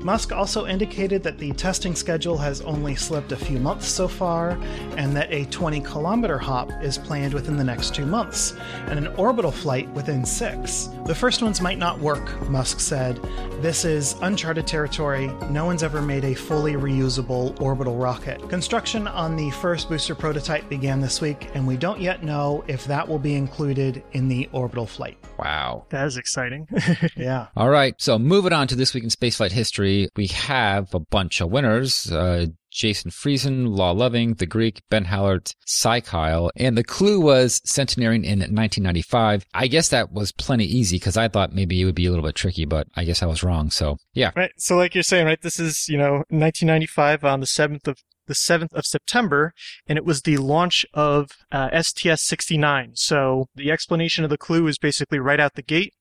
Musk 0.00 0.32
also 0.32 0.66
indicated 0.66 1.22
that 1.22 1.38
the 1.38 1.52
testing 1.52 1.94
schedule 1.94 2.36
has 2.36 2.60
only 2.62 2.94
slipped 2.94 3.32
a 3.32 3.36
few 3.36 3.58
months 3.58 3.88
so 3.88 4.08
far, 4.08 4.50
and 4.96 5.14
that 5.16 5.32
a 5.32 5.44
20 5.46 5.80
kilometer 5.80 6.38
hop 6.38 6.70
is 6.82 6.98
planned 6.98 7.34
within 7.34 7.56
the 7.56 7.64
next 7.64 7.94
two 7.94 8.06
months, 8.06 8.54
and 8.86 8.98
an 8.98 9.08
orbital 9.16 9.50
flight 9.50 9.88
within 9.90 10.24
six. 10.24 10.88
The 11.04 11.14
first 11.14 11.42
ones 11.42 11.60
might 11.60 11.78
not 11.78 11.98
work, 11.98 12.48
Musk 12.48 12.80
said. 12.80 13.16
This 13.62 13.84
is 13.84 14.14
uncharted 14.22 14.66
territory. 14.66 15.26
No 15.50 15.64
one's 15.66 15.82
ever 15.82 16.00
made 16.00 16.24
a 16.24 16.34
fully 16.34 16.74
reusable 16.74 17.60
orbital 17.60 17.96
rocket. 17.96 18.48
Construction 18.48 19.08
on 19.08 19.36
the 19.36 19.50
first 19.50 19.88
booster 19.88 20.14
prototype 20.14 20.68
began 20.68 21.00
this 21.00 21.20
week, 21.20 21.50
and 21.54 21.66
we 21.66 21.76
don't 21.76 22.00
yet 22.00 22.22
know 22.22 22.64
if 22.68 22.84
that 22.84 23.06
will 23.06 23.18
be 23.18 23.34
included 23.34 24.02
in 24.12 24.28
the 24.28 24.48
orbital 24.52 24.86
flight. 24.86 25.18
Wow. 25.38 25.86
That 25.90 26.06
is 26.06 26.16
exciting. 26.16 26.68
Yeah. 27.16 27.48
All 27.56 27.68
right. 27.68 27.94
So 27.98 28.18
moving 28.18 28.52
on 28.52 28.68
to 28.68 28.76
this 28.76 28.94
week 28.94 29.02
in 29.02 29.10
spaceflight 29.10 29.50
history, 29.50 29.87
we 30.16 30.26
have 30.28 30.94
a 30.94 31.00
bunch 31.00 31.40
of 31.40 31.50
winners. 31.50 32.10
Uh, 32.10 32.46
Jason 32.70 33.10
Friesen, 33.10 33.68
Law 33.76 33.92
Loving, 33.92 34.34
The 34.34 34.46
Greek, 34.46 34.82
Ben 34.90 35.06
Hallert, 35.06 35.54
Cy 35.66 36.00
Kyle. 36.00 36.50
And 36.56 36.76
the 36.76 36.84
clue 36.84 37.20
was 37.20 37.60
centenarian 37.64 38.24
in 38.24 38.38
1995. 38.38 39.44
I 39.54 39.66
guess 39.66 39.88
that 39.88 40.12
was 40.12 40.32
plenty 40.32 40.64
easy 40.64 40.96
because 40.96 41.16
I 41.16 41.28
thought 41.28 41.52
maybe 41.52 41.80
it 41.80 41.84
would 41.86 41.94
be 41.94 42.06
a 42.06 42.10
little 42.10 42.24
bit 42.24 42.34
tricky, 42.34 42.66
but 42.66 42.86
I 42.94 43.04
guess 43.04 43.22
I 43.22 43.26
was 43.26 43.42
wrong. 43.42 43.70
So 43.70 43.96
yeah. 44.14 44.32
Right. 44.36 44.52
So, 44.58 44.76
like 44.76 44.94
you're 44.94 45.02
saying, 45.02 45.26
right, 45.26 45.40
this 45.40 45.58
is 45.58 45.86
you 45.88 45.96
know 45.98 46.24
1995 46.28 47.24
on 47.24 47.40
the 47.40 47.46
seventh 47.46 47.88
of 47.88 47.98
the 48.28 48.34
7th 48.34 48.72
of 48.74 48.84
September, 48.84 49.54
and 49.86 49.96
it 49.96 50.04
was 50.04 50.20
the 50.20 50.36
launch 50.36 50.84
of 50.92 51.30
uh, 51.50 51.70
STS-69. 51.70 52.90
So 52.94 53.46
the 53.54 53.70
explanation 53.70 54.22
of 54.22 54.28
the 54.28 54.36
clue 54.36 54.66
is 54.66 54.78
basically 54.78 55.18
right 55.18 55.40
out 55.40 55.54
the 55.54 55.62
gate. 55.62 55.94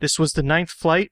This 0.00 0.18
was 0.18 0.32
the 0.32 0.42
ninth 0.42 0.70
flight 0.70 1.10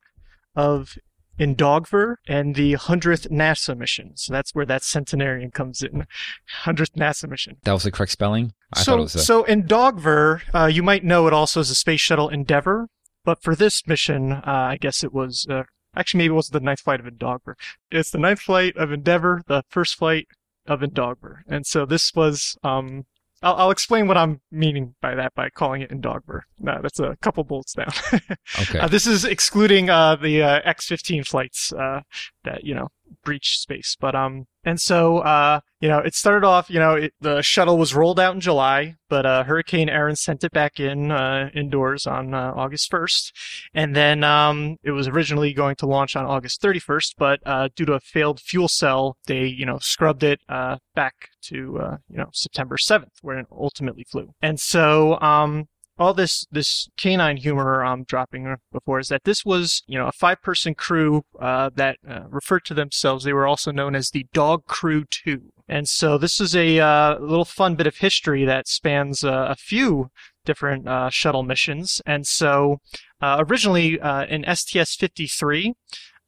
of 0.56 0.94
Indogver 1.42 2.16
and 2.28 2.54
the 2.54 2.74
100th 2.74 3.28
NASA 3.28 3.76
mission. 3.76 4.12
So 4.16 4.32
that's 4.32 4.54
where 4.54 4.66
that 4.66 4.82
centenarian 4.82 5.50
comes 5.50 5.82
in. 5.82 6.06
100th 6.64 6.94
NASA 6.96 7.28
mission. 7.28 7.56
That 7.64 7.72
was 7.72 7.82
the 7.82 7.90
correct 7.90 8.12
spelling. 8.12 8.52
I 8.72 8.80
so, 8.80 8.92
thought 8.92 8.98
it 8.98 9.02
was 9.02 9.14
a, 9.16 9.18
so 9.20 9.42
Indogver, 9.44 10.42
uh, 10.54 10.66
you 10.66 10.82
might 10.82 11.04
know 11.04 11.26
it 11.26 11.32
also 11.32 11.60
as 11.60 11.68
the 11.68 11.74
Space 11.74 12.00
Shuttle 12.00 12.28
Endeavour, 12.28 12.88
but 13.24 13.42
for 13.42 13.54
this 13.54 13.86
mission, 13.86 14.32
uh, 14.32 14.42
I 14.46 14.76
guess 14.80 15.02
it 15.02 15.12
was 15.12 15.46
uh, 15.50 15.64
actually 15.96 16.18
maybe 16.18 16.32
it 16.32 16.36
wasn't 16.36 16.54
the 16.54 16.64
ninth 16.64 16.80
flight 16.80 17.00
of 17.00 17.06
Indogber. 17.06 17.54
It's 17.90 18.10
the 18.10 18.18
ninth 18.18 18.40
flight 18.40 18.76
of 18.76 18.92
Endeavour, 18.92 19.42
the 19.46 19.62
first 19.68 19.96
flight 19.96 20.28
of 20.66 20.80
Indogber. 20.80 21.40
And 21.48 21.66
so 21.66 21.84
this 21.84 22.12
was 22.14 22.56
um, 22.62 23.04
I'll, 23.42 23.54
I'll, 23.56 23.70
explain 23.70 24.06
what 24.06 24.16
I'm 24.16 24.40
meaning 24.50 24.94
by 25.00 25.14
that 25.14 25.34
by 25.34 25.50
calling 25.50 25.82
it 25.82 25.90
Indogber. 25.90 26.40
No, 26.58 26.78
that's 26.82 27.00
a 27.00 27.16
couple 27.22 27.44
bolts 27.44 27.74
down. 27.74 27.90
okay. 28.60 28.78
Uh, 28.78 28.88
this 28.88 29.06
is 29.06 29.24
excluding 29.24 29.90
uh, 29.90 30.16
the 30.16 30.42
uh, 30.42 30.60
X-15 30.64 31.26
flights 31.26 31.72
uh, 31.72 32.00
that 32.44 32.64
you 32.64 32.74
know 32.74 32.88
breach 33.24 33.58
space. 33.58 33.96
But 33.98 34.14
um, 34.14 34.46
and 34.64 34.80
so 34.80 35.18
uh, 35.18 35.60
you 35.80 35.88
know, 35.88 35.98
it 35.98 36.14
started 36.14 36.46
off. 36.46 36.70
You 36.70 36.78
know, 36.78 36.94
it, 36.94 37.14
the 37.20 37.42
shuttle 37.42 37.78
was 37.78 37.94
rolled 37.94 38.20
out 38.20 38.34
in 38.34 38.40
July, 38.40 38.94
but 39.08 39.26
uh, 39.26 39.44
Hurricane 39.44 39.88
Erin 39.88 40.16
sent 40.16 40.44
it 40.44 40.52
back 40.52 40.78
in 40.78 41.10
uh, 41.10 41.50
indoors 41.54 42.06
on 42.06 42.34
uh, 42.34 42.52
August 42.54 42.90
1st, 42.90 43.32
and 43.74 43.96
then 43.96 44.22
um, 44.22 44.76
it 44.82 44.92
was 44.92 45.08
originally 45.08 45.52
going 45.52 45.76
to 45.76 45.86
launch 45.86 46.14
on 46.14 46.24
August 46.24 46.62
31st, 46.62 47.14
but 47.18 47.40
uh, 47.44 47.68
due 47.74 47.84
to 47.84 47.94
a 47.94 48.00
failed 48.00 48.40
fuel 48.40 48.68
cell, 48.68 49.16
they 49.26 49.44
you 49.44 49.66
know 49.66 49.78
scrubbed 49.80 50.22
it 50.22 50.40
uh, 50.48 50.76
back 50.94 51.30
to 51.42 51.78
uh, 51.78 51.96
you 52.08 52.18
know 52.18 52.28
September 52.32 52.76
7th, 52.76 53.18
where 53.22 53.38
it 53.38 53.46
ultimately 53.50 54.04
flew. 54.04 54.28
And 54.40 54.60
so 54.60 55.20
um, 55.20 55.66
all 55.98 56.14
this 56.14 56.46
this 56.50 56.88
canine 56.96 57.36
humor 57.36 57.84
I'm 57.84 58.04
dropping 58.04 58.56
before 58.72 58.98
is 58.98 59.08
that 59.08 59.24
this 59.24 59.44
was 59.44 59.82
you 59.86 59.98
know 59.98 60.06
a 60.06 60.12
five 60.12 60.42
person 60.42 60.74
crew 60.74 61.22
uh, 61.38 61.70
that 61.74 61.98
uh, 62.08 62.22
referred 62.28 62.64
to 62.66 62.74
themselves. 62.74 63.24
They 63.24 63.32
were 63.32 63.46
also 63.46 63.70
known 63.70 63.94
as 63.94 64.10
the 64.10 64.26
Dog 64.32 64.66
Crew 64.66 65.04
Two, 65.10 65.52
and 65.68 65.88
so 65.88 66.18
this 66.18 66.40
is 66.40 66.56
a 66.56 66.80
uh, 66.80 67.18
little 67.18 67.44
fun 67.44 67.74
bit 67.74 67.86
of 67.86 67.98
history 67.98 68.44
that 68.44 68.68
spans 68.68 69.22
uh, 69.22 69.46
a 69.48 69.56
few 69.56 70.10
different 70.44 70.88
uh, 70.88 71.10
shuttle 71.10 71.42
missions. 71.42 72.00
And 72.04 72.26
so 72.26 72.78
uh, 73.20 73.44
originally 73.48 73.98
in 74.28 74.44
STS 74.52 74.96
53. 74.96 75.74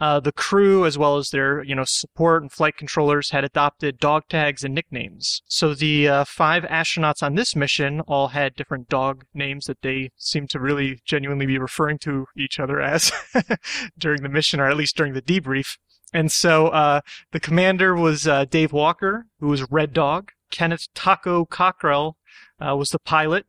Uh, 0.00 0.18
the 0.18 0.32
crew, 0.32 0.84
as 0.84 0.98
well 0.98 1.16
as 1.16 1.30
their 1.30 1.62
you 1.62 1.74
know 1.74 1.84
support 1.84 2.42
and 2.42 2.50
flight 2.50 2.76
controllers, 2.76 3.30
had 3.30 3.44
adopted 3.44 3.98
dog 3.98 4.24
tags 4.28 4.64
and 4.64 4.74
nicknames. 4.74 5.42
So 5.46 5.72
the 5.72 6.08
uh, 6.08 6.24
five 6.24 6.64
astronauts 6.64 7.22
on 7.22 7.36
this 7.36 7.54
mission 7.54 8.00
all 8.00 8.28
had 8.28 8.56
different 8.56 8.88
dog 8.88 9.24
names 9.32 9.66
that 9.66 9.82
they 9.82 10.10
seemed 10.16 10.50
to 10.50 10.58
really 10.58 10.98
genuinely 11.04 11.46
be 11.46 11.58
referring 11.58 11.98
to 12.00 12.26
each 12.36 12.58
other 12.58 12.80
as 12.80 13.12
during 13.98 14.22
the 14.22 14.28
mission, 14.28 14.58
or 14.58 14.68
at 14.68 14.76
least 14.76 14.96
during 14.96 15.14
the 15.14 15.22
debrief. 15.22 15.78
And 16.12 16.30
so 16.30 16.68
uh, 16.68 17.00
the 17.32 17.40
commander 17.40 17.94
was 17.94 18.26
uh, 18.26 18.44
Dave 18.46 18.72
Walker, 18.72 19.26
who 19.40 19.48
was 19.48 19.70
Red 19.70 19.92
Dog. 19.92 20.32
Kenneth 20.50 20.86
Taco 20.94 21.44
Cockrell 21.44 22.16
uh, 22.60 22.76
was 22.76 22.90
the 22.90 23.00
pilot. 23.00 23.46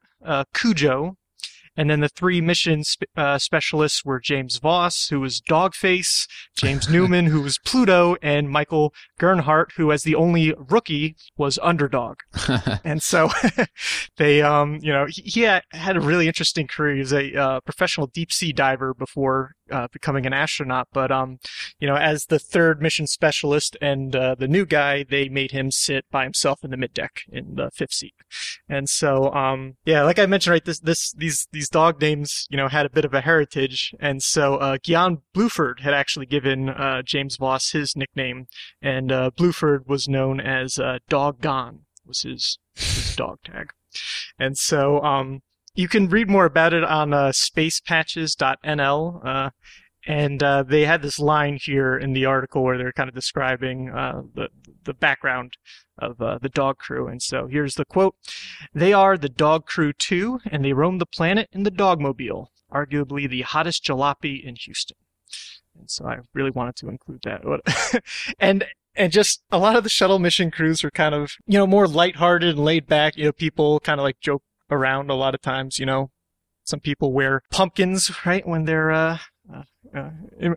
Cujo, 0.56 1.18
and 1.78 1.90
then 1.90 2.00
the 2.00 2.10
three 2.10 2.42
mission 2.42 2.84
sp- 2.86 3.10
uh, 3.16 3.38
specialists 3.38 4.04
were 4.06 4.20
James 4.20 4.58
Voss, 4.58 5.08
who 5.10 5.20
was 5.20 5.42
Dogface, 5.42 6.28
James 6.56 6.90
Newman, 6.96 7.26
who 7.26 7.42
was 7.42 7.58
Pluto, 7.58 8.16
and 8.22 8.50
Michael 8.50 8.94
Gernhardt, 9.20 9.72
who, 9.78 9.92
as 9.92 10.04
the 10.04 10.16
only 10.16 10.54
rookie, 10.70 11.16
was 11.38 11.60
Underdog. 11.62 12.18
and 12.84 13.02
so 13.02 13.30
they, 14.18 14.42
um, 14.42 14.80
you 14.82 14.92
know, 14.92 15.06
he, 15.08 15.22
he 15.22 15.42
had, 15.42 15.64
had, 15.72 15.98
a 15.98 16.02
really 16.02 16.28
interesting 16.28 16.68
career. 16.68 16.96
He 16.96 17.00
was 17.00 17.14
a 17.14 17.34
uh, 17.36 17.60
professional 17.62 18.08
deep 18.08 18.32
sea 18.32 18.52
diver 18.52 18.94
before 18.94 19.56
uh, 19.72 19.88
becoming 19.92 20.26
an 20.26 20.34
astronaut. 20.34 20.88
But 20.94 21.12
um, 21.12 21.40
you 21.80 21.88
know, 21.88 21.96
as 21.96 22.26
the 22.26 22.40
third 22.40 22.82
mission 22.82 23.08
specialist 23.08 23.78
and 23.82 24.16
uh, 24.16 24.36
the 24.36 24.48
new 24.48 24.66
guy, 24.66 25.04
they 25.04 25.30
made 25.30 25.52
him 25.52 25.72
sit 25.72 26.06
by 26.12 26.24
himself 26.24 26.64
in 26.64 26.72
the 26.72 26.78
mid 26.78 26.94
deck 26.94 27.22
in 27.32 27.56
the 27.56 27.72
fifth 27.72 27.94
seat. 27.94 28.16
And 28.68 28.90
so, 28.90 29.32
um, 29.34 29.76
yeah, 29.86 30.04
like 30.04 30.20
I 30.20 30.26
mentioned, 30.26 30.52
right, 30.52 30.66
this 30.66 30.80
this 30.80 31.12
these 31.14 31.48
these 31.52 31.70
dog 31.70 32.02
names, 32.02 32.48
you 32.50 32.58
know, 32.58 32.68
had 32.68 32.86
a 32.86 32.90
bit 32.90 33.06
of 33.06 33.14
a 33.14 33.22
heritage. 33.22 33.94
And 34.00 34.22
so, 34.22 34.56
uh, 34.56 34.78
Guion 34.78 35.22
Bluford 35.34 35.82
had 35.82 35.94
actually 35.94 36.26
given 36.26 36.70
uh, 36.70 37.02
James 37.04 37.38
Voss 37.38 37.72
his 37.72 37.96
nickname, 37.96 38.48
and 38.82 39.12
uh, 39.12 39.32
Bluford 39.38 39.88
was 39.88 40.08
known 40.08 40.40
as 40.40 40.78
uh, 40.80 41.00
Dog 41.10 41.42
Gone 41.42 41.82
was 42.06 42.22
his, 42.22 42.60
his 42.76 43.16
dog 43.16 43.40
tag. 43.44 43.72
And 44.38 44.58
so, 44.58 45.02
um, 45.02 45.42
you 45.76 45.88
can 45.88 46.08
read 46.08 46.30
more 46.30 46.46
about 46.46 46.74
it 46.74 46.84
on 46.84 47.14
uh, 47.14 47.30
spacepatches.nl. 47.30 49.26
Uh, 49.26 49.50
and 50.08 50.44
uh, 50.44 50.64
they 50.64 50.86
had 50.86 51.02
this 51.02 51.20
line 51.20 51.58
here 51.62 51.98
in 51.98 52.14
the 52.14 52.26
article 52.26 52.64
where 52.64 52.78
they're 52.78 52.94
kind 52.94 53.10
of 53.10 53.16
describing 53.16 53.90
uh, 53.90 54.22
the 54.34 54.50
the 54.84 54.94
background 54.94 55.54
of 55.98 56.22
uh, 56.22 56.38
the 56.40 56.50
dog 56.50 56.78
crew. 56.78 57.08
And 57.08 57.22
so 57.22 57.48
here's 57.48 57.76
the 57.76 57.86
quote: 57.86 58.16
"They 58.74 58.94
are 58.94 59.18
the 59.18 59.30
dog 59.30 59.66
crew 59.66 59.94
too, 59.94 60.40
and 60.46 60.64
they 60.64 60.74
roam 60.74 61.00
the 61.00 61.08
planet 61.08 61.50
in 61.52 61.64
the 61.64 61.72
dogmobile, 61.72 62.48
arguably 62.72 63.28
the 63.28 63.42
hottest 63.42 63.84
jalopy 63.84 64.44
in 64.44 64.56
Houston." 64.58 64.98
And 65.78 65.90
so 65.90 66.06
I 66.06 66.20
really 66.34 66.52
wanted 66.52 66.76
to 66.78 66.90
include 66.90 67.22
that. 67.24 68.04
and 68.40 68.66
and 68.96 69.12
just 69.12 69.42
a 69.52 69.58
lot 69.58 69.76
of 69.76 69.84
the 69.84 69.90
shuttle 69.90 70.20
mission 70.20 70.52
crews 70.52 70.84
were 70.84 70.92
kind 70.92 71.16
of 71.16 71.32
you 71.48 71.58
know 71.58 71.68
more 71.68 71.88
lighthearted 71.88 72.56
and 72.56 72.64
laid 72.64 72.86
back. 72.86 73.18
You 73.18 73.26
know, 73.26 73.32
people 73.32 73.80
kind 73.80 74.00
of 74.00 74.04
like 74.04 74.20
joke 74.20 74.44
around 74.70 75.10
a 75.10 75.16
lot 75.16 75.36
of 75.36 75.42
times, 75.42 75.80
you 75.80 75.86
know. 75.86 76.12
Some 76.64 76.80
people 76.80 77.14
wear 77.14 77.44
pumpkins, 77.52 78.12
right, 78.26 78.48
when 78.48 78.66
they're, 78.66 78.92
uh, 78.92 79.20
uh, 79.54 79.62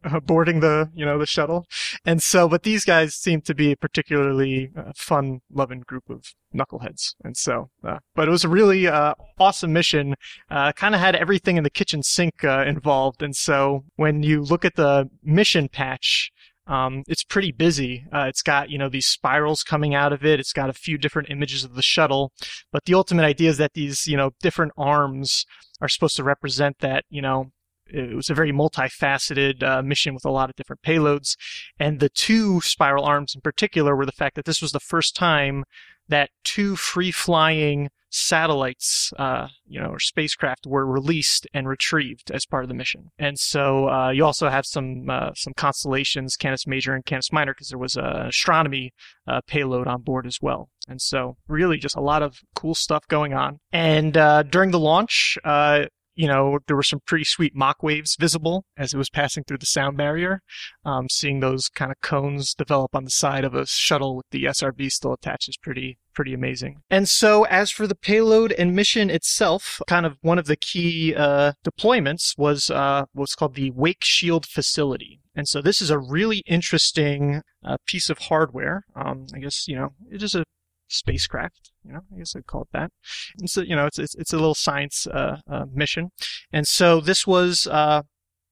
uh, 0.05 0.21
boarding 0.21 0.61
the 0.61 0.91
you 0.95 1.05
know 1.05 1.19
the 1.19 1.27
shuttle. 1.27 1.67
And 2.05 2.23
so 2.23 2.49
but 2.49 2.63
these 2.63 2.85
guys 2.85 3.15
seem 3.15 3.43
to 3.43 3.55
be 3.55 3.73
a 3.73 3.77
particularly 3.77 4.71
uh, 4.77 4.93
fun 4.97 5.41
loving 5.53 5.81
group 5.81 6.09
of 6.09 6.33
knuckleheads. 6.55 7.15
And 7.23 7.37
so 7.37 7.71
uh, 7.85 7.99
but 8.15 8.29
it 8.29 8.31
was 8.31 8.45
a 8.45 8.49
really 8.49 8.87
uh, 8.87 9.15
awesome 9.39 9.73
mission. 9.73 10.15
Uh, 10.51 10.73
kind 10.73 10.95
of 10.95 11.01
had 11.01 11.15
everything 11.15 11.57
in 11.57 11.65
the 11.65 11.71
kitchen 11.71 12.03
sink 12.03 12.43
involved. 12.43 13.23
And 13.23 13.37
so 13.37 13.85
when 13.97 14.23
you 14.23 14.43
look 14.43 14.65
at 14.65 14.77
the 14.77 15.11
mission 15.23 15.69
patch 15.69 16.33
um, 16.69 17.03
it's 17.09 17.25
pretty 17.25 17.51
busy. 17.51 18.05
Uh, 18.13 18.27
it's 18.29 18.43
got, 18.43 18.71
you 18.71 18.79
know, 18.79 18.89
these 18.89 19.07
spirals 19.07 19.63
coming 19.63 19.95
out 19.95 20.13
of 20.13 20.25
it. 20.25 20.39
It's 20.39 20.53
got 20.53 20.71
a 20.71 20.75
few 20.75 20.99
different 20.99 21.31
images 21.31 21.65
of 21.65 21.75
the 21.75 21.83
shuttle. 21.83 22.33
But 22.71 22.85
the 22.85 22.95
ultimate 22.95 23.25
idea 23.25 23.51
is 23.51 23.57
that 23.57 23.73
these, 23.73 24.07
you 24.07 24.17
know, 24.17 24.31
different 24.41 24.73
arms 24.77 25.47
are 25.81 25.89
supposed 25.89 26.17
to 26.17 26.25
represent 26.25 26.77
that, 26.81 27.05
you 27.09 27.23
know, 27.23 27.53
it 27.91 28.15
was 28.15 28.29
a 28.29 28.35
very 28.35 28.53
multifaceted 28.53 29.63
uh, 29.63 29.83
mission 29.83 30.13
with 30.13 30.27
a 30.27 30.31
lot 30.31 30.51
of 30.51 30.57
different 30.57 30.83
payloads. 30.83 31.37
And 31.79 32.01
the 32.01 32.11
two 32.11 32.61
spiral 32.61 33.05
arms 33.05 33.35
in 33.35 33.41
particular 33.41 33.97
were 33.97 34.07
the 34.07 34.13
fact 34.13 34.37
that 34.37 34.45
this 34.45 34.61
was 34.61 34.73
the 34.73 34.81
first 34.81 35.17
time 35.17 35.65
that 36.09 36.31
two 36.45 36.77
free 36.77 37.11
flying 37.11 37.89
satellites, 38.11 39.13
uh, 39.19 39.49
you 39.67 39.81
know, 39.81 39.89
or 39.89 39.99
spacecraft 39.99 40.67
were 40.67 40.87
released 40.87 41.47
and 41.53 41.69
retrieved 41.69 42.31
as 42.31 42.47
part 42.47 42.65
of 42.65 42.69
the 42.69 42.75
mission. 42.75 43.11
And 43.19 43.39
so 43.39 43.89
uh, 43.89 44.11
you 44.11 44.25
also 44.25 44.49
have 44.49 44.67
some 44.67 45.09
uh, 45.09 45.31
some 45.35 45.55
constellations, 45.55 46.37
Canis 46.37 46.67
Major 46.67 46.95
and 46.95 47.05
Canis 47.05 47.33
Minor, 47.33 47.55
because 47.55 47.69
there 47.69 47.79
was 47.79 47.97
an 47.97 48.27
astronomy 48.27 48.93
uh, 49.27 49.41
payload 49.47 49.87
on 49.87 50.03
board 50.03 50.27
as 50.27 50.39
well. 50.41 50.69
And 50.89 51.01
so 51.01 51.37
really 51.49 51.79
just 51.79 51.97
a 51.97 52.01
lot 52.01 52.23
of 52.23 52.39
cool 52.55 52.75
stuff 52.75 53.07
going 53.09 53.35
on. 53.35 53.59
And 53.73 54.17
uh, 54.17 54.43
during 54.43 54.71
the 54.71 54.81
launch, 54.81 55.37
uh, 55.45 55.87
you 56.19 56.27
know, 56.27 56.59
there 56.67 56.75
were 56.75 56.83
some 56.83 56.99
pretty 57.07 57.25
sweet 57.25 57.55
Mach 57.55 57.81
waves 57.81 58.17
visible 58.19 58.65
as 58.77 58.93
it 58.93 58.99
was 58.99 59.09
passing 59.09 59.45
through 59.45 59.59
the 59.59 59.67
sound 59.67 59.97
barrier. 59.97 60.41
Um, 60.85 61.07
seeing 61.09 61.39
those 61.39 61.69
kind 61.69 61.93
of 61.93 62.01
cones 62.01 62.55
develop 62.55 62.97
on 62.97 63.05
the 63.05 63.11
side 63.11 63.45
of 63.45 63.55
a 63.55 63.67
shuttle 63.67 64.17
with 64.17 64.27
the 64.33 64.45
SRB 64.45 64.91
still 64.91 65.13
attached 65.13 65.49
is 65.49 65.57
pretty 65.57 65.97
pretty 66.19 66.35
amazing. 66.35 66.83
And 66.91 67.09
so, 67.09 67.45
as 67.45 67.71
for 67.71 67.87
the 67.87 67.95
payload 67.95 68.51
and 68.51 68.75
mission 68.75 69.09
itself, 69.09 69.81
kind 69.87 70.05
of 70.05 70.17
one 70.21 70.37
of 70.37 70.47
the 70.47 70.57
key 70.57 71.15
uh, 71.15 71.53
deployments 71.65 72.37
was 72.37 72.71
uh, 72.71 73.05
what's 73.13 73.37
called 73.37 73.55
the 73.55 73.71
Wake 73.71 74.03
Shield 74.03 74.45
facility. 74.45 75.21
And 75.37 75.47
so, 75.47 75.63
this 75.63 75.81
is 75.81 75.91
a 75.91 75.99
really 76.01 76.43
interesting 76.45 77.43
uh, 77.65 77.77
piece 77.87 78.11
of 78.11 78.19
hardware. 78.19 78.83
Um, 78.97 79.27
I 79.33 79.39
guess 79.39 79.69
you 79.69 79.77
know 79.77 79.91
it 80.11 80.25
is 80.25 80.35
a 80.35 80.43
spacecraft. 80.89 81.71
You 81.85 81.93
know, 81.93 82.01
I 82.13 82.19
guess 82.19 82.35
I'd 82.35 82.49
call 82.49 82.63
it 82.63 82.73
that. 82.73 82.91
And 83.39 83.49
so, 83.49 83.61
you 83.61 83.77
know, 83.77 83.87
it's 83.87 84.01
it's, 84.01 84.17
it's 84.17 84.33
a 84.33 84.39
little 84.39 84.57
science 84.57 85.07
uh, 85.07 85.37
uh, 85.49 85.67
mission. 85.73 86.11
And 86.53 86.67
so 86.67 87.01
this 87.01 87.29
was 87.29 87.69
uh, 87.71 88.03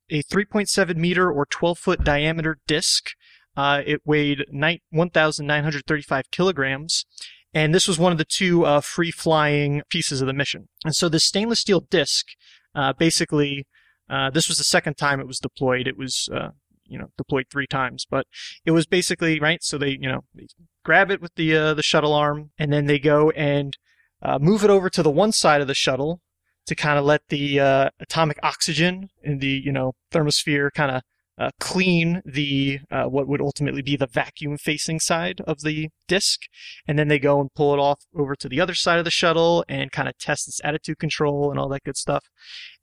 a 0.08 0.22
3.7 0.22 0.94
meter 0.94 1.32
or 1.32 1.46
12 1.46 1.80
foot 1.80 2.04
diameter 2.04 2.58
disc. 2.68 3.10
Uh, 3.56 3.82
it 3.84 4.02
weighed 4.04 4.44
1,935 4.52 6.30
kilograms. 6.30 7.06
And 7.56 7.74
this 7.74 7.88
was 7.88 7.98
one 7.98 8.12
of 8.12 8.18
the 8.18 8.26
two 8.26 8.66
uh, 8.66 8.82
free 8.82 9.10
flying 9.10 9.82
pieces 9.88 10.20
of 10.20 10.26
the 10.26 10.34
mission. 10.34 10.68
And 10.84 10.94
so 10.94 11.08
this 11.08 11.24
stainless 11.24 11.60
steel 11.60 11.80
disc, 11.80 12.26
uh, 12.74 12.92
basically, 12.92 13.64
this 14.32 14.48
was 14.48 14.58
the 14.58 14.64
second 14.64 14.98
time 14.98 15.20
it 15.20 15.26
was 15.26 15.38
deployed. 15.38 15.86
It 15.86 15.96
was 15.96 16.28
you 16.88 16.98
know 16.98 17.06
deployed 17.16 17.46
three 17.50 17.66
times 17.66 18.06
but 18.08 18.26
it 18.64 18.70
was 18.70 18.86
basically 18.86 19.40
right 19.40 19.62
so 19.62 19.76
they 19.76 19.90
you 20.00 20.08
know 20.08 20.20
they 20.34 20.46
grab 20.84 21.10
it 21.10 21.20
with 21.20 21.34
the 21.34 21.54
uh, 21.54 21.74
the 21.74 21.82
shuttle 21.82 22.14
arm 22.14 22.50
and 22.58 22.72
then 22.72 22.86
they 22.86 22.98
go 22.98 23.30
and 23.30 23.76
uh, 24.22 24.38
move 24.38 24.64
it 24.64 24.70
over 24.70 24.88
to 24.88 25.02
the 25.02 25.10
one 25.10 25.32
side 25.32 25.60
of 25.60 25.66
the 25.66 25.74
shuttle 25.74 26.20
to 26.66 26.74
kind 26.74 26.98
of 26.98 27.04
let 27.04 27.22
the 27.28 27.60
uh, 27.60 27.90
atomic 28.00 28.38
oxygen 28.42 29.08
in 29.22 29.38
the 29.38 29.60
you 29.64 29.72
know 29.72 29.92
thermosphere 30.12 30.70
kind 30.72 30.90
of 30.90 31.02
uh, 31.38 31.50
clean 31.60 32.22
the 32.24 32.80
uh, 32.90 33.04
what 33.04 33.28
would 33.28 33.40
ultimately 33.40 33.82
be 33.82 33.96
the 33.96 34.06
vacuum 34.06 34.56
facing 34.56 34.98
side 34.98 35.40
of 35.46 35.60
the 35.60 35.88
disk 36.08 36.42
and 36.86 36.98
then 36.98 37.08
they 37.08 37.18
go 37.18 37.40
and 37.40 37.52
pull 37.54 37.74
it 37.74 37.78
off 37.78 38.04
over 38.14 38.34
to 38.34 38.48
the 38.48 38.60
other 38.60 38.74
side 38.74 38.98
of 38.98 39.04
the 39.04 39.10
shuttle 39.10 39.64
and 39.68 39.92
kind 39.92 40.08
of 40.08 40.16
test 40.18 40.48
its 40.48 40.60
attitude 40.64 40.98
control 40.98 41.50
and 41.50 41.58
all 41.58 41.68
that 41.68 41.84
good 41.84 41.96
stuff. 41.96 42.24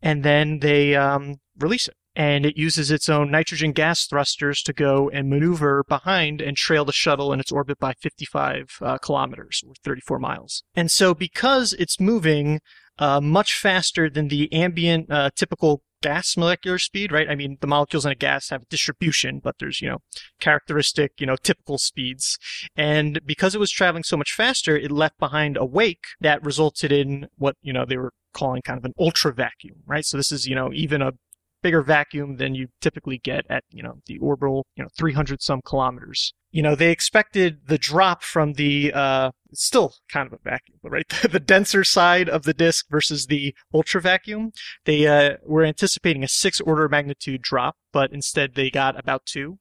And 0.02 0.24
then 0.24 0.60
they 0.60 0.96
um, 0.96 1.36
release 1.58 1.88
it. 1.88 1.96
And 2.16 2.46
it 2.46 2.56
uses 2.58 2.92
its 2.92 3.10
own 3.10 3.32
nitrogen 3.32 3.72
gas 3.72 4.06
thrusters 4.06 4.62
to 4.64 4.74
go 4.74 5.10
and 5.10 5.32
maneuver 5.32 5.84
behind 5.90 6.42
and 6.42 6.56
trail 6.56 6.86
the 6.86 6.92
shuttle 6.92 7.34
in 7.34 7.40
its 7.40 7.52
orbit 7.52 7.80
by 7.80 7.94
55 7.94 8.78
uh, 8.84 8.98
kilometers 9.00 9.64
or 9.68 9.74
34 9.84 10.20
miles. 10.20 10.64
And 10.76 10.92
so 10.92 11.16
because 11.16 11.74
it's 11.74 12.00
moving 12.00 12.60
uh, 13.00 13.20
much 13.20 13.58
faster 13.58 14.12
than 14.12 14.28
the 14.28 14.52
ambient 14.54 15.12
uh, 15.12 15.32
typical 15.36 15.82
gas 16.04 16.36
molecular 16.38 16.78
speed, 16.78 17.12
right? 17.12 17.30
I 17.30 17.34
mean, 17.34 17.58
the 17.62 17.68
molecules 17.68 18.06
in 18.06 18.12
a 18.12 18.16
gas 18.16 18.50
have 18.50 18.64
a 18.64 18.66
distribution, 18.66 19.40
but 19.44 19.56
there's, 19.60 19.82
you 19.82 19.90
know, 19.90 20.00
characteristic, 20.40 21.14
you 21.18 21.26
know, 21.26 21.38
typical 21.38 21.78
speeds. 21.78 22.38
And 22.76 23.20
because 23.26 23.56
it 23.56 23.60
was 23.60 23.72
traveling 23.72 24.04
so 24.04 24.18
much 24.18 24.34
faster, 24.34 24.78
it 24.78 24.92
left 24.92 25.18
behind 25.18 25.58
a 25.58 25.66
wake 25.66 26.04
that 26.20 26.44
resulted 26.44 26.92
in 26.92 27.28
what, 27.38 27.56
you 27.62 27.74
know, 27.74 27.86
they 27.86 27.98
were 27.98 28.12
calling 28.34 28.62
kind 28.62 28.78
of 28.78 28.86
an 28.86 28.94
ultra 29.00 29.34
vacuum, 29.34 29.78
right? 29.88 30.06
So 30.06 30.18
this 30.18 30.32
is, 30.32 30.46
you 30.46 30.56
know, 30.56 30.72
even 30.74 31.02
a 31.02 31.14
bigger 31.62 31.82
vacuum 31.82 32.36
than 32.36 32.54
you 32.54 32.68
typically 32.82 33.18
get 33.18 33.46
at, 33.50 33.64
you 33.72 33.82
know, 33.82 33.96
the 34.06 34.18
orbital, 34.20 34.66
you 34.76 34.84
know, 34.84 34.90
300 34.98 35.42
some 35.42 35.62
kilometers. 35.66 36.34
You 36.52 36.62
know, 36.62 36.76
they 36.76 36.92
expected 36.92 37.68
the 37.68 37.78
drop 37.78 38.24
from 38.24 38.54
the, 38.54 38.92
uh, 38.94 39.32
still 39.56 39.94
kind 40.12 40.28
of 40.28 40.34
a 40.34 40.44
vacuum, 40.44 40.80
right, 40.84 41.08
the 41.32 41.40
denser 41.40 41.84
side 41.84 42.30
of 42.30 42.44
the 42.44 42.54
disk 42.54 42.86
versus 42.90 43.28
the 43.28 43.56
ultra 43.74 44.02
vacuum. 44.02 44.52
They, 44.86 45.08
uh, 45.08 45.38
were 45.46 45.64
anticipating 45.64 46.24
a 46.24 46.28
six 46.28 46.60
order 46.62 46.88
magnitude 46.90 47.42
drop, 47.42 47.76
but 47.92 48.12
instead 48.12 48.56
they 48.56 48.70
got 48.70 49.00
about 49.00 49.26
two, 49.26 49.60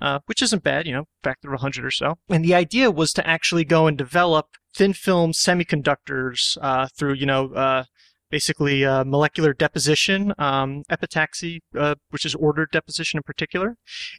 uh, 0.00 0.20
which 0.26 0.42
isn't 0.42 0.62
bad, 0.62 0.86
you 0.86 0.92
know, 0.92 1.04
factor 1.22 1.48
of 1.48 1.60
100 1.60 1.84
or 1.84 1.90
so. 1.90 2.16
And 2.28 2.44
the 2.44 2.54
idea 2.54 2.90
was 2.90 3.12
to 3.14 3.26
actually 3.26 3.64
go 3.64 3.86
and 3.86 3.96
develop 3.96 4.46
thin 4.74 4.92
film 4.92 5.32
semiconductors, 5.32 6.58
uh, 6.60 6.88
through, 6.96 7.14
you 7.14 7.26
know, 7.26 7.52
uh, 7.52 7.84
basically 8.34 8.84
uh, 8.84 9.04
molecular 9.04 9.52
deposition, 9.52 10.32
um, 10.38 10.82
epitaxy, 10.90 11.60
uh, 11.78 11.94
which 12.10 12.24
is 12.24 12.34
ordered 12.34 12.68
deposition 12.72 13.18
in 13.18 13.22
particular. 13.22 13.76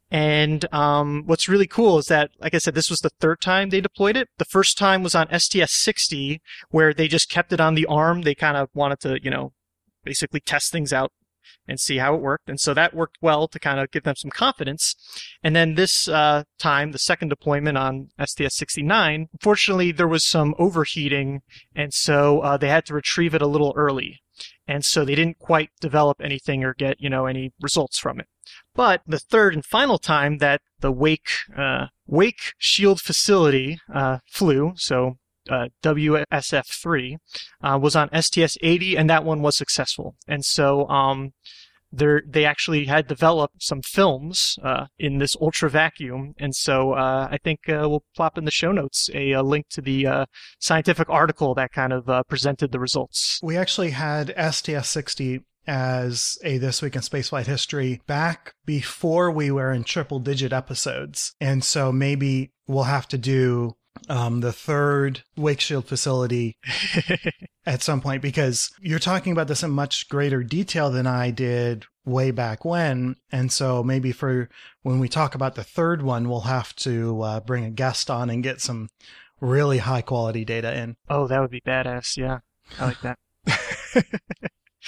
And 0.09 0.63
um, 0.73 1.23
what's 1.25 1.49
really 1.49 1.67
cool 1.67 1.97
is 1.97 2.05
that, 2.05 2.29
like 2.39 2.55
I 2.55 2.59
said, 2.59 2.75
this 2.75 2.89
was 2.89 2.99
the 2.99 3.09
third 3.19 3.41
time 3.41 3.71
they 3.71 3.81
deployed 3.81 4.15
it. 4.15 4.29
The 4.37 4.45
first 4.45 4.77
time 4.77 5.03
was 5.03 5.15
on 5.15 5.27
STS-60, 5.27 6.39
where 6.69 6.93
they 6.93 7.09
just 7.09 7.29
kept 7.29 7.51
it 7.51 7.59
on 7.59 7.75
the 7.75 7.85
arm. 7.87 8.21
They 8.21 8.35
kind 8.35 8.55
of 8.55 8.69
wanted 8.73 9.01
to, 9.01 9.19
you 9.21 9.29
know, 9.29 9.51
basically 10.05 10.39
test 10.39 10.71
things 10.71 10.93
out 10.93 11.11
and 11.67 11.79
see 11.79 11.97
how 11.97 12.15
it 12.15 12.21
worked. 12.21 12.49
And 12.49 12.59
so 12.59 12.73
that 12.73 12.93
worked 12.93 13.17
well 13.21 13.47
to 13.47 13.59
kind 13.59 13.79
of 13.79 13.91
give 13.91 14.03
them 14.03 14.15
some 14.15 14.31
confidence. 14.31 14.95
And 15.43 15.55
then 15.55 15.75
this 15.75 16.07
uh, 16.07 16.43
time, 16.59 16.91
the 16.91 16.99
second 16.99 17.29
deployment 17.29 17.77
on 17.77 18.09
STS-69, 18.19 19.27
unfortunately, 19.33 19.91
there 19.91 20.07
was 20.07 20.27
some 20.27 20.55
overheating, 20.57 21.41
and 21.75 21.93
so 21.93 22.41
uh, 22.41 22.57
they 22.57 22.69
had 22.69 22.85
to 22.85 22.93
retrieve 22.93 23.35
it 23.35 23.41
a 23.41 23.47
little 23.47 23.73
early. 23.75 24.19
And 24.67 24.83
so 24.83 25.05
they 25.05 25.15
didn't 25.15 25.39
quite 25.39 25.69
develop 25.79 26.19
anything 26.21 26.63
or 26.63 26.73
get, 26.73 26.99
you 26.99 27.09
know, 27.09 27.25
any 27.25 27.53
results 27.61 27.99
from 27.99 28.19
it. 28.19 28.27
But 28.73 29.01
the 29.07 29.19
third 29.19 29.53
and 29.53 29.65
final 29.65 29.97
time 29.97 30.39
that 30.39 30.61
the 30.79 30.91
Wake 30.91 31.29
uh, 31.57 31.87
Wake 32.05 32.53
Shield 32.57 32.99
facility 32.99 33.79
uh, 33.93 34.19
flew, 34.29 34.73
so 34.75 35.17
uh, 35.49 35.67
WSF3 35.83 37.15
uh, 37.63 37.79
was 37.81 37.95
on 37.95 38.09
STS-80, 38.09 38.97
and 38.97 39.09
that 39.09 39.23
one 39.23 39.41
was 39.41 39.55
successful. 39.55 40.15
And 40.27 40.43
so 40.43 40.87
um, 40.89 41.33
they 41.91 42.45
actually 42.45 42.85
had 42.85 43.07
developed 43.07 43.63
some 43.63 43.81
films 43.81 44.57
uh, 44.63 44.85
in 44.99 45.17
this 45.17 45.35
ultra 45.39 45.69
vacuum. 45.69 46.33
And 46.37 46.55
so 46.55 46.93
uh, 46.93 47.27
I 47.31 47.37
think 47.43 47.69
uh, 47.69 47.87
we'll 47.89 48.03
plop 48.15 48.37
in 48.37 48.45
the 48.45 48.51
show 48.51 48.71
notes 48.71 49.09
a, 49.13 49.31
a 49.31 49.43
link 49.43 49.67
to 49.69 49.81
the 49.81 50.07
uh, 50.07 50.25
scientific 50.59 51.09
article 51.09 51.55
that 51.55 51.71
kind 51.71 51.93
of 51.93 52.09
presented 52.27 52.71
the 52.71 52.79
results. 52.79 53.39
We 53.41 53.57
actually 53.57 53.91
had 53.91 54.29
STS-60 54.29 55.43
as 55.67 56.37
a 56.43 56.57
This 56.57 56.81
Week 56.81 56.95
in 56.95 57.01
Spaceflight 57.01 57.47
History 57.47 58.01
back 58.07 58.53
before 58.65 59.31
we 59.31 59.51
were 59.51 59.71
in 59.71 59.83
triple 59.83 60.19
digit 60.19 60.53
episodes. 60.53 61.33
And 61.41 61.63
so 61.63 61.91
maybe 61.91 62.51
we'll 62.67 62.83
have 62.83 63.07
to 63.09 63.17
do 63.17 63.75
um, 64.09 64.41
the 64.41 64.53
third 64.53 65.23
wake 65.35 65.59
shield 65.59 65.85
facility 65.85 66.57
at 67.65 67.81
some 67.81 68.01
point 68.01 68.21
because 68.21 68.71
you're 68.79 68.99
talking 68.99 69.31
about 69.31 69.47
this 69.47 69.63
in 69.63 69.71
much 69.71 70.09
greater 70.09 70.43
detail 70.43 70.89
than 70.89 71.07
I 71.07 71.31
did 71.31 71.85
way 72.05 72.31
back 72.31 72.63
when. 72.63 73.15
And 73.31 73.51
so 73.51 73.83
maybe 73.83 74.11
for 74.11 74.49
when 74.83 74.99
we 74.99 75.09
talk 75.09 75.35
about 75.35 75.55
the 75.55 75.63
third 75.63 76.01
one, 76.01 76.29
we'll 76.29 76.41
have 76.41 76.75
to 76.77 77.21
uh, 77.21 77.39
bring 77.39 77.65
a 77.65 77.71
guest 77.71 78.09
on 78.09 78.29
and 78.29 78.43
get 78.43 78.61
some 78.61 78.89
really 79.41 79.79
high 79.79 80.01
quality 80.01 80.45
data 80.45 80.75
in. 80.77 80.95
Oh, 81.09 81.27
that 81.27 81.41
would 81.41 81.51
be 81.51 81.61
badass. 81.61 82.17
Yeah. 82.17 82.39
I 82.79 82.85
like 82.85 83.01
that. 83.01 83.17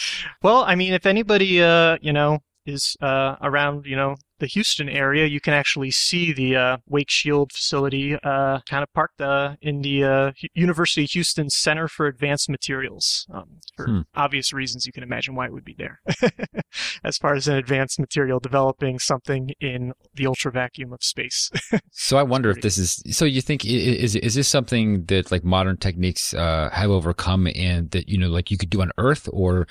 well, 0.43 0.63
I 0.63 0.76
mean, 0.76 0.93
if 0.93 1.06
anybody, 1.06 1.62
uh, 1.62 1.98
you 2.02 2.13
know, 2.13 2.39
is 2.65 2.96
uh, 3.02 3.36
around, 3.41 3.86
you 3.86 3.96
know, 3.96 4.15
the 4.39 4.47
Houston 4.47 4.89
area, 4.89 5.26
you 5.26 5.39
can 5.39 5.54
actually 5.54 5.91
see 5.91 6.34
the 6.34 6.56
uh, 6.56 6.78
Wake 6.88 7.10
Shield 7.10 7.52
facility 7.52 8.15
uh, 8.15 8.60
kind 8.69 8.84
of 8.84 8.91
parked 8.93 9.21
uh, 9.21 9.56
in 9.62 9.82
the 9.82 10.04
uh, 10.04 10.32
University 10.54 11.04
of 11.04 11.12
Houston 11.12 11.50
Center 11.50 11.88
for 11.88 12.08
Advanced 12.08 12.50
Materials. 12.50 13.28
Um, 13.34 13.60
for 13.76 13.86
hmm. 13.86 14.02
obvious 14.15 14.54
reasons, 14.54 14.86
you 14.86 14.91
can 14.91 15.04
imagine 15.04 15.36
why 15.36 15.45
it 15.45 15.54
would 15.54 15.65
be 15.65 15.76
there. 15.78 16.02
as 17.04 17.17
far 17.17 17.34
as 17.34 17.47
an 17.47 17.56
advanced 17.56 18.00
material 18.00 18.39
developing 18.39 19.00
something 19.00 19.52
in 19.60 19.93
the 20.13 20.28
ultra 20.28 20.52
vacuum 20.52 20.93
of 20.93 21.04
space. 21.04 21.52
so 21.91 22.17
I 22.17 22.23
wonder 22.23 22.50
if 22.50 22.62
this 22.62 22.78
is. 22.78 23.02
So 23.12 23.26
you 23.26 23.41
think 23.41 23.65
is 23.65 24.15
is 24.15 24.36
this 24.36 24.47
something 24.47 25.06
that 25.06 25.32
like 25.32 25.43
modern 25.43 25.78
techniques 25.78 26.34
uh, 26.34 26.69
have 26.71 26.89
overcome 26.89 27.47
and 27.56 27.91
that 27.91 28.10
you 28.10 28.17
know 28.17 28.30
like 28.30 28.52
you 28.52 28.58
could 28.58 28.69
do 28.69 28.82
on 28.82 28.91
Earth, 28.97 29.30
or 29.32 29.67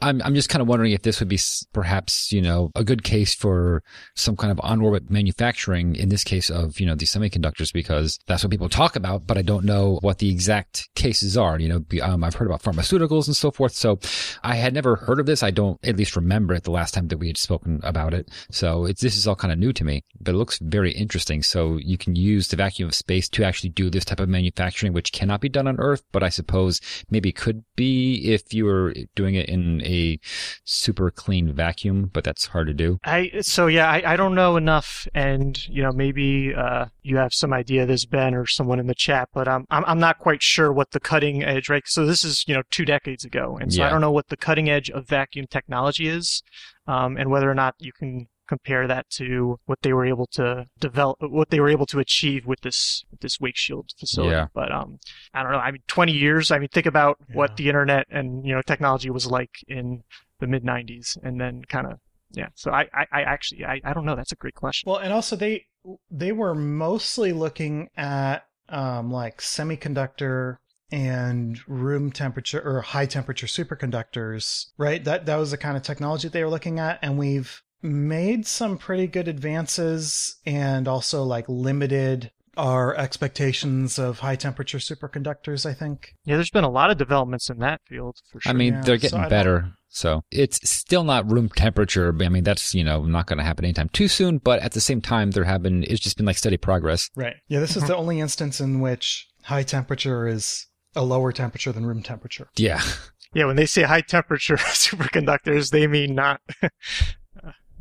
I'm 0.00 0.22
I'm 0.22 0.34
just 0.34 0.48
kind 0.48 0.62
of 0.62 0.68
wondering 0.68 0.92
if 0.92 1.02
this 1.02 1.20
would 1.20 1.28
be 1.28 1.38
perhaps 1.72 2.32
you 2.32 2.42
know 2.42 2.70
a 2.74 2.84
good 2.84 3.02
case 3.02 3.34
for 3.34 3.82
some 4.14 4.36
kind 4.36 4.50
of 4.50 4.60
on-orbit 4.62 5.10
manufacturing, 5.10 5.96
in 5.96 6.08
this 6.08 6.24
case 6.24 6.50
of, 6.50 6.80
you 6.80 6.86
know, 6.86 6.94
these 6.94 7.12
semiconductors, 7.12 7.72
because 7.72 8.18
that's 8.26 8.44
what 8.44 8.50
people 8.50 8.68
talk 8.68 8.96
about, 8.96 9.26
but 9.26 9.38
I 9.38 9.42
don't 9.42 9.64
know 9.64 9.98
what 10.02 10.18
the 10.18 10.30
exact 10.30 10.88
cases 10.94 11.36
are. 11.36 11.58
You 11.58 11.68
know, 11.68 12.00
um, 12.02 12.24
I've 12.24 12.34
heard 12.34 12.46
about 12.46 12.62
pharmaceuticals 12.62 13.26
and 13.26 13.36
so 13.36 13.50
forth. 13.50 13.72
So 13.72 13.98
I 14.42 14.56
had 14.56 14.74
never 14.74 14.96
heard 14.96 15.20
of 15.20 15.26
this. 15.26 15.42
I 15.42 15.50
don't 15.50 15.78
at 15.86 15.96
least 15.96 16.16
remember 16.16 16.54
it 16.54 16.64
the 16.64 16.70
last 16.70 16.94
time 16.94 17.08
that 17.08 17.18
we 17.18 17.26
had 17.28 17.38
spoken 17.38 17.80
about 17.82 18.14
it. 18.14 18.30
So 18.50 18.84
it's, 18.86 19.00
this 19.00 19.16
is 19.16 19.26
all 19.26 19.36
kind 19.36 19.52
of 19.52 19.58
new 19.58 19.72
to 19.72 19.84
me, 19.84 20.04
but 20.20 20.34
it 20.34 20.38
looks 20.38 20.58
very 20.58 20.92
interesting. 20.92 21.42
So 21.42 21.78
you 21.78 21.98
can 21.98 22.16
use 22.16 22.48
the 22.48 22.56
vacuum 22.56 22.88
of 22.88 22.94
space 22.94 23.28
to 23.30 23.44
actually 23.44 23.70
do 23.70 23.90
this 23.90 24.04
type 24.04 24.20
of 24.20 24.28
manufacturing, 24.28 24.92
which 24.92 25.12
cannot 25.12 25.40
be 25.40 25.48
done 25.48 25.66
on 25.66 25.78
Earth, 25.78 26.02
but 26.12 26.22
I 26.22 26.28
suppose 26.28 26.80
maybe 27.10 27.32
could 27.32 27.64
be 27.76 28.32
if 28.32 28.52
you 28.54 28.64
were 28.64 28.94
doing 29.14 29.34
it 29.34 29.48
in 29.48 29.82
a 29.82 30.18
super 30.64 31.10
clean 31.10 31.52
vacuum, 31.52 32.10
but 32.12 32.24
that's 32.24 32.46
hard 32.46 32.66
to 32.68 32.74
do. 32.74 32.98
I, 33.04 33.30
so 33.40 33.66
yeah, 33.66 33.90
I, 33.94 34.14
I 34.14 34.16
don't 34.16 34.34
know 34.34 34.56
enough, 34.56 35.06
and 35.14 35.56
you 35.68 35.80
know 35.80 35.92
maybe 35.92 36.52
uh, 36.52 36.86
you 37.02 37.16
have 37.16 37.32
some 37.32 37.52
idea. 37.52 37.86
There's 37.86 38.06
Ben 38.06 38.34
or 38.34 38.44
someone 38.44 38.80
in 38.80 38.88
the 38.88 38.94
chat, 38.94 39.28
but 39.32 39.46
um, 39.46 39.66
I'm 39.70 39.84
I'm 39.84 40.00
not 40.00 40.18
quite 40.18 40.42
sure 40.42 40.72
what 40.72 40.90
the 40.90 40.98
cutting 40.98 41.44
edge. 41.44 41.68
Right, 41.68 41.84
so 41.86 42.04
this 42.04 42.24
is 42.24 42.44
you 42.48 42.54
know 42.54 42.62
two 42.72 42.84
decades 42.84 43.24
ago, 43.24 43.56
and 43.60 43.72
so 43.72 43.80
yeah. 43.80 43.86
I 43.86 43.90
don't 43.90 44.00
know 44.00 44.10
what 44.10 44.28
the 44.28 44.36
cutting 44.36 44.68
edge 44.68 44.90
of 44.90 45.06
vacuum 45.06 45.46
technology 45.48 46.08
is, 46.08 46.42
um, 46.88 47.16
and 47.16 47.30
whether 47.30 47.48
or 47.48 47.54
not 47.54 47.76
you 47.78 47.92
can 47.92 48.26
compare 48.48 48.88
that 48.88 49.08
to 49.10 49.60
what 49.66 49.78
they 49.82 49.92
were 49.92 50.04
able 50.04 50.26
to 50.26 50.66
develop, 50.80 51.16
what 51.20 51.50
they 51.50 51.60
were 51.60 51.70
able 51.70 51.86
to 51.86 52.00
achieve 52.00 52.46
with 52.46 52.62
this 52.62 53.04
this 53.20 53.38
wake 53.38 53.56
shield 53.56 53.90
facility. 53.96 54.32
Yeah. 54.32 54.48
But 54.52 54.72
um, 54.72 54.98
I 55.32 55.44
don't 55.44 55.52
know. 55.52 55.58
I 55.58 55.70
mean, 55.70 55.82
20 55.86 56.12
years. 56.12 56.50
I 56.50 56.58
mean, 56.58 56.68
think 56.68 56.86
about 56.86 57.18
yeah. 57.28 57.36
what 57.36 57.56
the 57.56 57.68
internet 57.68 58.06
and 58.10 58.44
you 58.44 58.54
know 58.56 58.62
technology 58.62 59.10
was 59.10 59.28
like 59.28 59.50
in 59.68 60.02
the 60.40 60.48
mid 60.48 60.64
90s, 60.64 61.16
and 61.22 61.40
then 61.40 61.62
kind 61.68 61.86
of 61.86 62.00
yeah. 62.34 62.48
So 62.54 62.70
I, 62.70 62.88
I, 62.92 63.06
I 63.12 63.22
actually, 63.22 63.64
I, 63.64 63.80
I 63.84 63.92
don't 63.92 64.04
know. 64.04 64.16
That's 64.16 64.32
a 64.32 64.36
great 64.36 64.54
question. 64.54 64.90
Well, 64.90 64.98
and 64.98 65.12
also 65.12 65.36
they, 65.36 65.66
they 66.10 66.32
were 66.32 66.54
mostly 66.54 67.32
looking 67.32 67.88
at, 67.96 68.46
um, 68.68 69.10
like 69.10 69.38
semiconductor 69.38 70.56
and 70.90 71.58
room 71.68 72.10
temperature 72.12 72.60
or 72.60 72.80
high 72.80 73.06
temperature 73.06 73.46
superconductors, 73.46 74.66
right? 74.78 75.02
That, 75.04 75.26
that 75.26 75.36
was 75.36 75.50
the 75.50 75.58
kind 75.58 75.76
of 75.76 75.82
technology 75.82 76.28
they 76.28 76.44
were 76.44 76.50
looking 76.50 76.78
at. 76.78 76.98
And 77.02 77.18
we've 77.18 77.62
made 77.82 78.46
some 78.46 78.78
pretty 78.78 79.06
good 79.06 79.28
advances 79.28 80.36
and 80.46 80.88
also 80.88 81.22
like 81.22 81.44
limited 81.48 82.30
our 82.56 82.94
expectations 82.96 83.98
of 83.98 84.20
high 84.20 84.36
temperature 84.36 84.78
superconductors, 84.78 85.66
I 85.66 85.74
think. 85.74 86.14
Yeah, 86.24 86.36
there's 86.36 86.50
been 86.50 86.64
a 86.64 86.70
lot 86.70 86.90
of 86.90 86.96
developments 86.96 87.50
in 87.50 87.58
that 87.58 87.80
field 87.88 88.16
for 88.30 88.40
sure. 88.40 88.50
I 88.50 88.54
mean, 88.54 88.74
yeah, 88.74 88.82
they're 88.82 88.96
getting 88.96 89.22
so 89.22 89.28
better. 89.28 89.72
So 89.94 90.24
it's 90.32 90.68
still 90.68 91.04
not 91.04 91.30
room 91.30 91.48
temperature. 91.48 92.14
I 92.20 92.28
mean, 92.28 92.42
that's, 92.42 92.74
you 92.74 92.82
know, 92.82 93.04
not 93.04 93.26
going 93.26 93.38
to 93.38 93.44
happen 93.44 93.64
anytime 93.64 93.88
too 93.90 94.08
soon, 94.08 94.38
but 94.38 94.60
at 94.60 94.72
the 94.72 94.80
same 94.80 95.00
time, 95.00 95.30
there 95.30 95.44
have 95.44 95.62
been, 95.62 95.84
it's 95.84 96.00
just 96.00 96.16
been 96.16 96.26
like 96.26 96.36
steady 96.36 96.56
progress. 96.56 97.08
Right. 97.14 97.36
Yeah. 97.46 97.60
This 97.60 97.76
is 97.76 97.84
mm-hmm. 97.84 97.92
the 97.92 97.96
only 97.96 98.20
instance 98.20 98.60
in 98.60 98.80
which 98.80 99.28
high 99.44 99.62
temperature 99.62 100.26
is 100.26 100.66
a 100.96 101.04
lower 101.04 101.30
temperature 101.30 101.70
than 101.70 101.86
room 101.86 102.02
temperature. 102.02 102.48
Yeah. 102.56 102.82
Yeah. 103.36 103.46
When 103.46 103.56
they 103.56 103.66
say 103.66 103.82
high 103.82 104.02
temperature 104.02 104.54
superconductors, 104.58 105.70
they 105.72 105.88
mean 105.88 106.14
not, 106.14 106.40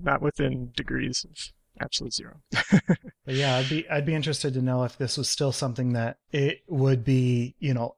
not 0.01 0.19
within 0.19 0.71
degrees 0.75 1.23
of 1.29 1.53
absolute 1.79 2.15
zero. 2.15 2.41
but 2.71 3.35
yeah, 3.35 3.57
I'd 3.57 3.69
be 3.69 3.87
I'd 3.87 4.05
be 4.07 4.15
interested 4.15 4.55
to 4.55 4.63
know 4.63 4.83
if 4.83 4.97
this 4.97 5.15
was 5.15 5.29
still 5.29 5.51
something 5.51 5.93
that 5.93 6.17
it 6.31 6.63
would 6.67 7.03
be, 7.03 7.53
you 7.59 7.75
know, 7.75 7.95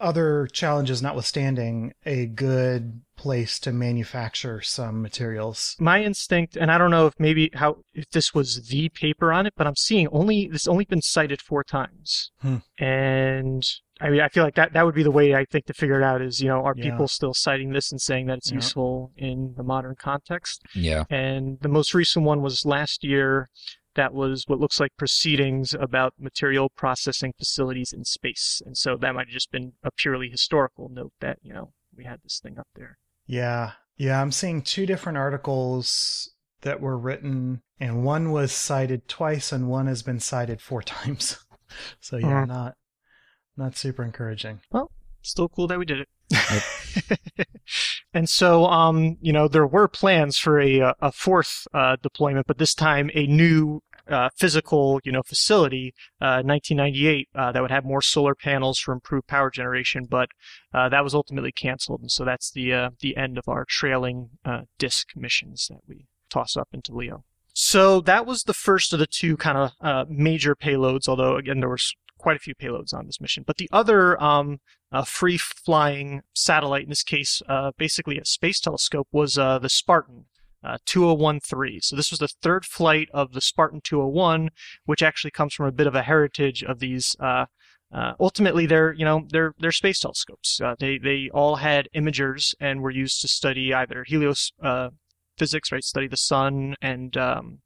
other 0.00 0.48
challenges 0.52 1.02
notwithstanding, 1.02 1.92
a 2.04 2.26
good 2.26 3.00
place 3.16 3.58
to 3.60 3.72
manufacture 3.72 4.60
some 4.60 5.00
materials. 5.00 5.76
My 5.78 6.02
instinct, 6.02 6.56
and 6.56 6.70
I 6.70 6.78
don't 6.78 6.90
know 6.90 7.06
if 7.06 7.14
maybe 7.18 7.50
how 7.54 7.78
if 7.94 8.10
this 8.10 8.34
was 8.34 8.68
the 8.68 8.88
paper 8.88 9.32
on 9.32 9.46
it, 9.46 9.54
but 9.56 9.66
I'm 9.66 9.76
seeing 9.76 10.08
only 10.08 10.48
this 10.48 10.66
only 10.66 10.84
been 10.84 11.00
cited 11.02 11.40
four 11.40 11.62
times, 11.64 12.32
Hmm. 12.40 12.56
and 12.78 13.62
I 14.00 14.10
mean 14.10 14.20
I 14.20 14.28
feel 14.28 14.42
like 14.42 14.56
that 14.56 14.72
that 14.72 14.84
would 14.84 14.94
be 14.96 15.04
the 15.04 15.10
way 15.12 15.34
I 15.34 15.44
think 15.44 15.66
to 15.66 15.74
figure 15.74 16.00
it 16.00 16.04
out 16.04 16.20
is 16.20 16.40
you 16.40 16.48
know 16.48 16.64
are 16.64 16.74
Yeah. 16.76 16.90
people 16.90 17.06
still 17.08 17.32
citing 17.32 17.70
this 17.72 17.92
and 17.92 18.00
saying 18.00 18.26
that 18.26 18.38
it's 18.38 18.50
Yeah. 18.50 18.56
useful 18.56 19.12
in 19.16 19.54
the 19.56 19.62
modern 19.62 19.94
context? 19.96 20.62
Yeah. 20.74 21.04
And 21.08 21.58
the 21.60 21.68
most 21.68 21.94
recent 21.94 22.24
one 22.24 22.42
was 22.42 22.64
last 22.66 23.04
year. 23.04 23.48
That 23.94 24.12
was 24.14 24.44
what 24.46 24.58
looks 24.60 24.80
like 24.80 24.90
proceedings 24.96 25.74
about 25.74 26.14
material 26.18 26.68
processing 26.70 27.32
facilities 27.38 27.92
in 27.92 28.04
space. 28.04 28.60
And 28.64 28.76
so 28.76 28.96
that 28.96 29.14
might 29.14 29.26
have 29.26 29.34
just 29.34 29.50
been 29.52 29.72
a 29.82 29.90
purely 29.96 30.28
historical 30.28 30.88
note 30.88 31.12
that, 31.20 31.38
you 31.42 31.52
know, 31.52 31.72
we 31.96 32.04
had 32.04 32.20
this 32.22 32.40
thing 32.40 32.58
up 32.58 32.68
there. 32.74 32.98
Yeah. 33.26 33.72
Yeah, 33.96 34.20
I'm 34.20 34.32
seeing 34.32 34.62
two 34.62 34.86
different 34.86 35.18
articles 35.18 36.30
that 36.62 36.80
were 36.80 36.98
written, 36.98 37.62
and 37.78 38.04
one 38.04 38.32
was 38.32 38.50
cited 38.52 39.06
twice 39.06 39.52
and 39.52 39.68
one 39.68 39.86
has 39.86 40.02
been 40.02 40.18
cited 40.18 40.60
four 40.60 40.82
times. 40.96 41.38
So 42.00 42.16
yeah, 42.16 42.44
Mhm. 42.44 42.48
not 42.48 42.74
not 43.56 43.76
super 43.76 44.02
encouraging. 44.02 44.60
Well, 44.72 44.90
still 45.22 45.48
cool 45.48 45.68
that 45.68 45.78
we 45.78 45.84
did 45.84 46.00
it. 46.00 46.08
and 48.14 48.28
so, 48.28 48.66
um, 48.66 49.16
you 49.20 49.32
know, 49.32 49.46
there 49.46 49.66
were 49.66 49.86
plans 49.88 50.36
for 50.36 50.58
a, 50.60 50.80
uh, 50.80 50.94
a 51.00 51.12
fourth 51.12 51.66
uh, 51.72 51.96
deployment, 52.02 52.46
but 52.46 52.58
this 52.58 52.74
time 52.74 53.10
a 53.14 53.26
new 53.26 53.80
uh, 54.08 54.28
physical, 54.36 55.00
you 55.04 55.12
know, 55.12 55.22
facility, 55.22 55.94
uh, 56.20 56.42
1998, 56.42 57.28
uh, 57.34 57.52
that 57.52 57.62
would 57.62 57.70
have 57.70 57.84
more 57.84 58.02
solar 58.02 58.34
panels 58.34 58.78
for 58.78 58.92
improved 58.92 59.26
power 59.26 59.50
generation, 59.50 60.04
but 60.08 60.28
uh, 60.72 60.88
that 60.88 61.04
was 61.04 61.14
ultimately 61.14 61.52
canceled, 61.52 62.00
and 62.00 62.10
so 62.10 62.24
that's 62.24 62.50
the 62.50 62.72
uh, 62.72 62.90
the 63.00 63.16
end 63.16 63.38
of 63.38 63.48
our 63.48 63.64
trailing 63.64 64.30
uh, 64.44 64.62
disk 64.78 65.08
missions 65.16 65.68
that 65.68 65.80
we 65.88 66.06
toss 66.28 66.56
up 66.56 66.68
into 66.72 66.94
Leo. 66.94 67.24
So 67.54 68.00
that 68.02 68.26
was 68.26 68.42
the 68.42 68.54
first 68.54 68.92
of 68.92 68.98
the 68.98 69.06
two 69.06 69.36
kind 69.36 69.56
of 69.56 70.10
major 70.10 70.56
payloads, 70.56 71.08
although 71.08 71.36
again 71.36 71.60
there 71.60 71.68
was 71.68 71.94
quite 72.18 72.36
a 72.36 72.40
few 72.40 72.54
payloads 72.54 72.92
on 72.92 73.06
this 73.06 73.20
mission. 73.20 73.44
But 73.46 73.58
the 73.58 73.68
other 73.70 74.20
um, 74.22 74.58
free 75.04 75.38
flying 75.38 76.22
satellite, 76.34 76.82
in 76.82 76.88
this 76.88 77.04
case, 77.04 77.42
basically 77.78 78.18
a 78.18 78.24
space 78.24 78.58
telescope, 78.58 79.06
was 79.12 79.34
the 79.34 79.68
Spartan. 79.68 80.26
Uh, 80.64 80.78
2013. 80.86 81.80
So 81.82 81.94
this 81.94 82.10
was 82.10 82.20
the 82.20 82.28
third 82.40 82.64
flight 82.64 83.08
of 83.12 83.32
the 83.32 83.42
Spartan 83.42 83.82
201, 83.84 84.48
which 84.86 85.02
actually 85.02 85.30
comes 85.30 85.52
from 85.52 85.66
a 85.66 85.72
bit 85.72 85.86
of 85.86 85.94
a 85.94 86.02
heritage 86.02 86.62
of 86.64 86.78
these. 86.78 87.14
Uh, 87.20 87.44
uh, 87.92 88.14
ultimately, 88.18 88.64
they're 88.64 88.94
you 88.94 89.04
know 89.04 89.26
they're 89.28 89.52
they're 89.58 89.72
space 89.72 90.00
telescopes. 90.00 90.60
Uh, 90.62 90.74
they 90.78 90.96
they 90.96 91.28
all 91.34 91.56
had 91.56 91.88
imagers 91.94 92.54
and 92.60 92.80
were 92.80 92.90
used 92.90 93.20
to 93.20 93.28
study 93.28 93.74
either 93.74 94.04
helios 94.06 94.52
uh, 94.62 94.88
physics, 95.36 95.70
right? 95.70 95.84
Study 95.84 96.08
the 96.08 96.16
sun 96.16 96.76
and 96.80 97.14
um, 97.18 97.58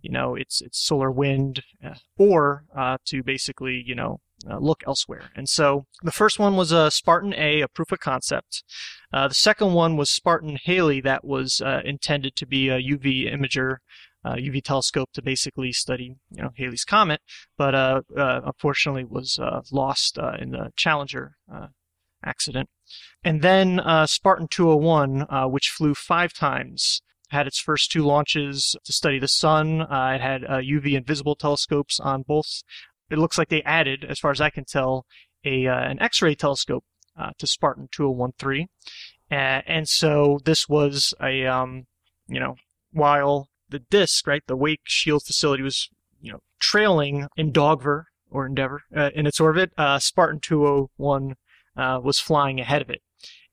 you 0.00 0.10
know 0.10 0.34
its 0.34 0.60
its 0.60 0.84
solar 0.84 1.12
wind, 1.12 1.62
uh, 1.84 1.94
or 2.18 2.64
to 3.04 3.22
basically 3.22 3.80
you 3.86 3.94
know 3.94 4.18
uh, 4.48 4.58
look 4.58 4.82
elsewhere. 4.86 5.30
And 5.34 5.48
so 5.48 5.86
the 6.02 6.12
first 6.12 6.38
one 6.38 6.56
was 6.56 6.72
a 6.72 6.90
Spartan 6.90 7.34
A, 7.34 7.60
a 7.60 7.68
proof 7.68 7.92
of 7.92 8.00
concept. 8.00 8.64
Uh, 9.12 9.28
the 9.28 9.34
second 9.34 9.72
one 9.72 9.96
was 9.96 10.10
Spartan 10.10 10.58
Halley, 10.64 11.00
that 11.00 11.24
was 11.24 11.60
uh, 11.60 11.80
intended 11.84 12.36
to 12.36 12.46
be 12.46 12.68
a 12.68 12.78
UV 12.78 13.32
imager, 13.32 13.76
uh, 14.24 14.34
UV 14.34 14.62
telescope 14.62 15.10
to 15.14 15.22
basically 15.22 15.72
study, 15.72 16.16
you 16.30 16.42
know, 16.42 16.50
Halley's 16.56 16.84
comet, 16.84 17.20
but 17.58 17.74
uh, 17.74 18.02
uh, 18.16 18.40
unfortunately 18.44 19.04
was 19.04 19.38
uh, 19.38 19.60
lost 19.70 20.18
uh, 20.18 20.36
in 20.38 20.50
the 20.50 20.70
Challenger 20.76 21.32
uh, 21.52 21.68
accident. 22.24 22.68
And 23.24 23.42
then 23.42 23.80
uh, 23.80 24.06
Spartan 24.06 24.48
201, 24.48 25.26
uh, 25.28 25.46
which 25.46 25.68
flew 25.68 25.94
five 25.94 26.32
times, 26.32 27.02
had 27.30 27.46
its 27.46 27.58
first 27.58 27.90
two 27.90 28.02
launches 28.02 28.76
to 28.84 28.92
study 28.92 29.18
the 29.18 29.26
sun. 29.26 29.80
Uh, 29.80 30.12
it 30.14 30.20
had 30.20 30.44
uh, 30.44 30.58
UV 30.58 30.96
and 30.96 31.06
visible 31.06 31.34
telescopes 31.34 31.98
on 31.98 32.22
both. 32.22 32.62
It 33.12 33.18
looks 33.18 33.38
like 33.38 33.48
they 33.48 33.62
added, 33.62 34.04
as 34.08 34.18
far 34.18 34.30
as 34.30 34.40
I 34.40 34.50
can 34.50 34.64
tell, 34.64 35.06
a 35.44 35.66
uh, 35.66 35.80
an 35.80 36.00
X-ray 36.00 36.34
telescope 36.34 36.84
uh, 37.18 37.30
to 37.38 37.46
Spartan 37.46 37.88
2013. 37.92 38.68
Uh, 39.30 39.34
and 39.34 39.88
so 39.88 40.38
this 40.44 40.68
was 40.68 41.14
a, 41.22 41.46
um, 41.46 41.86
you 42.28 42.38
know, 42.38 42.56
while 42.92 43.48
the 43.68 43.78
disk, 43.78 44.26
right, 44.26 44.42
the 44.46 44.56
Wake 44.56 44.82
Shield 44.84 45.22
facility 45.26 45.62
was, 45.62 45.88
you 46.20 46.32
know, 46.32 46.40
trailing 46.60 47.28
Endeavour 47.36 48.06
or 48.30 48.46
Endeavor 48.46 48.82
uh, 48.94 49.10
in 49.14 49.26
its 49.26 49.40
orbit, 49.40 49.72
uh, 49.78 49.98
Spartan 49.98 50.40
201 50.40 51.34
uh, 51.76 52.00
was 52.02 52.18
flying 52.18 52.60
ahead 52.60 52.82
of 52.82 52.90
it. 52.90 53.00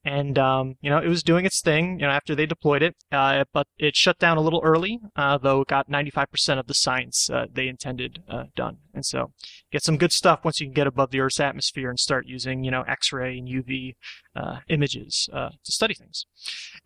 And, 0.05 0.39
um, 0.39 0.75
you 0.81 0.89
know, 0.89 0.99
it 0.99 1.09
was 1.09 1.23
doing 1.23 1.45
its 1.45 1.61
thing, 1.61 1.99
you 1.99 2.05
know, 2.05 2.11
after 2.11 2.33
they 2.33 2.45
deployed 2.45 2.81
it, 2.81 2.95
uh, 3.11 3.43
but 3.53 3.67
it 3.77 3.97
shut 3.97 4.17
down 4.17 4.37
a 4.37 4.41
little 4.41 4.61
early, 4.63 4.99
uh, 5.17 5.37
though 5.37 5.61
it 5.61 5.67
got 5.67 5.89
95% 5.89 6.57
of 6.57 6.67
the 6.67 6.73
science 6.73 7.29
uh, 7.29 7.47
they 7.51 7.67
intended 7.67 8.23
uh, 8.29 8.45
done. 8.55 8.77
And 8.93 9.05
so 9.05 9.33
get 9.71 9.83
some 9.83 9.97
good 9.97 10.13
stuff 10.13 10.45
once 10.45 10.61
you 10.61 10.67
can 10.67 10.73
get 10.73 10.87
above 10.87 11.11
the 11.11 11.19
Earth's 11.19 11.41
atmosphere 11.41 11.89
and 11.89 11.99
start 11.99 12.27
using, 12.27 12.63
you 12.63 12.71
know, 12.71 12.83
X-ray 12.83 13.37
and 13.37 13.47
UV 13.47 13.95
uh, 14.35 14.59
images 14.69 15.27
uh, 15.33 15.49
to 15.49 15.71
study 15.71 15.93
things. 15.93 16.25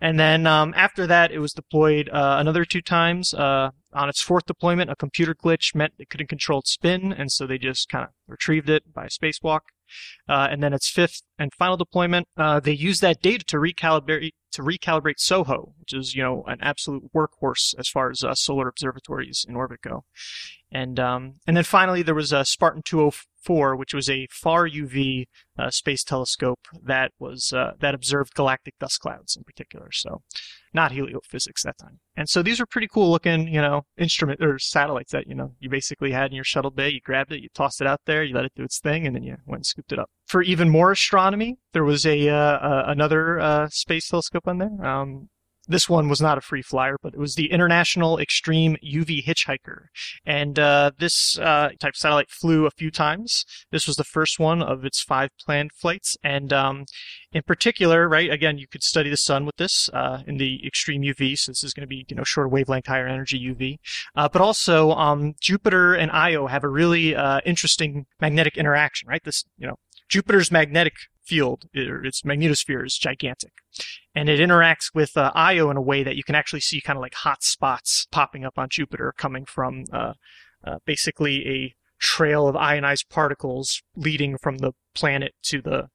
And 0.02 0.20
then 0.20 0.48
um, 0.48 0.74
after 0.76 1.06
that, 1.06 1.32
it 1.32 1.40
was 1.40 1.54
deployed 1.54 2.10
another 2.12 2.66
two 2.66 2.82
times. 2.82 3.34
On 3.96 4.10
its 4.10 4.24
fourth 4.24 4.48
deployment, 4.48 4.90
a 4.90 4.96
computer 4.96 5.36
glitch 5.36 5.76
meant 5.76 5.94
it 6.00 6.10
couldn't 6.10 6.28
control 6.28 6.60
its 6.60 6.72
spin, 6.72 7.14
and 7.14 7.32
so 7.32 7.46
they 7.46 7.60
just 7.60 7.90
kind 7.90 8.04
of 8.04 8.10
retrieved 8.28 8.68
it 8.68 8.92
by 8.92 9.06
a 9.06 9.10
spacewalk. 9.10 9.60
Uh, 10.28 10.48
and 10.50 10.64
then 10.64 10.74
its 10.74 10.90
fifth 10.90 11.22
and 11.38 11.52
final 11.54 11.78
deployment, 11.78 12.28
uh, 12.38 12.60
they 12.60 12.74
used 12.74 13.02
that 13.02 13.22
data 13.22 13.44
to 13.46 13.58
recalibrate 13.58 14.32
to 14.54 14.62
recalibrate 14.62 15.20
SOHO, 15.20 15.74
which 15.80 15.94
is 15.94 16.16
you 16.16 16.24
know 16.24 16.44
an 16.48 16.60
absolute 16.62 17.12
workhorse 17.14 17.74
as 17.78 17.90
far 17.90 18.10
as 18.10 18.24
uh, 18.24 18.36
solar 18.36 18.68
observatories 18.68 19.46
in 19.48 19.56
orbit 19.56 19.82
go. 19.82 20.06
And 20.72 21.00
um, 21.00 21.36
and 21.48 21.58
then 21.58 21.64
finally 21.64 22.04
there 22.04 22.16
was 22.16 22.32
a 22.32 22.46
Spartan 22.46 22.84
204, 23.46 23.76
which 23.76 23.94
was 23.94 24.10
a 24.10 24.28
far 24.32 24.68
UV 24.68 25.26
uh, 25.58 25.70
space 25.70 26.04
telescope 26.04 26.60
that 26.84 27.12
was 27.20 27.54
uh, 27.54 27.72
that 27.80 27.94
observed 27.94 28.34
galactic 28.34 28.76
dust 28.80 29.00
clouds 29.00 29.36
in 29.36 29.44
particular. 29.44 29.90
So 29.92 30.22
not 30.74 30.92
heliophysics 30.92 31.62
that 31.64 31.78
time. 31.78 32.00
And 32.16 32.28
so 32.28 32.42
these 32.42 32.60
are 32.60 32.66
pretty 32.66 32.88
cool 32.88 33.12
looking, 33.12 33.48
you 33.48 33.62
know, 33.62 33.84
instrument 33.98 34.44
or 34.44 34.58
satellites 34.60 35.12
that 35.12 35.28
you 35.28 35.36
know 35.36 35.54
you 35.60 35.70
basically 35.70 36.12
had 36.12 36.28
in 36.28 36.36
your 36.36 36.44
shuttle 36.44 36.72
bay. 36.72 36.90
You 36.90 37.02
grabbed 37.02 37.32
it, 37.32 37.42
you 37.42 37.50
tossed 37.54 37.82
it 37.82 37.88
out 37.88 38.02
there, 38.06 38.24
you 38.24 38.34
let 38.34 38.46
it 38.46 38.54
do 38.56 38.64
its 38.64 38.80
thing, 38.80 39.06
and 39.06 39.16
then 39.16 39.24
you 39.24 39.38
went 39.46 39.60
and 39.60 39.66
scooped 39.66 39.92
it 39.92 40.00
up. 40.00 40.10
For 40.26 40.42
even 40.42 40.70
more 40.70 40.92
astronomy, 40.92 41.58
there 41.74 41.84
was 41.84 42.06
a 42.06 42.30
uh, 42.30 42.36
uh, 42.36 42.84
another 42.88 43.40
uh, 43.40 43.68
space 43.70 44.10
telescope 44.10 44.48
on 44.48 44.58
there. 44.58 44.86
Um, 44.86 45.30
this 45.68 45.88
one 45.88 46.10
was 46.10 46.22
not 46.22 46.38
a 46.38 46.42
free 46.42 46.62
flyer, 46.62 46.98
but 47.02 47.14
it 47.14 47.20
was 47.20 47.36
the 47.36 47.52
International 47.52 48.20
Extreme 48.20 48.78
UV 48.84 49.24
Hitchhiker. 49.24 49.86
And 50.26 50.60
uh, 50.60 50.92
this 50.98 51.38
uh, 51.40 51.70
type 51.80 51.96
satellite 51.96 52.30
flew 52.30 52.66
a 52.66 52.72
few 52.72 52.92
times. 52.92 53.46
This 53.72 53.88
was 53.88 53.96
the 53.96 54.04
first 54.04 54.40
one 54.40 54.62
of 54.62 54.84
its 54.84 55.02
five 55.02 55.30
planned 55.46 55.72
flights. 55.72 56.18
And 56.24 56.52
um, 56.52 56.86
in 57.32 57.44
particular, 57.44 58.10
right, 58.10 58.30
again, 58.30 58.58
you 58.58 58.68
could 58.68 58.84
study 58.84 59.10
the 59.10 59.18
sun 59.18 59.46
with 59.46 59.56
this 59.56 59.90
uh, 59.94 60.24
in 60.28 60.38
the 60.38 60.66
extreme 60.66 61.02
UV. 61.02 61.38
So 61.38 61.52
this 61.52 61.64
is 61.64 61.74
going 61.74 61.84
to 61.84 61.88
be, 61.88 62.06
you 62.10 62.16
know, 62.16 62.24
shorter 62.24 62.50
wavelength, 62.50 62.88
higher 62.88 63.08
energy 63.08 63.40
UV. 63.40 63.78
Uh, 64.16 64.28
but 64.28 64.42
also, 64.42 64.92
um, 64.92 65.34
Jupiter 65.40 65.94
and 65.94 66.12
Io 66.12 66.48
have 66.48 66.64
a 66.64 66.70
really 66.70 67.16
uh, 67.16 67.40
interesting 67.46 68.06
magnetic 68.20 68.58
interaction, 68.58 69.08
right? 69.08 69.24
This, 69.24 69.46
you 69.58 69.68
know, 69.68 69.76
Jupiter's 70.10 70.52
magnetic 70.52 70.94
field, 71.26 71.66
or 71.76 72.04
its 72.06 72.22
magnetosphere, 72.22 72.86
is 72.86 72.98
gigantic 72.98 73.54
and 74.16 74.30
it 74.30 74.40
interacts 74.40 74.94
with 74.94 75.18
uh, 75.18 75.32
Io 75.36 75.70
in 75.70 75.78
a 75.78 75.82
way 75.82 76.04
that 76.04 76.16
you 76.16 76.24
can 76.24 76.36
actually 76.36 76.60
see 76.60 76.82
kind 76.82 76.98
of 76.98 77.02
like 77.02 77.16
hot 77.16 77.44
spots 77.44 78.08
popping 78.12 78.46
up 78.46 78.58
on 78.58 78.70
Jupiter 78.70 79.14
coming 79.18 79.46
from 79.46 79.86
uh, 79.92 80.14
uh, 80.64 80.78
basically 80.86 81.48
a 81.48 81.76
trail 82.00 82.48
of 82.48 82.56
ionized 82.56 83.10
particles 83.10 83.82
leading 83.96 84.38
from 84.38 84.58
the 84.58 84.74
planet 84.94 85.34
to 85.44 85.62
the 85.62 85.88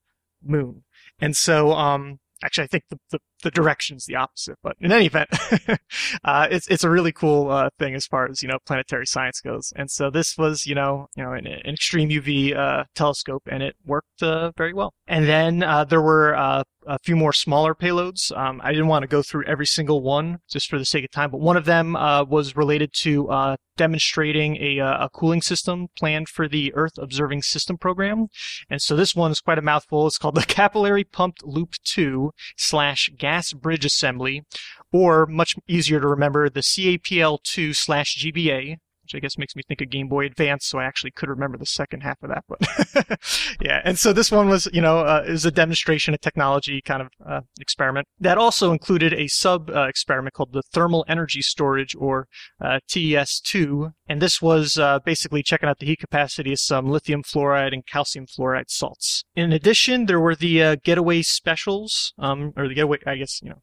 moon. 0.42 0.84
And 1.20 1.36
so, 1.36 1.72
um, 1.72 2.18
actually, 2.42 2.64
I 2.64 2.68
think 2.68 2.84
the, 2.90 2.98
the, 3.10 3.18
the 3.42 3.50
direction's 3.50 4.06
the 4.06 4.16
opposite, 4.16 4.58
but 4.62 4.76
in 4.80 4.92
any 4.92 5.06
event, 5.06 5.28
uh, 6.24 6.48
it's, 6.50 6.68
it's 6.68 6.84
a 6.84 6.90
really 6.90 7.12
cool, 7.12 7.50
uh, 7.50 7.70
thing 7.78 7.94
as 7.94 8.06
far 8.06 8.28
as, 8.28 8.42
you 8.42 8.48
know, 8.48 8.58
planetary 8.66 9.06
science 9.06 9.40
goes. 9.40 9.72
And 9.76 9.90
so 9.90 10.10
this 10.10 10.36
was, 10.36 10.66
you 10.66 10.74
know, 10.74 11.08
you 11.16 11.22
know, 11.22 11.32
an, 11.32 11.46
an 11.46 11.74
extreme 11.74 12.08
UV, 12.08 12.56
uh, 12.56 12.84
telescope 12.94 13.42
and 13.50 13.62
it 13.62 13.76
worked, 13.86 14.22
uh, 14.22 14.52
very 14.56 14.72
well. 14.72 14.94
And 15.06 15.26
then, 15.26 15.62
uh, 15.62 15.84
there 15.84 16.02
were, 16.02 16.36
uh, 16.36 16.64
a 16.86 16.98
few 17.00 17.16
more 17.16 17.34
smaller 17.34 17.74
payloads. 17.74 18.34
Um, 18.34 18.62
I 18.64 18.72
didn't 18.72 18.86
want 18.86 19.02
to 19.02 19.08
go 19.08 19.22
through 19.22 19.44
every 19.44 19.66
single 19.66 20.00
one 20.00 20.38
just 20.48 20.70
for 20.70 20.78
the 20.78 20.86
sake 20.86 21.04
of 21.04 21.10
time, 21.10 21.30
but 21.30 21.40
one 21.40 21.58
of 21.58 21.66
them 21.66 21.92
was 21.92 22.56
related 22.56 22.94
to 23.02 23.56
demonstrating 23.76 24.56
a, 24.56 24.78
a 24.78 25.10
cooling 25.12 25.42
system 25.42 25.88
planned 25.96 26.28
for 26.28 26.48
the 26.48 26.74
Earth 26.74 26.98
Observing 26.98 27.42
System 27.42 27.76
program. 27.76 28.28
And 28.70 28.80
so 28.80 28.96
this 28.96 29.14
one 29.14 29.30
is 29.30 29.40
quite 29.40 29.58
a 29.58 29.62
mouthful. 29.62 30.06
It's 30.06 30.18
called 30.18 30.34
the 30.34 30.42
Capillary 30.46 31.04
Pumped 31.04 31.44
Loop 31.44 31.74
2 31.84 32.32
slash 32.56 33.10
Gas 33.16 33.27
Bridge 33.60 33.84
Assembly, 33.84 34.44
or 34.92 35.26
much 35.26 35.54
easier 35.66 36.00
to 36.00 36.06
remember, 36.06 36.48
the 36.48 36.60
CAPL2 36.60 37.74
slash 37.74 38.16
GBA. 38.18 38.76
Which 39.08 39.18
I 39.18 39.22
guess 39.22 39.38
makes 39.38 39.56
me 39.56 39.62
think 39.66 39.80
of 39.80 39.90
Game 39.90 40.08
Boy 40.08 40.26
Advance. 40.26 40.66
So 40.66 40.78
I 40.78 40.84
actually 40.84 41.12
could 41.12 41.28
remember 41.28 41.56
the 41.56 41.66
second 41.66 42.02
half 42.02 42.18
of 42.22 42.30
that. 42.30 42.44
But 42.48 43.20
yeah, 43.60 43.80
and 43.84 43.98
so 43.98 44.12
this 44.12 44.30
one 44.30 44.48
was, 44.48 44.68
you 44.72 44.80
know, 44.80 45.00
uh, 45.00 45.24
is 45.26 45.46
a 45.46 45.50
demonstration, 45.50 46.14
a 46.14 46.18
technology 46.18 46.82
kind 46.82 47.02
of 47.02 47.08
uh, 47.26 47.40
experiment 47.60 48.06
that 48.20 48.38
also 48.38 48.72
included 48.72 49.14
a 49.14 49.28
sub 49.28 49.70
uh, 49.70 49.82
experiment 49.82 50.34
called 50.34 50.52
the 50.52 50.62
thermal 50.72 51.04
energy 51.08 51.42
storage 51.42 51.94
or 51.98 52.28
uh, 52.60 52.80
TES2, 52.88 53.92
and 54.08 54.20
this 54.20 54.42
was 54.42 54.78
uh, 54.78 54.98
basically 55.04 55.42
checking 55.42 55.68
out 55.68 55.78
the 55.78 55.86
heat 55.86 56.00
capacity 56.00 56.52
of 56.52 56.60
some 56.60 56.88
lithium 56.88 57.22
fluoride 57.22 57.72
and 57.72 57.86
calcium 57.86 58.26
fluoride 58.26 58.68
salts. 58.68 59.24
In 59.34 59.52
addition, 59.52 60.06
there 60.06 60.20
were 60.20 60.34
the 60.34 60.62
uh, 60.62 60.76
getaway 60.82 61.22
specials, 61.22 62.12
um, 62.18 62.52
or 62.56 62.68
the 62.68 62.74
getaway, 62.74 62.98
I 63.06 63.16
guess, 63.16 63.40
you 63.42 63.50
know, 63.50 63.62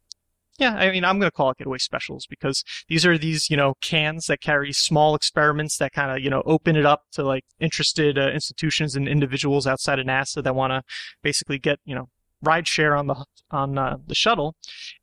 yeah, 0.57 0.75
I 0.75 0.91
mean, 0.91 1.03
I'm 1.03 1.19
going 1.19 1.29
to 1.29 1.35
call 1.35 1.51
it 1.51 1.57
getaway 1.57 1.79
specials 1.79 2.25
because 2.29 2.63
these 2.87 3.05
are 3.05 3.17
these, 3.17 3.49
you 3.49 3.57
know, 3.57 3.73
cans 3.81 4.27
that 4.27 4.39
carry 4.41 4.71
small 4.71 5.13
experiments 5.13 5.77
that 5.77 5.91
kind 5.91 6.11
of, 6.11 6.23
you 6.23 6.29
know, 6.29 6.43
open 6.45 6.75
it 6.75 6.85
up 6.85 7.01
to 7.13 7.23
like 7.23 7.43
interested 7.59 8.17
uh, 8.17 8.29
institutions 8.29 8.95
and 8.95 9.07
individuals 9.07 9.67
outside 9.67 9.99
of 9.99 10.05
NASA 10.05 10.41
that 10.43 10.55
want 10.55 10.71
to 10.71 10.81
basically 11.21 11.59
get, 11.59 11.79
you 11.83 11.93
know, 11.93 12.07
ride 12.41 12.67
share 12.67 12.95
on 12.95 13.07
the 13.07 13.25
on 13.51 13.77
uh, 13.77 13.97
the 14.07 14.15
shuttle. 14.15 14.55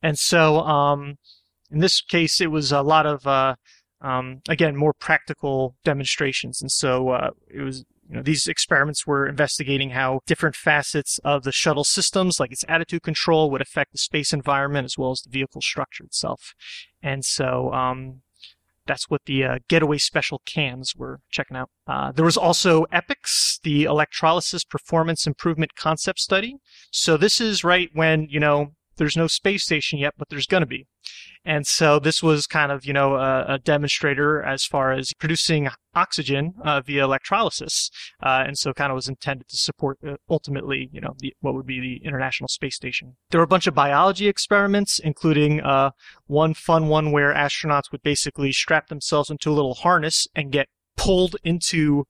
And 0.03 0.19
so, 0.19 0.61
um, 0.61 1.17
in 1.71 1.81
this 1.81 2.01
case, 2.01 2.41
it 2.41 2.51
was 2.51 2.73
a 2.73 2.83
lot 2.83 3.07
of, 3.07 3.27
uh, 3.27 3.55
um, 4.01 4.41
again, 4.49 4.77
more 4.77 4.93
practical 4.93 5.77
demonstrations. 5.85 6.61
And 6.61 6.71
so, 6.71 7.11
uh, 7.11 7.31
it 7.49 7.61
was 7.61 7.85
you 8.09 8.17
know, 8.17 8.23
these 8.23 8.47
experiments 8.47 9.07
were 9.07 9.27
investigating 9.27 9.91
how 9.91 10.21
different 10.27 10.57
facets 10.57 11.19
of 11.25 11.45
the 11.45 11.53
shuttle 11.53 11.85
systems, 11.85 12.41
like 12.41 12.53
its 12.53 12.65
attitude 12.69 13.03
control, 13.03 13.51
would 13.51 13.63
affect 13.63 13.93
the 13.93 13.99
space 13.99 14.33
environment 14.33 14.85
as 14.85 14.99
well 14.99 15.13
as 15.13 15.23
the 15.23 15.31
vehicle 15.31 15.61
structure 15.61 16.05
itself. 16.05 16.55
And 17.03 17.25
so 17.25 17.73
um, 17.73 18.23
that's 18.87 19.09
what 19.09 19.23
the 19.27 19.45
uh, 19.45 19.59
getaway 19.69 19.99
special 19.99 20.43
cans 20.45 20.95
were 20.97 21.21
checking 21.31 21.57
out. 21.57 21.71
Uh, 21.87 22.13
there 22.13 22.25
was 22.25 22.37
also 22.37 22.85
EPICS, 22.93 23.61
the 23.63 23.85
electrolysis 23.85 24.65
performance 24.65 25.27
improvement 25.27 25.75
concept 25.77 26.19
study. 26.19 26.57
So 26.91 27.17
this 27.17 27.41
is 27.41 27.65
right 27.65 27.91
when, 27.93 28.27
you 28.29 28.41
know, 28.41 28.73
there's 28.97 29.17
no 29.17 29.27
space 29.27 29.65
station 29.65 29.99
yet, 29.99 30.15
but 30.19 30.29
there's 30.29 30.47
going 30.47 30.63
to 30.63 30.67
be. 30.67 30.87
And 31.45 31.67
so 31.67 31.99
this 31.99 32.23
was 32.23 32.47
kind 32.47 32.71
of, 32.71 32.85
you 32.85 32.93
know, 32.93 33.17
a, 33.17 33.55
a 33.55 33.59
demonstrator 33.59 34.43
as 34.43 34.65
far 34.65 34.93
as 34.93 35.13
producing 35.19 35.69
oxygen 35.95 36.55
uh, 36.65 36.81
via 36.81 37.05
electrolysis. 37.05 37.91
Uh, 38.23 38.45
and 38.47 38.57
so 38.57 38.73
kind 38.73 38.91
of 38.93 38.95
was 38.95 39.09
intended 39.09 39.49
to 39.49 39.57
support 39.57 39.99
uh, 40.07 40.15
ultimately, 40.31 40.89
you 40.93 41.01
know, 41.01 41.15
the, 41.19 41.35
what 41.41 41.55
would 41.55 41.67
be 41.67 41.81
the 41.81 42.07
International 42.07 42.49
Space 42.49 42.77
Station. 42.77 43.17
There 43.31 43.41
were 43.41 43.45
a 43.45 43.49
bunch 43.49 43.67
of 43.67 43.75
biology 43.75 44.29
experiments, 44.29 44.99
including 44.99 45.61
uh, 45.61 45.91
one 46.27 46.55
fun 46.55 46.89
one 46.89 47.11
where 47.11 47.35
astronauts 47.35 47.91
would 47.91 48.03
basically 48.03 48.53
strap 48.53 48.89
themselves 48.89 49.31
into 49.31 49.51
a 49.51 49.55
little 49.55 49.75
harness 49.75 50.27
and 50.35 50.53
get 50.53 50.69
pulled 50.97 51.37
into 51.43 52.05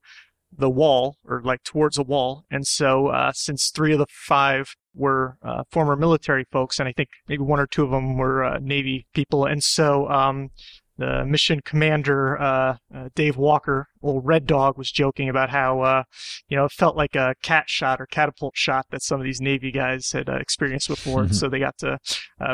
the 0.56 0.70
wall 0.70 1.16
or 1.24 1.42
like 1.42 1.62
towards 1.64 1.98
a 1.98 2.02
wall. 2.02 2.44
And 2.50 2.66
so, 2.66 3.08
uh, 3.08 3.32
since 3.32 3.70
three 3.70 3.92
of 3.92 3.98
the 3.98 4.06
five 4.08 4.74
were 4.94 5.36
uh, 5.42 5.64
former 5.70 5.96
military 5.96 6.44
folks, 6.52 6.78
and 6.78 6.88
I 6.88 6.92
think 6.92 7.08
maybe 7.28 7.42
one 7.42 7.60
or 7.60 7.66
two 7.66 7.84
of 7.84 7.90
them 7.90 8.16
were 8.16 8.44
uh, 8.44 8.58
Navy 8.60 9.06
people. 9.14 9.46
And 9.46 9.62
so 9.62 10.08
um, 10.08 10.50
the 10.98 11.24
mission 11.24 11.60
commander, 11.64 12.40
uh, 12.40 12.76
uh, 12.94 13.08
Dave 13.14 13.36
Walker, 13.36 13.88
old 14.02 14.26
Red 14.26 14.46
Dog, 14.46 14.76
was 14.76 14.90
joking 14.90 15.28
about 15.28 15.50
how, 15.50 15.80
uh, 15.80 16.02
you 16.48 16.56
know, 16.56 16.64
it 16.66 16.72
felt 16.72 16.96
like 16.96 17.14
a 17.14 17.34
cat 17.42 17.64
shot 17.68 18.00
or 18.00 18.06
catapult 18.06 18.56
shot 18.56 18.86
that 18.90 19.02
some 19.02 19.20
of 19.20 19.24
these 19.24 19.40
Navy 19.40 19.72
guys 19.72 20.12
had 20.12 20.28
uh, 20.28 20.36
experienced 20.36 20.88
before. 20.88 21.24
Mm-hmm. 21.24 21.32
So 21.32 21.48
they 21.48 21.58
got 21.58 21.78
to 21.78 21.98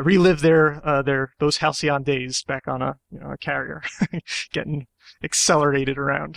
relive 0.03 0.41
their 0.41 0.81
their 1.05 1.33
those 1.39 1.59
halcyon 1.59 2.03
days 2.03 2.43
back 2.47 2.69
on 2.69 2.83
a 2.83 2.97
you 3.11 3.21
know 3.21 3.33
a 3.33 3.39
carrier, 3.39 3.83
getting 4.53 4.87
accelerated 5.23 5.99
around. 5.99 6.37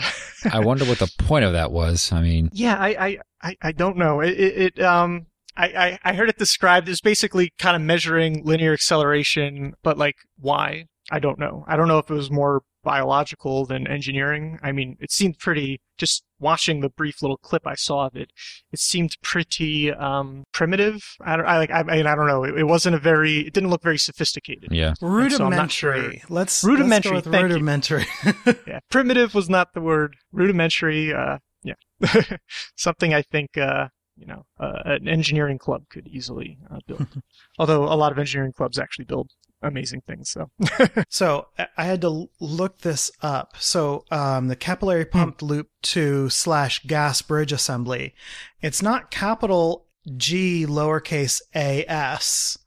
I 0.52 0.60
wonder 0.66 0.86
what 0.86 1.00
the 1.00 1.12
point 1.20 1.46
of 1.46 1.54
that 1.54 1.72
was. 1.72 2.12
I 2.12 2.22
mean, 2.22 2.50
yeah, 2.54 2.76
I 2.80 3.20
I, 3.42 3.56
I, 3.62 3.72
don't 3.72 3.98
know. 3.98 4.22
It, 4.22 4.40
it, 4.40 4.78
it 4.78 4.84
um 4.84 5.28
I, 5.58 6.00
I, 6.04 6.14
heard 6.14 6.30
it 6.30 6.38
described 6.38 6.88
as 6.88 7.02
basically 7.02 7.52
kind 7.60 7.76
of 7.76 7.82
measuring 7.82 8.44
linear 8.46 8.74
acceleration, 8.74 9.74
but 9.84 9.98
like 9.98 10.16
why? 10.40 10.86
I 11.12 11.20
don't 11.20 11.38
know. 11.38 11.66
I 11.68 11.76
don't 11.76 11.88
know 11.88 11.98
if 11.98 12.10
it 12.10 12.14
was 12.14 12.32
more 12.32 12.64
biological 12.84 13.66
than 13.66 13.86
engineering. 13.86 14.58
I 14.64 14.72
mean, 14.72 14.98
it 15.00 15.12
seemed 15.12 15.38
pretty, 15.38 15.82
just 15.98 16.24
watching 16.40 16.80
the 16.80 16.90
brief 16.90 17.22
little 17.22 17.38
clip 17.38 17.68
I 17.68 17.76
saw 17.76 18.08
of 18.08 18.16
it, 18.16 18.32
it 18.72 18.80
seemed 18.80 19.16
pretty 19.22 19.92
um, 19.92 20.46
primitive. 20.54 21.04
I 21.22 21.36
don't, 21.36 21.46
I 21.46 21.58
like, 21.58 21.70
I, 21.70 21.84
mean, 21.84 22.08
I 22.08 22.16
don't 22.16 22.28
know. 22.28 22.44
It, 22.44 22.58
it, 22.58 22.64
wasn't 22.64 22.96
a 22.96 23.00
very, 23.00 23.42
it 23.42 23.54
didn't 23.54 23.70
look 23.70 23.84
very 23.84 23.98
sophisticated. 23.98 24.72
Yeah. 24.72 24.94
Rudimentary. 25.02 26.20
So 26.20 26.34
let's, 26.34 26.64
rudimentary. 26.64 27.16
Let's 27.16 27.28
rudimentary. 27.28 28.06
yeah. 28.66 28.80
Primitive 28.90 29.36
was 29.36 29.50
not 29.50 29.74
the 29.74 29.82
word. 29.82 30.16
Rudimentary, 30.32 31.14
uh, 31.14 31.38
yeah. 31.64 31.76
Something 32.76 33.14
I 33.14 33.22
think, 33.22 33.58
uh, 33.58 33.90
you 34.16 34.28
know, 34.28 34.46
uh, 34.60 34.82
an 34.86 35.08
engineering 35.08 35.58
club 35.58 35.84
could 35.90 36.08
easily 36.08 36.58
uh, 36.72 36.80
build. 36.88 37.08
Although 37.60 37.84
a 37.84 37.96
lot 37.96 38.12
of 38.12 38.20
engineering 38.20 38.54
clubs 38.54 38.80
actually 38.80 39.06
build 39.06 39.32
amazing 39.62 40.02
things. 40.02 40.30
So, 40.30 40.50
so 41.10 41.48
I 41.78 41.86
had 41.86 42.02
to 42.02 42.30
look 42.40 42.80
this 42.80 43.12
up. 43.22 43.56
So, 43.60 44.06
um, 44.12 44.48
the 44.48 44.56
capillary 44.56 45.06
hmm. 45.06 45.18
pumped 45.18 45.42
loop 45.42 45.70
two 45.82 46.30
slash 46.30 46.84
gas 46.86 47.22
bridge 47.22 47.52
assembly, 47.52 48.14
it's 48.62 48.82
not 48.82 49.12
capital 49.12 49.88
G 50.18 50.66
lowercase 50.68 51.42
a 51.56 51.86
s. 51.86 52.58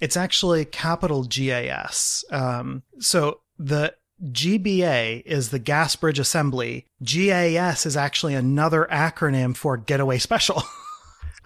It's 0.00 0.16
actually 0.16 0.64
capital 0.66 1.24
G 1.24 1.50
A 1.50 1.70
S. 1.70 2.24
Um, 2.30 2.82
so 2.98 3.40
the 3.58 3.94
GBA 4.22 5.22
is 5.26 5.50
the 5.50 5.58
gas 5.58 5.96
bridge 5.96 6.18
assembly. 6.18 6.86
GAS 7.02 7.86
is 7.86 7.96
actually 7.96 8.34
another 8.34 8.88
acronym 8.90 9.56
for 9.56 9.76
getaway 9.76 10.18
special. 10.18 10.62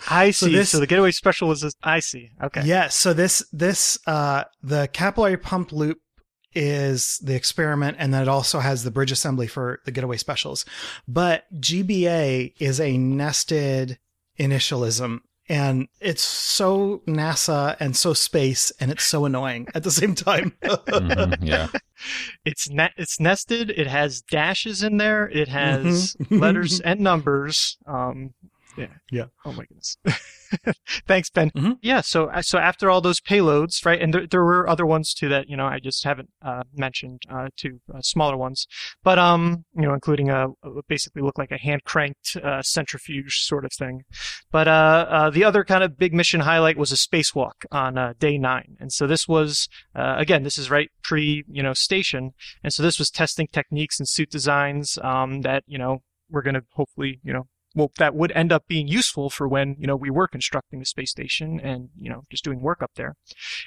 I 0.09 0.31
see. 0.31 0.47
So, 0.47 0.53
this, 0.53 0.71
so 0.71 0.81
the 0.81 0.87
getaway 0.87 1.11
special 1.11 1.49
was 1.49 1.61
this, 1.61 1.75
I 1.83 2.01
see. 2.01 2.31
Okay. 2.43 2.61
Yes. 2.61 2.67
Yeah, 2.67 2.89
so 2.89 3.13
this 3.13 3.45
this 3.53 3.99
uh 4.07 4.45
the 4.63 4.89
capillary 4.93 5.37
pump 5.37 5.73
loop 5.73 5.99
is 6.53 7.19
the 7.23 7.35
experiment 7.35 7.97
and 8.01 8.13
then 8.13 8.23
it 8.23 8.29
also 8.29 8.59
has 8.59 8.83
the 8.83 8.91
bridge 8.91 9.13
assembly 9.13 9.47
for 9.47 9.81
the 9.85 9.93
getaway 9.93 10.17
specials. 10.17 10.65
But 11.07 11.45
GBA 11.61 12.55
is 12.59 12.81
a 12.81 12.97
nested 12.99 13.99
initialism 14.39 15.21
and 15.49 15.89
it's 16.01 16.23
so 16.23 17.03
NASA 17.09 17.77
and 17.81 17.97
so 17.97 18.15
space 18.15 18.71
and 18.79 18.91
it's 18.91 19.03
so 19.03 19.25
annoying 19.25 19.67
at 19.75 19.83
the 19.83 19.91
same 19.91 20.15
time. 20.15 20.57
mm-hmm, 20.63 21.45
yeah. 21.45 21.69
It's 22.45 22.71
ne- 22.71 22.95
it's 22.97 23.19
nested, 23.21 23.71
it 23.71 23.89
has 23.89 24.23
dashes 24.23 24.83
in 24.83 24.97
there, 24.97 25.29
it 25.29 25.49
has 25.49 26.15
mm-hmm. 26.15 26.39
letters 26.41 26.81
and 26.81 27.01
numbers. 27.01 27.77
Um 27.87 28.35
yeah. 28.77 28.87
Yeah. 29.11 29.25
Oh 29.45 29.53
my 29.53 29.65
goodness. 29.65 29.97
Thanks, 31.07 31.31
Ben. 31.31 31.51
Mm-hmm. 31.51 31.73
Yeah. 31.83 32.01
So, 32.01 32.27
uh, 32.27 32.43
so 32.43 32.59
after 32.59 32.91
all 32.91 33.01
those 33.01 33.21
payloads, 33.21 33.85
right, 33.85 34.01
and 34.01 34.13
there, 34.13 34.27
there 34.27 34.45
were 34.45 34.69
other 34.69 34.87
ones 34.87 35.15
too 35.15 35.29
that 35.29 35.49
you 35.49 35.57
know 35.57 35.67
I 35.67 35.79
just 35.79 36.05
haven't 36.05 36.31
uh, 36.43 36.63
mentioned, 36.75 37.23
uh, 37.31 37.49
two 37.57 37.81
uh, 37.93 38.01
smaller 38.01 38.37
ones, 38.37 38.67
but 39.03 39.19
um, 39.19 39.65
you 39.75 39.83
know, 39.83 39.95
including 39.95 40.31
a, 40.31 40.49
a 40.49 40.83
basically 40.89 41.23
looked 41.23 41.39
like 41.39 41.51
a 41.51 41.59
hand 41.59 41.85
cranked 41.85 42.37
uh, 42.43 42.63
centrifuge 42.63 43.43
sort 43.43 43.65
of 43.65 43.73
thing. 43.73 44.03
But 44.51 44.69
uh, 44.69 45.07
uh, 45.09 45.31
the 45.31 45.45
other 45.45 45.65
kind 45.65 45.85
of 45.85 45.97
big 45.97 46.15
mission 46.15 46.41
highlight 46.41 46.77
was 46.77 46.93
a 46.93 46.97
spacewalk 46.97 47.65
on 47.71 47.99
uh, 47.99 48.15
day 48.19 48.39
nine, 48.39 48.77
and 48.81 48.93
so 48.93 49.07
this 49.07 49.29
was 49.29 49.69
uh, 49.95 50.15
again, 50.19 50.43
this 50.43 50.59
is 50.59 50.71
right 50.71 50.91
pre 51.03 51.45
you 51.49 51.63
know 51.63 51.75
station, 51.75 52.33
and 52.63 52.73
so 52.73 52.83
this 52.83 52.99
was 52.99 53.11
testing 53.11 53.49
techniques 53.53 53.99
and 53.99 54.09
suit 54.09 54.31
designs 54.31 54.99
um, 55.03 55.43
that 55.43 55.65
you 55.67 55.79
know 55.79 56.03
we're 56.31 56.43
going 56.43 56.55
to 56.55 56.63
hopefully 56.75 57.21
you 57.23 57.33
know 57.33 57.47
well, 57.75 57.93
that 57.99 58.15
would 58.15 58.33
end 58.33 58.53
up 58.53 58.67
being 58.67 58.89
useful 58.89 59.31
for 59.31 59.47
when, 59.47 59.77
you 59.79 59.87
know, 59.87 59.97
we 59.97 60.11
were 60.11 60.27
constructing 60.27 60.81
the 60.81 60.85
space 60.85 61.11
station 61.11 61.61
and, 61.61 61.91
you 61.97 62.11
know, 62.11 62.25
just 62.31 62.45
doing 62.45 62.61
work 62.61 62.83
up 62.83 62.93
there. 62.97 63.17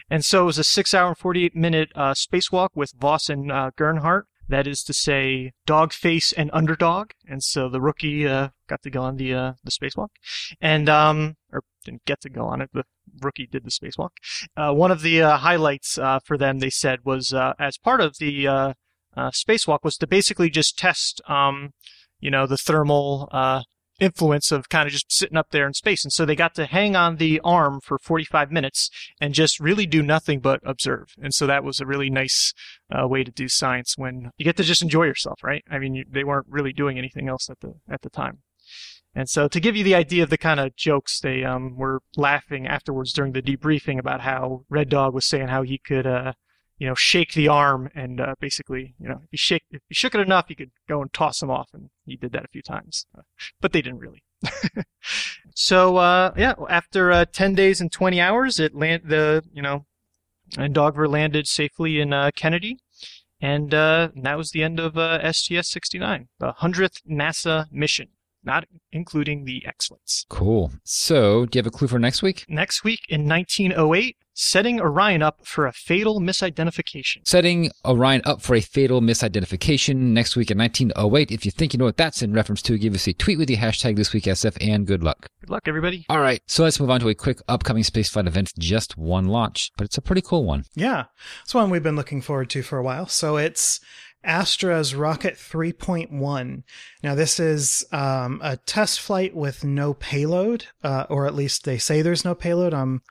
And 0.10 0.26
so 0.26 0.44
it 0.44 0.46
was 0.46 0.58
a 0.58 0.64
six 0.64 0.94
hour 0.94 1.10
and 1.10 1.18
48 1.18 1.56
minute 1.56 1.90
uh, 1.96 2.14
spacewalk 2.14 2.70
with 2.76 2.94
Voss 2.98 3.30
and 3.30 3.52
uh, 3.52 3.72
Gernhardt. 3.78 4.24
That 4.50 4.68
is 4.68 4.84
to 4.84 4.94
say, 4.94 5.54
dog 5.66 5.94
face 5.94 6.34
and 6.34 6.50
underdog. 6.52 7.12
And 7.26 7.42
so 7.42 7.70
the 7.70 7.80
rookie 7.80 8.28
uh, 8.28 8.50
got 8.68 8.82
to 8.84 8.90
go 8.90 9.02
on 9.02 9.16
the 9.16 9.34
uh, 9.34 9.54
the 9.64 9.72
spacewalk, 9.72 10.10
and 10.60 10.90
um, 10.90 11.38
or 11.52 11.64
didn't 11.86 12.04
get 12.04 12.20
to 12.22 12.30
go 12.30 12.46
on 12.46 12.62
it. 12.62 12.70
The 12.74 12.84
rookie 13.22 13.48
did 13.48 13.64
the 13.64 13.72
spacewalk. 13.72 14.10
Uh, 14.58 14.74
one 14.74 14.92
of 14.92 15.02
the 15.02 15.22
uh, 15.22 15.38
highlights 15.38 15.98
uh, 15.98 16.20
for 16.26 16.38
them, 16.38 16.60
they 16.60 16.70
said, 16.70 17.00
was 17.06 17.32
uh, 17.32 17.54
as 17.58 17.78
part 17.78 18.02
of 18.02 18.18
the 18.18 18.76
spacewalk 19.18 19.80
was 19.84 19.98
to 19.98 20.08
basically 20.08 20.50
just 20.50 20.78
test, 20.78 21.22
um, 21.28 21.74
you 22.20 22.30
know, 22.30 22.46
the 22.46 22.58
thermal 22.58 23.30
uh, 23.32 23.62
influence 24.04 24.52
of 24.52 24.70
kind 24.70 24.88
of 24.88 24.94
just 24.94 25.12
sitting 25.12 25.38
up 25.38 25.52
there 25.52 25.66
in 25.66 25.74
space. 25.74 26.04
And 26.04 26.12
so 26.12 26.26
they 26.26 26.36
got 26.36 26.56
to 26.56 26.66
hang 26.66 26.96
on 26.96 27.18
the 27.18 27.40
arm 27.44 27.80
for 27.82 27.98
45 27.98 28.52
minutes 28.52 28.90
and 29.20 29.34
just 29.34 29.60
really 29.60 29.86
do 29.86 30.02
nothing 30.02 30.40
but 30.40 30.60
observe. 30.64 31.08
And 31.22 31.34
so 31.34 31.48
that 31.48 31.64
was 31.64 31.80
a 31.80 31.86
really 31.86 32.10
nice 32.10 32.54
uh, 32.92 33.08
way 33.08 33.24
to 33.24 33.32
do 33.32 33.48
science 33.48 33.98
when 33.98 34.32
you 34.38 34.46
get 34.46 34.58
to 34.58 34.64
just 34.64 34.84
enjoy 34.84 35.04
yourself, 35.04 35.40
right? 35.44 35.64
I 35.70 35.80
mean, 35.80 35.96
you, 35.96 36.06
they 36.10 36.24
weren't 36.24 36.48
really 36.50 36.74
doing 36.74 36.98
anything 36.98 37.28
else 37.28 37.50
at 37.50 37.60
the 37.62 37.74
at 37.90 38.02
the 38.02 38.10
time. 38.10 38.40
And 39.16 39.30
so 39.30 39.48
to 39.48 39.60
give 39.60 39.76
you 39.76 39.84
the 39.84 39.96
idea 39.96 40.24
of 40.24 40.32
the 40.32 40.38
kind 40.38 40.60
of 40.60 40.76
jokes 40.76 41.20
they 41.20 41.44
um, 41.44 41.76
were 41.76 42.02
laughing 42.16 42.68
afterwards 42.68 43.14
during 43.14 43.34
the 43.34 43.44
debriefing 43.44 44.00
about 44.00 44.22
how 44.22 44.66
Red 44.70 44.90
Dog 44.90 45.14
was 45.14 45.28
saying 45.28 45.50
how 45.50 45.62
he 45.62 45.78
could 45.78 46.08
uh, 46.08 46.34
you 46.78 46.88
know, 46.88 46.96
shake 46.96 47.34
the 47.34 47.48
arm 47.48 47.90
and 47.96 48.20
uh, 48.20 48.36
basically, 48.40 48.96
you 49.00 49.08
know, 49.08 49.22
if 49.24 49.32
you 49.32 49.38
shake, 49.38 49.64
if 49.72 49.82
you 49.90 49.94
shook 49.94 50.16
it 50.16 50.22
enough, 50.22 50.46
you 50.50 50.56
could 50.56 50.72
go 50.88 51.02
and 51.02 51.14
toss 51.14 51.40
them 51.40 51.50
off, 51.50 51.70
and 51.74 51.90
he 52.06 52.16
did 52.16 52.32
that 52.34 52.46
a 52.46 52.50
few 52.50 52.62
times, 52.62 53.06
but 53.62 53.74
they 53.74 53.82
didn't 53.82 54.00
really. 54.00 54.24
so 55.56 55.98
uh, 55.98 56.34
yeah, 56.36 56.54
after 56.70 57.12
uh, 57.12 57.26
ten 57.26 57.56
days 57.56 57.80
and 57.80 57.92
twenty 57.92 58.20
hours, 58.20 58.60
it 58.60 58.76
land 58.76 59.04
the 59.06 59.44
you 59.54 59.62
know, 59.62 59.86
and 60.58 60.74
Dogver 60.74 61.08
landed 61.08 61.48
safely 61.48 62.00
in 62.00 62.12
uh, 62.12 62.32
Kennedy, 62.36 62.80
and 63.40 63.74
uh, 63.74 64.10
that 64.16 64.38
was 64.38 64.52
the 64.52 64.64
end 64.64 64.80
of 64.80 64.98
uh, 64.98 65.20
STS-69, 65.32 66.28
the 66.40 66.52
hundredth 66.54 67.02
NASA 67.10 67.72
mission 67.72 68.10
not 68.44 68.66
including 68.92 69.46
the 69.46 69.64
excellence. 69.66 70.26
Cool. 70.30 70.72
So, 70.84 71.46
do 71.46 71.58
you 71.58 71.60
have 71.60 71.68
a 71.68 71.76
clue 71.76 71.88
for 71.88 72.00
next 72.00 72.22
week? 72.22 72.46
Next 72.48 72.84
week 72.84 73.00
in 73.10 73.28
1908, 73.28 74.18
setting 74.34 74.82
Orion 74.82 75.22
up 75.22 75.46
for 75.46 75.66
a 75.66 75.72
fatal 75.72 76.20
misidentification. 76.20 77.28
Setting 77.28 77.72
Orion 77.86 78.22
up 78.26 78.42
for 78.42 78.56
a 78.56 78.62
fatal 78.62 79.02
misidentification 79.02 79.96
next 79.96 80.36
week 80.36 80.52
in 80.52 80.58
1908. 80.58 81.32
If 81.32 81.46
you 81.46 81.52
think 81.52 81.74
you 81.74 81.78
know 81.78 81.86
what 81.86 81.98
that's 81.98 82.22
in 82.22 82.34
reference 82.34 82.62
to, 82.64 82.78
give 82.78 82.96
us 82.96 83.08
a 83.08 83.14
tweet 83.14 83.38
with 83.38 83.48
the 83.48 83.58
hashtag 83.58 83.98
ThisWeekSF 83.98 84.58
and 84.62 84.88
good 84.88 85.04
luck. 85.04 85.28
Good 85.42 85.50
luck, 85.50 85.64
everybody. 85.68 86.06
All 86.10 86.20
right, 86.20 86.42
so 86.48 86.64
let's 86.64 86.80
move 86.80 86.90
on 86.90 87.00
to 87.02 87.10
a 87.10 87.16
quick 87.16 87.40
upcoming 87.48 87.84
spaceflight 87.84 88.28
event. 88.28 88.54
Just 88.58 88.98
one 88.98 89.28
launch, 89.28 89.72
but 89.78 89.86
it's 89.86 89.98
a 89.98 90.02
pretty 90.02 90.22
cool 90.22 90.46
one. 90.46 90.66
Yeah, 90.76 91.06
it's 91.44 91.54
one 91.54 91.70
we've 91.70 91.84
been 91.84 91.96
looking 91.96 92.22
forward 92.22 92.50
to 92.52 92.64
for 92.64 92.78
a 92.78 92.84
while. 92.84 93.08
So 93.08 93.38
it's 93.38 93.80
Astra's 94.24 94.96
Rocket 94.96 95.36
3.1. 95.36 96.64
Now, 97.04 97.16
this 97.16 97.40
is 97.40 97.86
um, 97.92 98.40
a 98.44 98.58
test 98.58 99.02
flight 99.02 99.36
with 99.36 99.64
no 99.64 99.94
payload, 99.94 100.68
uh, 100.84 101.06
or 101.10 101.28
at 101.28 101.36
least 101.36 101.66
they 101.66 101.78
say 101.78 102.02
there's 102.02 102.26
no 102.26 102.34
payload. 102.34 102.74
I'm 102.74 103.02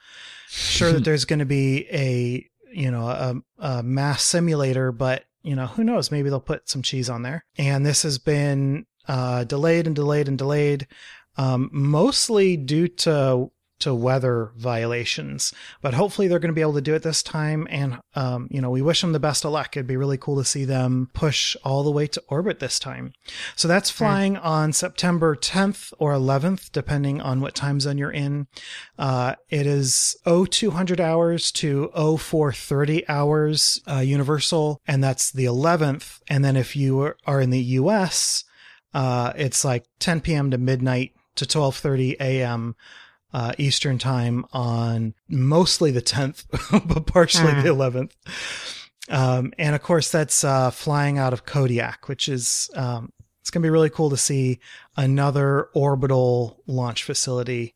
sure 0.52 0.92
that 0.92 1.04
there's 1.04 1.24
going 1.24 1.38
to 1.38 1.44
be 1.44 1.86
a 1.90 2.48
you 2.72 2.90
know 2.90 3.08
a, 3.08 3.34
a, 3.58 3.82
mass 3.82 4.22
simulator, 4.22 4.92
but 4.92 5.24
you 5.42 5.56
know 5.56 5.66
who 5.66 5.84
knows? 5.84 6.10
Maybe 6.10 6.28
they'll 6.28 6.40
put 6.40 6.68
some 6.68 6.82
cheese 6.82 7.08
on 7.10 7.22
there. 7.22 7.44
And 7.58 7.84
this 7.84 8.02
has 8.02 8.18
been 8.18 8.86
uh, 9.08 9.44
delayed 9.44 9.86
and 9.86 9.96
delayed 9.96 10.28
and 10.28 10.38
delayed, 10.38 10.86
um, 11.36 11.70
mostly 11.72 12.56
due 12.56 12.88
to 12.88 13.50
to 13.82 13.92
weather 13.92 14.52
violations. 14.56 15.52
But 15.80 15.94
hopefully 15.94 16.28
they're 16.28 16.38
going 16.38 16.52
to 16.52 16.54
be 16.54 16.60
able 16.60 16.74
to 16.74 16.80
do 16.80 16.94
it 16.94 17.02
this 17.02 17.20
time. 17.20 17.66
And, 17.68 17.98
um, 18.14 18.46
you 18.48 18.60
know, 18.60 18.70
we 18.70 18.80
wish 18.80 19.00
them 19.00 19.12
the 19.12 19.18
best 19.18 19.44
of 19.44 19.50
luck. 19.50 19.76
It'd 19.76 19.88
be 19.88 19.96
really 19.96 20.16
cool 20.16 20.36
to 20.36 20.44
see 20.44 20.64
them 20.64 21.10
push 21.14 21.56
all 21.64 21.82
the 21.82 21.90
way 21.90 22.06
to 22.06 22.22
orbit 22.28 22.60
this 22.60 22.78
time. 22.78 23.12
So 23.56 23.66
that's 23.66 23.90
flying 23.90 24.36
mm. 24.36 24.44
on 24.44 24.72
September 24.72 25.34
10th 25.34 25.92
or 25.98 26.12
11th, 26.12 26.70
depending 26.70 27.20
on 27.20 27.40
what 27.40 27.56
time 27.56 27.80
zone 27.80 27.98
you're 27.98 28.12
in. 28.12 28.46
Uh, 28.96 29.34
it 29.50 29.66
is 29.66 30.16
0200 30.24 31.00
hours 31.00 31.50
to 31.52 31.90
0430 31.94 33.08
hours, 33.08 33.82
uh, 33.90 33.98
universal. 33.98 34.80
And 34.86 35.02
that's 35.02 35.32
the 35.32 35.46
11th. 35.46 36.20
And 36.28 36.44
then 36.44 36.56
if 36.56 36.76
you 36.76 37.14
are 37.26 37.40
in 37.40 37.50
the 37.50 37.62
US, 37.80 38.44
uh, 38.94 39.32
it's 39.34 39.64
like 39.64 39.86
10 39.98 40.20
p.m. 40.20 40.52
to 40.52 40.58
midnight 40.58 41.14
to 41.34 41.46
12:30 41.46 42.16
a.m 42.20 42.76
uh, 43.32 43.52
Eastern 43.58 43.98
time 43.98 44.44
on 44.52 45.14
mostly 45.28 45.90
the 45.90 46.02
10th, 46.02 46.44
but 46.88 47.06
partially 47.06 47.52
mm. 47.52 47.62
the 47.62 47.68
11th. 47.68 48.12
Um, 49.08 49.52
and 49.58 49.74
of 49.74 49.82
course, 49.82 50.10
that's 50.10 50.44
uh, 50.44 50.70
flying 50.70 51.18
out 51.18 51.32
of 51.32 51.44
Kodiak, 51.44 52.08
which 52.08 52.28
is 52.28 52.70
um, 52.74 53.12
it's 53.40 53.50
going 53.50 53.62
to 53.62 53.66
be 53.66 53.70
really 53.70 53.90
cool 53.90 54.10
to 54.10 54.16
see 54.16 54.60
another 54.96 55.64
orbital 55.74 56.62
launch 56.66 57.04
facility 57.04 57.74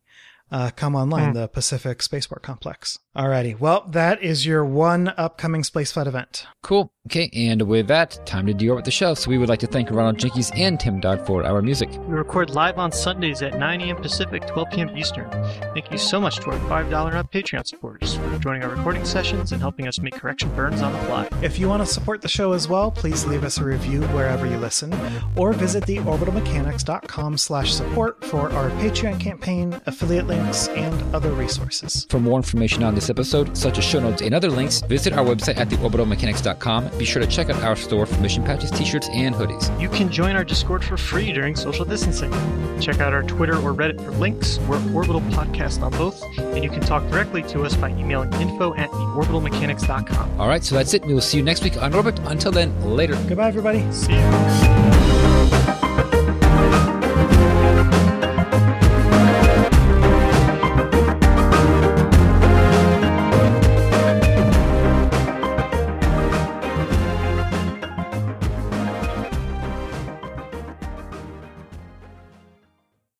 uh, 0.51 0.71
come 0.75 0.95
online, 0.95 1.31
mm. 1.31 1.33
the 1.33 1.47
Pacific 1.47 2.01
Spaceport 2.01 2.41
Complex. 2.41 2.99
Alrighty. 3.15 3.59
Well, 3.59 3.83
that 3.89 4.21
is 4.21 4.45
your 4.45 4.63
one 4.63 5.11
upcoming 5.17 5.63
spaceflight 5.63 6.05
event. 6.05 6.45
Cool. 6.61 6.91
Okay. 7.07 7.29
And 7.33 7.63
with 7.63 7.87
that, 7.87 8.25
time 8.25 8.45
to 8.47 8.53
deorbit 8.53 8.83
the 8.83 8.91
show. 8.91 9.13
So 9.13 9.29
we 9.29 9.37
would 9.37 9.49
like 9.49 9.59
to 9.61 9.67
thank 9.67 9.89
Ronald 9.89 10.19
Jenkins 10.19 10.51
and 10.55 10.79
Tim 10.79 10.99
Dodd 10.99 11.25
for 11.25 11.43
our 11.43 11.61
music. 11.61 11.89
We 11.89 12.13
record 12.13 12.51
live 12.51 12.77
on 12.77 12.91
Sundays 12.91 13.41
at 13.41 13.57
9 13.57 13.81
a.m. 13.81 13.95
Pacific, 13.95 14.45
12 14.45 14.69
p.m. 14.71 14.97
Eastern. 14.97 15.29
Thank 15.73 15.89
you 15.89 15.97
so 15.97 16.21
much 16.21 16.35
to 16.37 16.51
our 16.51 16.59
$5 16.59 17.13
up 17.13 17.31
Patreon 17.31 17.65
supporters 17.65 18.15
for 18.15 18.37
joining 18.39 18.63
our 18.63 18.69
recording 18.69 19.05
sessions 19.05 19.51
and 19.51 19.61
helping 19.61 19.87
us 19.87 19.99
make 19.99 20.15
correction 20.15 20.53
burns 20.53 20.81
on 20.81 20.93
the 20.93 20.99
fly. 20.99 21.27
If 21.41 21.57
you 21.57 21.69
want 21.69 21.81
to 21.81 21.91
support 21.91 22.21
the 22.21 22.27
show 22.27 22.51
as 22.51 22.67
well, 22.67 22.91
please 22.91 23.25
leave 23.25 23.43
us 23.43 23.57
a 23.57 23.63
review 23.63 24.01
wherever 24.09 24.45
you 24.45 24.57
listen 24.57 24.93
or 25.35 25.53
visit 25.53 25.85
the 25.85 25.97
orbitalmechanics.com 25.97 27.37
slash 27.37 27.73
support 27.73 28.23
for 28.25 28.51
our 28.51 28.69
Patreon 28.71 29.19
campaign, 29.19 29.79
affiliate 29.85 30.27
links, 30.37 30.67
and 30.69 31.15
other 31.15 31.31
resources. 31.31 32.05
For 32.09 32.19
more 32.19 32.37
information 32.37 32.83
on 32.83 32.95
this 32.95 33.09
episode, 33.09 33.57
such 33.57 33.77
as 33.77 33.83
show 33.83 33.99
notes 33.99 34.21
and 34.21 34.33
other 34.33 34.49
links, 34.49 34.81
visit 34.81 35.13
our 35.13 35.25
website 35.25 35.57
at 35.57 35.69
theorbitalmechanics.com. 35.69 36.97
Be 36.97 37.05
sure 37.05 37.21
to 37.21 37.27
check 37.27 37.49
out 37.49 37.61
our 37.63 37.75
store 37.75 38.05
for 38.05 38.19
mission 38.21 38.43
patches, 38.43 38.71
t-shirts, 38.71 39.09
and 39.11 39.33
hoodies. 39.35 39.79
You 39.79 39.89
can 39.89 40.11
join 40.11 40.35
our 40.35 40.43
Discord 40.43 40.83
for 40.83 40.97
free 40.97 41.31
during 41.33 41.55
social 41.55 41.85
distancing. 41.85 42.31
Check 42.79 42.99
out 42.99 43.13
our 43.13 43.23
Twitter 43.23 43.55
or 43.55 43.73
Reddit 43.73 44.03
for 44.03 44.11
links. 44.11 44.59
We're 44.67 44.81
Orbital 44.93 45.21
Podcast 45.21 45.81
on 45.81 45.91
both, 45.91 46.21
and 46.37 46.63
you 46.63 46.69
can 46.69 46.81
talk 46.81 47.07
directly 47.09 47.43
to 47.43 47.63
us 47.63 47.75
by 47.75 47.89
emailing 47.89 48.33
info 48.33 48.73
at 48.75 48.89
theorbitalmechanics.com. 48.91 50.39
All 50.39 50.47
right, 50.47 50.63
so 50.63 50.75
that's 50.75 50.93
it. 50.93 51.05
We 51.05 51.13
will 51.13 51.21
see 51.21 51.37
you 51.37 51.43
next 51.43 51.63
week 51.63 51.81
on 51.81 51.93
Orbit. 51.93 52.19
Until 52.25 52.51
then, 52.51 52.79
later. 52.83 53.15
Goodbye, 53.27 53.47
everybody. 53.47 53.91
See 53.91 54.13
you. 54.13 54.96